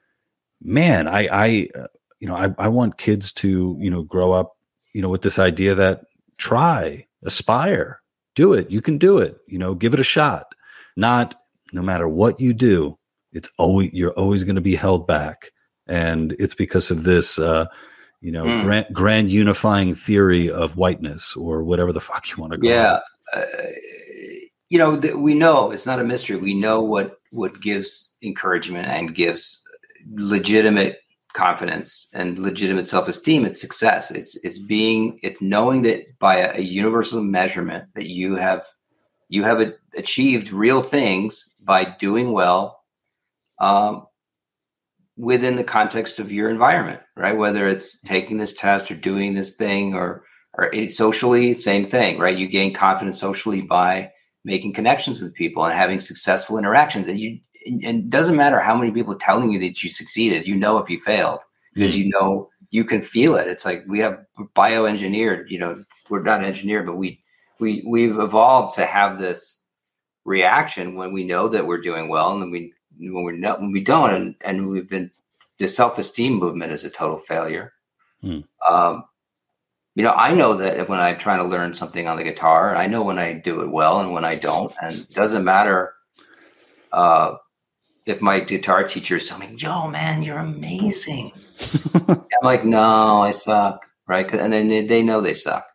man 0.62 1.08
i 1.08 1.28
i 1.32 1.70
uh, 1.80 1.88
you 2.20 2.28
know 2.28 2.36
I, 2.36 2.54
I 2.58 2.68
want 2.68 2.98
kids 2.98 3.32
to 3.34 3.78
you 3.80 3.90
know 3.90 4.04
grow 4.04 4.32
up 4.34 4.58
you 4.94 5.02
know 5.02 5.10
with 5.10 5.22
this 5.22 5.38
idea 5.38 5.76
that 5.76 6.04
try 6.38 7.08
aspire 7.24 8.02
do 8.36 8.54
it 8.54 8.72
you 8.72 8.82
can 8.82 8.98
do 8.98 9.18
it 9.18 9.38
you 9.48 9.60
know 9.60 9.74
give 9.74 9.94
it 9.94 10.00
a 10.00 10.04
shot 10.04 10.56
not 10.96 11.36
no 11.74 11.82
matter 11.82 12.08
what 12.08 12.40
you 12.40 12.54
do 12.54 12.98
it's 13.34 13.50
always 13.58 13.92
you're 13.94 14.12
always 14.14 14.44
going 14.44 14.56
to 14.56 14.62
be 14.62 14.76
held 14.76 15.06
back 15.08 15.52
and 15.88 16.36
it's 16.40 16.56
because 16.56 16.90
of 16.92 17.04
this 17.04 17.38
uh 17.40 17.66
you 18.22 18.32
know 18.32 18.46
Mm. 18.46 18.64
grand, 18.64 18.86
grand 18.94 19.32
unifying 19.32 19.94
theory 19.96 20.50
of 20.50 20.78
whiteness 20.78 21.36
or 21.36 21.64
whatever 21.64 21.92
the 21.92 22.00
fuck 22.02 22.30
you 22.30 22.38
want 22.42 22.54
to 22.54 22.58
call 22.60 22.70
it 22.70 22.74
Yeah, 22.74 23.00
uh, 23.36 23.42
you 24.70 24.78
know, 24.80 25.00
th- 25.00 25.14
we 25.16 25.34
know 25.34 25.72
it's 25.72 25.86
not 25.86 26.00
a 26.00 26.04
mystery. 26.04 26.38
We 26.38 26.54
know 26.54 26.82
what 26.82 27.18
what 27.32 27.62
gives 27.62 28.16
encouragement 28.24 28.88
and 28.88 29.14
gives 29.16 29.62
legitimate 30.14 31.00
confidence 31.34 32.08
and 32.14 32.40
legitimate 32.40 32.88
self 32.88 33.08
esteem. 33.08 33.46
It's 33.46 33.62
success. 33.62 34.10
It's 34.12 34.36
it's 34.44 34.58
being 34.60 35.20
it's 35.22 35.42
knowing 35.42 35.84
that 35.84 36.18
by 36.20 36.38
a, 36.38 36.58
a 36.58 36.62
universal 36.62 37.22
measurement 37.22 37.86
that 37.96 38.08
you 38.08 38.36
have 38.38 38.66
you 39.30 39.44
have 39.44 39.62
a, 39.62 39.74
achieved 39.98 40.52
real 40.52 40.82
things 40.82 41.54
by 41.62 41.84
doing 41.84 42.32
well, 42.32 42.84
um, 43.60 44.06
within 45.18 45.56
the 45.56 45.64
context 45.64 46.20
of 46.20 46.32
your 46.32 46.50
environment, 46.50 47.02
right? 47.16 47.38
Whether 47.38 47.68
it's 47.68 48.00
taking 48.02 48.38
this 48.38 48.54
test 48.54 48.92
or 48.92 48.96
doing 48.96 49.34
this 49.34 49.56
thing 49.56 49.96
or 49.96 50.24
or 50.58 50.72
socially, 50.88 51.54
same 51.54 51.84
thing, 51.84 52.18
right? 52.18 52.38
You 52.38 52.48
gain 52.48 52.74
confidence 52.74 53.20
socially 53.20 53.62
by 53.62 54.12
making 54.46 54.72
connections 54.72 55.20
with 55.20 55.34
people 55.34 55.66
and 55.66 55.74
having 55.74 56.00
successful 56.00 56.58
interactions. 56.58 57.08
And 57.08 57.20
you 57.20 57.40
and 57.66 57.84
it 57.84 58.10
doesn't 58.10 58.36
matter 58.36 58.60
how 58.60 58.76
many 58.76 58.92
people 58.92 59.16
telling 59.16 59.52
you 59.52 59.60
that 59.60 59.84
you 59.84 59.90
succeeded, 59.90 60.48
you 60.48 60.56
know 60.56 60.78
if 60.78 60.90
you 60.90 61.00
failed 61.00 61.40
because 61.74 61.94
mm. 61.94 62.00
you 62.00 62.10
know 62.10 62.50
you 62.70 62.84
can 62.84 63.02
feel 63.02 63.36
it. 63.36 63.48
It's 63.48 63.66
like 63.66 63.84
we 63.88 64.00
have 64.00 64.20
bioengineered, 64.56 65.50
you 65.50 65.60
know, 65.60 65.84
we're 66.10 66.24
not 66.24 66.44
engineered, 66.44 66.86
but 66.86 66.98
we 66.98 67.24
we 67.60 67.84
we've 67.86 68.20
evolved 68.20 68.76
to 68.76 68.86
have 68.86 69.20
this 69.20 69.62
reaction 70.24 70.96
when 70.96 71.14
we 71.14 71.24
know 71.24 71.48
that 71.48 71.66
we're 71.66 71.82
doing 71.82 72.08
well 72.08 72.32
and 72.32 72.42
then 72.42 72.52
we 72.52 72.74
when 72.98 73.24
we're 73.24 73.32
not 73.32 73.62
when 73.62 73.72
we 73.72 73.84
don't 73.84 74.14
and, 74.14 74.36
and 74.42 74.70
we've 74.70 74.90
been 74.90 75.12
the 75.60 75.68
self-esteem 75.68 76.34
movement 76.34 76.72
is 76.72 76.84
a 76.84 76.90
total 76.90 77.18
failure. 77.18 77.74
Hmm. 78.22 78.40
Um, 78.68 79.06
you 79.96 80.04
know, 80.04 80.12
I 80.12 80.34
know 80.34 80.56
that 80.56 80.90
when 80.90 81.00
I'm 81.00 81.18
trying 81.18 81.40
to 81.40 81.48
learn 81.48 81.74
something 81.74 82.08
on 82.08 82.18
the 82.18 82.24
guitar, 82.24 82.76
I 82.76 82.88
know 82.88 83.04
when 83.04 83.18
I 83.18 83.32
do 83.32 83.62
it 83.62 83.72
well 83.72 84.02
and 84.02 84.12
when 84.12 84.26
I 84.26 84.36
don't, 84.36 84.74
and 84.82 84.96
it 84.96 85.14
doesn't 85.14 85.46
matter 85.46 85.94
uh, 86.92 87.36
if 88.06 88.22
my 88.22 88.42
guitar 88.42 88.84
teacher 88.84 89.16
is 89.16 89.30
telling 89.30 89.52
me, 89.52 89.58
yo 89.58 89.88
man, 89.88 90.22
you're 90.22 90.40
amazing." 90.40 91.32
I'm 92.10 92.26
like, 92.44 92.66
"No, 92.66 93.22
I 93.22 93.32
suck," 93.32 93.86
right? 94.08 94.30
And 94.34 94.52
then 94.52 94.68
they, 94.68 94.86
they, 94.86 95.02
know 95.02 95.22
they 95.22 95.34
suck 95.34 95.66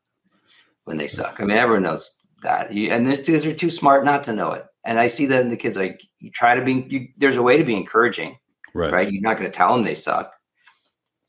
when 0.90 0.98
they 0.98 1.06
suck. 1.06 1.40
I 1.40 1.44
mean, 1.44 1.56
everyone 1.56 1.84
knows 1.84 2.12
that, 2.42 2.72
you, 2.72 2.90
and 2.90 3.06
because 3.06 3.44
they're 3.44 3.54
too 3.54 3.70
smart 3.70 4.04
not 4.04 4.24
to 4.24 4.32
know 4.32 4.50
it. 4.50 4.66
And 4.84 4.98
I 4.98 5.06
see 5.06 5.26
that 5.26 5.42
in 5.42 5.50
the 5.50 5.56
kids. 5.56 5.76
Like, 5.76 6.02
you 6.18 6.32
try 6.32 6.56
to 6.56 6.64
be. 6.64 6.84
You, 6.88 7.08
there's 7.16 7.36
a 7.36 7.42
way 7.42 7.56
to 7.56 7.64
be 7.64 7.76
encouraging, 7.76 8.36
right? 8.74 8.92
right? 8.92 9.12
You're 9.12 9.22
not 9.22 9.38
going 9.38 9.48
to 9.48 9.56
tell 9.56 9.72
them 9.72 9.84
they 9.84 9.94
suck, 9.94 10.32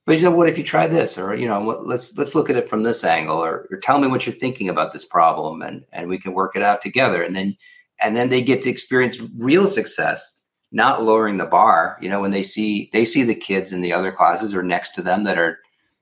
but 0.05 0.13
you 0.13 0.21
said, 0.21 0.29
what 0.29 0.49
if 0.49 0.57
you 0.57 0.63
try 0.63 0.87
this, 0.87 1.17
or 1.17 1.35
you 1.35 1.47
know, 1.47 1.59
what, 1.59 1.85
let's 1.85 2.17
let's 2.17 2.33
look 2.33 2.49
at 2.49 2.55
it 2.55 2.67
from 2.67 2.83
this 2.83 3.03
angle, 3.03 3.37
or, 3.37 3.67
or 3.69 3.77
tell 3.77 3.99
me 3.99 4.07
what 4.07 4.25
you're 4.25 4.33
thinking 4.33 4.69
about 4.69 4.93
this 4.93 5.05
problem, 5.05 5.61
and 5.61 5.85
and 5.91 6.09
we 6.09 6.17
can 6.17 6.33
work 6.33 6.55
it 6.55 6.63
out 6.63 6.81
together. 6.81 7.21
And 7.21 7.35
then 7.35 7.55
and 8.01 8.15
then 8.15 8.29
they 8.29 8.41
get 8.41 8.63
to 8.63 8.69
experience 8.69 9.21
real 9.37 9.67
success, 9.67 10.39
not 10.71 11.03
lowering 11.03 11.37
the 11.37 11.45
bar. 11.45 11.97
You 12.01 12.09
know, 12.09 12.21
when 12.21 12.31
they 12.31 12.43
see 12.43 12.89
they 12.93 13.05
see 13.05 13.23
the 13.23 13.35
kids 13.35 13.71
in 13.71 13.81
the 13.81 13.93
other 13.93 14.11
classes 14.11 14.55
or 14.55 14.63
next 14.63 14.95
to 14.95 15.01
them 15.01 15.23
that 15.25 15.37
are 15.37 15.59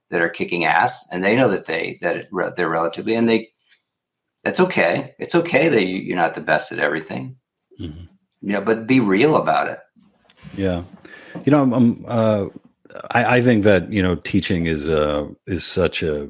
that 0.09 0.21
are 0.21 0.29
kicking 0.29 0.65
ass, 0.65 1.07
and 1.11 1.23
they 1.23 1.35
know 1.35 1.49
that 1.49 1.65
they 1.65 1.99
that 2.01 2.27
they're 2.55 2.69
relatively, 2.69 3.15
and 3.15 3.29
they 3.29 3.49
that's 4.43 4.59
okay. 4.59 5.15
It's 5.19 5.35
okay 5.35 5.69
that 5.69 5.85
you, 5.85 6.13
are 6.13 6.17
not 6.17 6.35
the 6.35 6.41
best 6.41 6.71
at 6.71 6.79
everything. 6.79 7.37
Mm-hmm. 7.79 8.05
You 8.41 8.53
know, 8.53 8.61
but 8.61 8.87
be 8.87 8.99
real 8.99 9.35
about 9.35 9.67
it. 9.67 9.79
Yeah, 10.55 10.83
you 11.45 11.51
know, 11.51 11.61
I'm, 11.61 11.73
I'm 11.73 12.05
uh 12.07 12.45
I, 13.11 13.37
I, 13.37 13.41
think 13.41 13.63
that 13.63 13.91
you 13.91 14.01
know 14.01 14.15
teaching 14.15 14.65
is 14.65 14.89
uh 14.89 15.27
is 15.45 15.65
such 15.65 16.01
a 16.01 16.29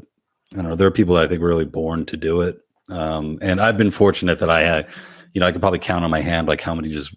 I 0.54 0.56
don't 0.56 0.70
know 0.70 0.76
there 0.76 0.88
are 0.88 0.92
people 0.92 1.16
I 1.16 1.28
think 1.28 1.42
really 1.42 1.66
born 1.66 2.06
to 2.08 2.18
do 2.18 2.42
it, 2.42 2.60
um, 2.90 3.38
and 3.42 3.62
I've 3.62 3.78
been 3.78 3.92
fortunate 3.92 4.40
that 4.40 4.50
I 4.50 4.62
had 4.62 4.88
you 5.34 5.40
know 5.40 5.48
I 5.48 5.52
could 5.52 5.62
probably 5.62 5.80
count 5.80 6.04
on 6.04 6.12
my 6.12 6.22
hand 6.22 6.48
like 6.48 6.62
how 6.62 6.74
many 6.76 6.90
just 6.90 7.16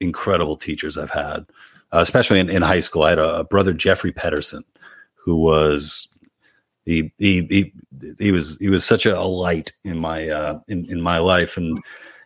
incredible 0.00 0.56
teachers 0.56 0.98
I've 0.98 1.10
had, 1.10 1.46
uh, 1.92 1.98
especially 1.98 2.40
in, 2.40 2.48
in 2.48 2.62
high 2.62 2.80
school. 2.80 3.02
I 3.02 3.10
had 3.10 3.18
a, 3.18 3.36
a 3.38 3.44
brother 3.44 3.72
Jeffrey 3.72 4.12
Pedersen 4.12 4.64
who 5.24 5.36
was 5.36 6.08
he 6.84 7.12
he 7.18 7.46
he 7.48 7.72
he 8.18 8.30
was 8.30 8.58
he 8.58 8.68
was 8.68 8.84
such 8.84 9.06
a, 9.06 9.20
light 9.20 9.72
in 9.84 9.98
my 9.98 10.28
uh, 10.28 10.60
in 10.68 10.84
in 10.90 11.00
my 11.00 11.18
life, 11.18 11.56
and 11.56 11.82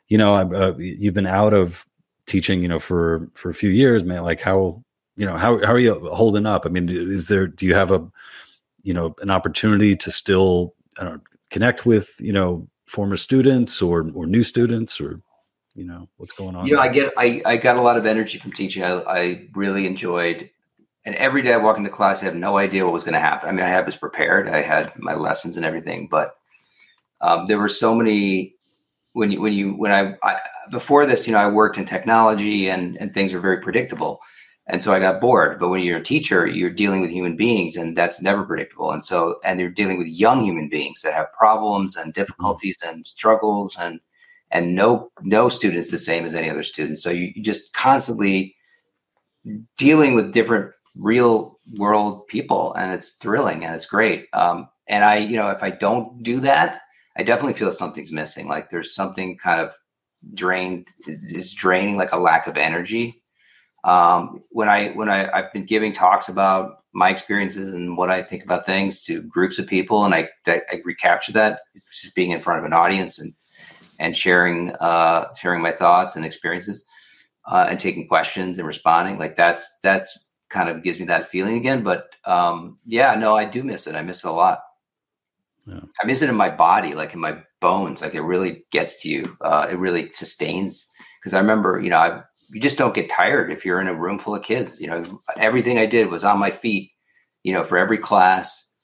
you 0.09 0.19
know 0.19 0.35
uh, 0.35 0.77
you've 0.77 1.15
been 1.15 1.27
out 1.27 1.55
of 1.55 1.87
teaching 2.27 2.61
you 2.61 2.69
know 2.69 2.81
for 2.81 3.31
for 3.35 3.51
a 3.51 3.55
few 3.55 3.71
years, 3.71 4.05
man. 4.05 4.25
Like 4.25 4.41
how 4.41 4.83
you 5.17 5.27
know 5.27 5.37
how 5.37 5.65
how 5.65 5.73
are 5.73 5.79
you 5.79 6.09
holding 6.13 6.47
up? 6.47 6.67
I 6.67 6.71
mean, 6.71 6.89
is 6.89 7.29
there 7.29 7.47
do 7.47 7.67
you 7.67 7.75
have 7.75 7.93
a 7.93 8.05
you 8.83 8.95
know 8.95 9.15
an 9.21 9.31
opportunity 9.31 9.95
to 9.97 10.11
still 10.11 10.75
I 10.99 11.05
don't 11.05 11.15
know, 11.15 11.21
connect 11.51 11.87
with 11.87 12.17
you 12.21 12.33
know 12.33 12.69
former 12.87 13.17
students 13.17 13.81
or 13.81 14.11
or 14.13 14.27
new 14.27 14.43
students 14.43 15.01
or 15.01 15.21
you 15.75 15.85
know 15.85 16.09
what's 16.17 16.33
going 16.33 16.57
on? 16.57 16.67
You 16.67 16.75
know, 16.75 16.81
I 16.81 16.89
get 16.89 17.13
I 17.17 17.43
I 17.47 17.57
got 17.57 17.77
a 17.77 17.81
lot 17.81 17.97
of 17.97 18.07
energy 18.07 18.39
from 18.39 18.51
teaching. 18.51 18.83
I, 18.83 19.01
I 19.03 19.49
really 19.55 19.87
enjoyed. 19.87 20.51
And 21.09 21.17
every 21.17 21.41
day 21.41 21.55
I 21.55 21.57
walk 21.57 21.79
into 21.79 21.89
class, 21.89 22.21
I 22.21 22.27
have 22.27 22.35
no 22.35 22.59
idea 22.59 22.85
what 22.85 22.93
was 22.93 23.03
going 23.03 23.15
to 23.15 23.19
happen. 23.19 23.49
I 23.49 23.53
mean, 23.53 23.65
I 23.65 23.71
had 23.71 23.87
was 23.87 23.97
prepared. 23.97 24.47
I 24.47 24.61
had 24.61 24.93
my 24.99 25.15
lessons 25.15 25.57
and 25.57 25.65
everything, 25.65 26.07
but 26.07 26.35
um, 27.23 27.47
there 27.47 27.59
were 27.59 27.71
so 27.71 27.95
many 27.95 28.57
when 29.15 29.31
you 29.31 29.41
when 29.41 29.55
you 29.55 29.73
when 29.73 29.91
I, 29.91 30.17
I, 30.23 30.39
before 30.71 31.07
this, 31.07 31.27
you 31.27 31.33
know, 31.33 31.39
I 31.39 31.49
worked 31.49 31.79
in 31.79 31.87
technology 31.87 32.69
and 32.69 32.99
and 33.01 33.15
things 33.15 33.33
are 33.33 33.41
very 33.41 33.59
predictable. 33.59 34.21
And 34.67 34.85
so 34.85 34.93
I 34.93 35.01
got 35.01 35.19
bored. 35.19 35.59
But 35.59 35.71
when 35.71 35.81
you're 35.81 35.97
a 35.97 36.03
teacher, 36.03 36.47
you're 36.47 36.69
dealing 36.69 37.01
with 37.01 37.11
human 37.11 37.37
beings, 37.37 37.75
and 37.75 37.97
that's 37.97 38.21
never 38.21 38.45
predictable. 38.45 38.91
And 38.91 39.03
so, 39.03 39.37
and 39.47 39.59
you're 39.61 39.71
dealing 39.71 39.97
with 39.97 40.09
young 40.09 40.45
human 40.45 40.69
beings 40.69 41.01
that 41.01 41.15
have 41.15 41.33
problems 41.33 41.97
and 41.97 42.13
difficulties 42.13 42.83
and 42.87 43.07
struggles, 43.07 43.79
and 43.81 44.01
and 44.51 44.75
no 44.75 45.11
no 45.23 45.49
student's 45.49 45.91
the 45.91 45.97
same 45.97 46.27
as 46.27 46.35
any 46.35 46.51
other 46.51 46.63
student. 46.63 46.99
So 46.99 47.09
you, 47.09 47.33
you 47.35 47.43
just 47.43 47.73
constantly 47.73 48.57
dealing 49.79 50.15
with 50.15 50.33
different 50.33 50.75
real 50.99 51.59
world 51.77 52.27
people, 52.27 52.75
and 52.75 52.93
it's 52.93 53.13
thrilling 53.13 53.65
and 53.65 53.75
it's 53.75 53.87
great. 53.87 54.27
Um, 54.33 54.69
and 54.89 55.05
I, 55.05 55.19
you 55.19 55.37
know, 55.37 55.51
if 55.51 55.63
I 55.63 55.71
don't 55.71 56.23
do 56.23 56.41
that, 56.41 56.83
I 57.17 57.23
definitely 57.23 57.55
feel 57.55 57.73
something's 57.73 58.13
missing. 58.13 58.49
Like 58.49 58.71
there's 58.71 58.95
something 58.95 59.39
kind 59.39 59.61
of 59.61 59.75
drained 60.35 60.89
is 61.07 61.53
draining, 61.53 61.97
like 61.97 62.13
a 62.13 62.19
lack 62.19 62.47
of 62.47 62.57
energy 62.57 63.23
um, 63.85 64.43
when 64.51 64.69
I 64.69 64.91
when 64.91 65.09
I 65.09 65.31
I've 65.31 65.53
been 65.53 65.65
giving 65.65 65.93
talks 65.93 66.29
about 66.29 66.85
my 66.93 67.11
experiences 67.11 67.75
and 67.75 67.97
what 67.97 68.11
I 68.11 68.23
think 68.23 68.45
about 68.45 68.67
things 68.67 69.03
to 69.05 69.23
groups 69.23 69.59
of 69.59 69.67
people, 69.67 70.05
and 70.05 70.15
I 70.15 70.29
I, 70.47 70.63
I 70.71 70.81
recapture 70.85 71.33
that 71.33 71.61
just 71.93 72.15
being 72.15 72.31
in 72.31 72.41
front 72.41 72.61
of 72.61 72.65
an 72.65 72.73
audience 72.73 73.19
and 73.19 73.33
and 73.99 74.17
sharing 74.17 74.73
uh, 74.81 75.33
sharing 75.35 75.63
my 75.63 75.73
thoughts 75.73 76.17
and 76.17 76.25
experiences 76.25 76.85
uh, 77.47 77.67
and 77.69 77.79
taking 77.79 78.09
questions 78.09 78.59
and 78.59 78.67
responding. 78.67 79.19
Like 79.19 79.37
that's 79.37 79.69
that's 79.83 80.28
kind 80.49 80.69
of 80.69 80.83
gives 80.83 80.99
me 80.99 81.07
that 81.07 81.29
feeling 81.29 81.57
again. 81.57 81.83
But 81.83 82.17
um, 82.25 82.79
yeah, 82.87 83.15
no, 83.15 83.37
I 83.37 83.45
do 83.45 83.63
miss 83.63 83.87
it. 83.87 83.95
I 83.95 84.03
miss 84.03 84.25
it 84.25 84.29
a 84.29 84.33
lot. 84.33 84.61
Yeah. 85.67 85.81
I 86.03 86.07
miss 86.07 86.23
it 86.23 86.31
in 86.31 86.37
my 86.37 86.49
body, 86.49 86.95
like 86.95 87.15
in 87.15 87.21
my 87.21 87.39
bones. 87.61 88.03
Like 88.03 88.15
it 88.15 88.23
really 88.23 88.65
gets 88.71 89.03
to 89.03 89.09
you. 89.09 89.37
Uh, 89.41 89.67
it 89.71 89.79
really 89.79 90.11
sustains. 90.13 90.91
Because 91.21 91.35
I 91.35 91.41
remember, 91.41 91.81
you 91.81 91.91
know, 91.91 91.99
I 91.99 92.23
you 92.51 92.61
just 92.61 92.79
don't 92.79 92.95
get 92.95 93.11
tired 93.11 93.51
if 93.51 93.65
you're 93.65 93.81
in 93.81 93.89
a 93.89 93.95
room 93.95 94.19
full 94.19 94.35
of 94.35 94.43
kids. 94.43 94.81
You 94.81 94.89
know, 94.89 95.21
everything 95.37 95.79
I 95.79 95.87
did 95.87 96.11
was 96.11 96.25
on 96.25 96.39
my 96.39 96.51
feet, 96.51 96.93
you 97.43 97.53
know, 97.53 97.65
for 97.65 97.77
every 97.77 97.99
class, 97.99 98.75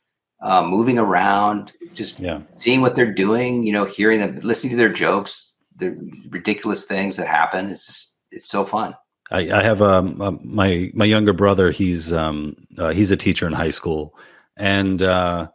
uh, 0.42 0.62
moving 0.62 0.98
around, 0.98 1.72
just 1.94 2.20
yeah. 2.20 2.42
seeing 2.52 2.82
what 2.82 2.94
they're 2.94 3.12
doing, 3.12 3.64
you 3.64 3.72
know, 3.72 3.86
hearing 3.86 4.20
them, 4.20 4.38
listening 4.40 4.72
to 4.72 4.76
their 4.76 4.92
jokes, 4.92 5.56
the 5.76 5.96
ridiculous 6.28 6.84
things 6.84 7.16
that 7.16 7.26
happen. 7.26 7.70
It's 7.70 7.86
just, 7.86 8.16
it's 8.30 8.48
so 8.48 8.64
fun. 8.64 8.94
I, 9.30 9.50
I 9.50 9.62
have 9.62 9.80
um, 9.80 10.20
uh, 10.20 10.32
my 10.42 10.90
my 10.94 11.04
younger 11.04 11.32
brother. 11.32 11.70
He's 11.70 12.12
um, 12.12 12.56
uh, 12.78 12.92
he's 12.92 13.10
a 13.10 13.16
teacher 13.16 13.46
in 13.46 13.52
high 13.52 13.70
school, 13.70 14.14
and 14.56 15.00
uh, 15.02 15.48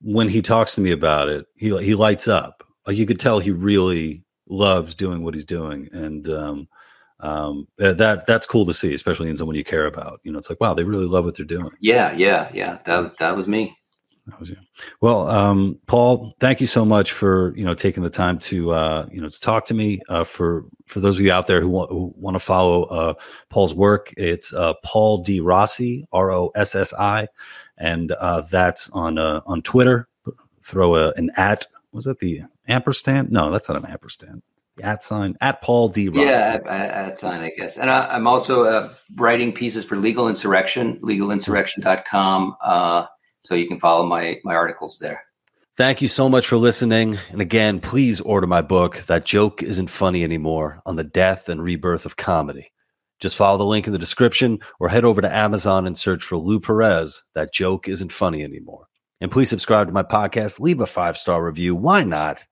when 0.00 0.28
he 0.28 0.42
talks 0.42 0.74
to 0.76 0.80
me 0.80 0.90
about 0.92 1.28
it, 1.28 1.46
he 1.56 1.76
he 1.82 1.94
lights 1.94 2.28
up. 2.28 2.62
Like 2.86 2.96
you 2.96 3.06
could 3.06 3.20
tell, 3.20 3.38
he 3.38 3.50
really 3.50 4.24
loves 4.48 4.94
doing 4.94 5.22
what 5.22 5.34
he's 5.34 5.44
doing, 5.44 5.88
and 5.92 6.28
um, 6.28 6.68
um, 7.20 7.68
uh, 7.80 7.92
that 7.94 8.26
that's 8.26 8.46
cool 8.46 8.64
to 8.66 8.74
see, 8.74 8.94
especially 8.94 9.28
in 9.28 9.36
someone 9.36 9.56
you 9.56 9.64
care 9.64 9.86
about. 9.86 10.20
You 10.22 10.32
know, 10.32 10.38
it's 10.38 10.48
like, 10.48 10.60
wow, 10.60 10.74
they 10.74 10.84
really 10.84 11.06
love 11.06 11.24
what 11.24 11.36
they're 11.36 11.46
doing. 11.46 11.70
Yeah, 11.80 12.12
yeah, 12.12 12.48
yeah. 12.52 12.78
That 12.84 13.18
that 13.18 13.36
was 13.36 13.46
me. 13.46 13.76
That 14.30 14.40
was. 14.40 14.52
Well, 15.00 15.28
um, 15.28 15.78
Paul, 15.86 16.32
thank 16.40 16.60
you 16.60 16.66
so 16.66 16.84
much 16.84 17.12
for 17.12 17.54
you 17.56 17.64
know 17.64 17.74
taking 17.74 18.02
the 18.02 18.10
time 18.10 18.38
to 18.40 18.72
uh, 18.72 19.06
you 19.10 19.20
know 19.20 19.28
to 19.28 19.40
talk 19.40 19.66
to 19.66 19.74
me. 19.74 20.00
Uh, 20.08 20.24
for 20.24 20.64
for 20.86 21.00
those 21.00 21.16
of 21.16 21.22
you 21.22 21.32
out 21.32 21.46
there 21.46 21.60
who 21.60 21.68
want, 21.68 21.90
who 21.90 22.12
want 22.16 22.34
to 22.34 22.40
follow 22.40 22.84
uh, 22.84 23.14
Paul's 23.48 23.74
work, 23.74 24.12
it's 24.16 24.52
uh, 24.52 24.74
Paul 24.84 25.22
D 25.22 25.40
Rossi, 25.40 26.06
R 26.12 26.32
O 26.32 26.50
S 26.54 26.74
S 26.74 26.94
I, 26.94 27.28
and 27.76 28.12
uh, 28.12 28.42
that's 28.42 28.90
on 28.90 29.18
uh, 29.18 29.40
on 29.46 29.62
Twitter. 29.62 30.08
Throw 30.62 30.94
a, 30.96 31.12
an 31.12 31.30
at. 31.36 31.66
Was 31.92 32.04
that 32.04 32.20
the 32.20 32.42
ampersand? 32.68 33.32
No, 33.32 33.50
that's 33.50 33.68
not 33.68 33.76
an 33.76 33.86
ampersand 33.86 34.42
at 34.82 35.04
sign 35.04 35.36
at 35.40 35.62
Paul 35.62 35.88
D. 35.88 36.08
Ross. 36.08 36.24
Yeah, 36.24 36.58
at, 36.64 36.66
at, 36.66 37.16
sign, 37.16 37.40
I 37.40 37.50
guess. 37.56 37.76
And 37.78 37.90
I, 37.90 38.14
am 38.14 38.26
also 38.26 38.64
uh, 38.64 38.92
writing 39.16 39.52
pieces 39.52 39.84
for 39.84 39.96
Legal 39.96 40.28
Insurrection, 40.28 40.98
legalinsurrection.com. 41.00 42.56
Uh, 42.62 43.06
so 43.42 43.54
you 43.54 43.68
can 43.68 43.80
follow 43.80 44.04
my 44.06 44.40
my 44.44 44.54
articles 44.54 44.98
there. 44.98 45.24
Thank 45.76 46.02
you 46.02 46.08
so 46.08 46.28
much 46.28 46.46
for 46.46 46.58
listening. 46.58 47.18
And 47.30 47.40
again, 47.40 47.80
please 47.80 48.20
order 48.20 48.46
my 48.46 48.60
book, 48.60 48.98
That 49.06 49.24
Joke 49.24 49.62
Isn't 49.62 49.88
Funny 49.88 50.22
Anymore, 50.22 50.82
on 50.84 50.96
the 50.96 51.04
death 51.04 51.48
and 51.48 51.62
rebirth 51.62 52.04
of 52.04 52.16
comedy. 52.16 52.72
Just 53.18 53.36
follow 53.36 53.56
the 53.56 53.64
link 53.64 53.86
in 53.86 53.92
the 53.92 53.98
description 53.98 54.58
or 54.78 54.88
head 54.88 55.04
over 55.04 55.22
to 55.22 55.34
Amazon 55.34 55.86
and 55.86 55.96
search 55.96 56.22
for 56.22 56.36
Lou 56.36 56.60
Perez, 56.60 57.22
That 57.34 57.52
Joke 57.54 57.88
Isn't 57.88 58.12
Funny 58.12 58.42
Anymore. 58.42 58.88
And 59.20 59.30
please 59.30 59.48
subscribe 59.48 59.86
to 59.86 59.92
my 59.92 60.02
podcast, 60.02 60.60
leave 60.60 60.80
a 60.80 60.86
five 60.86 61.16
star 61.16 61.44
review. 61.44 61.74
Why 61.74 62.02
not? 62.04 62.44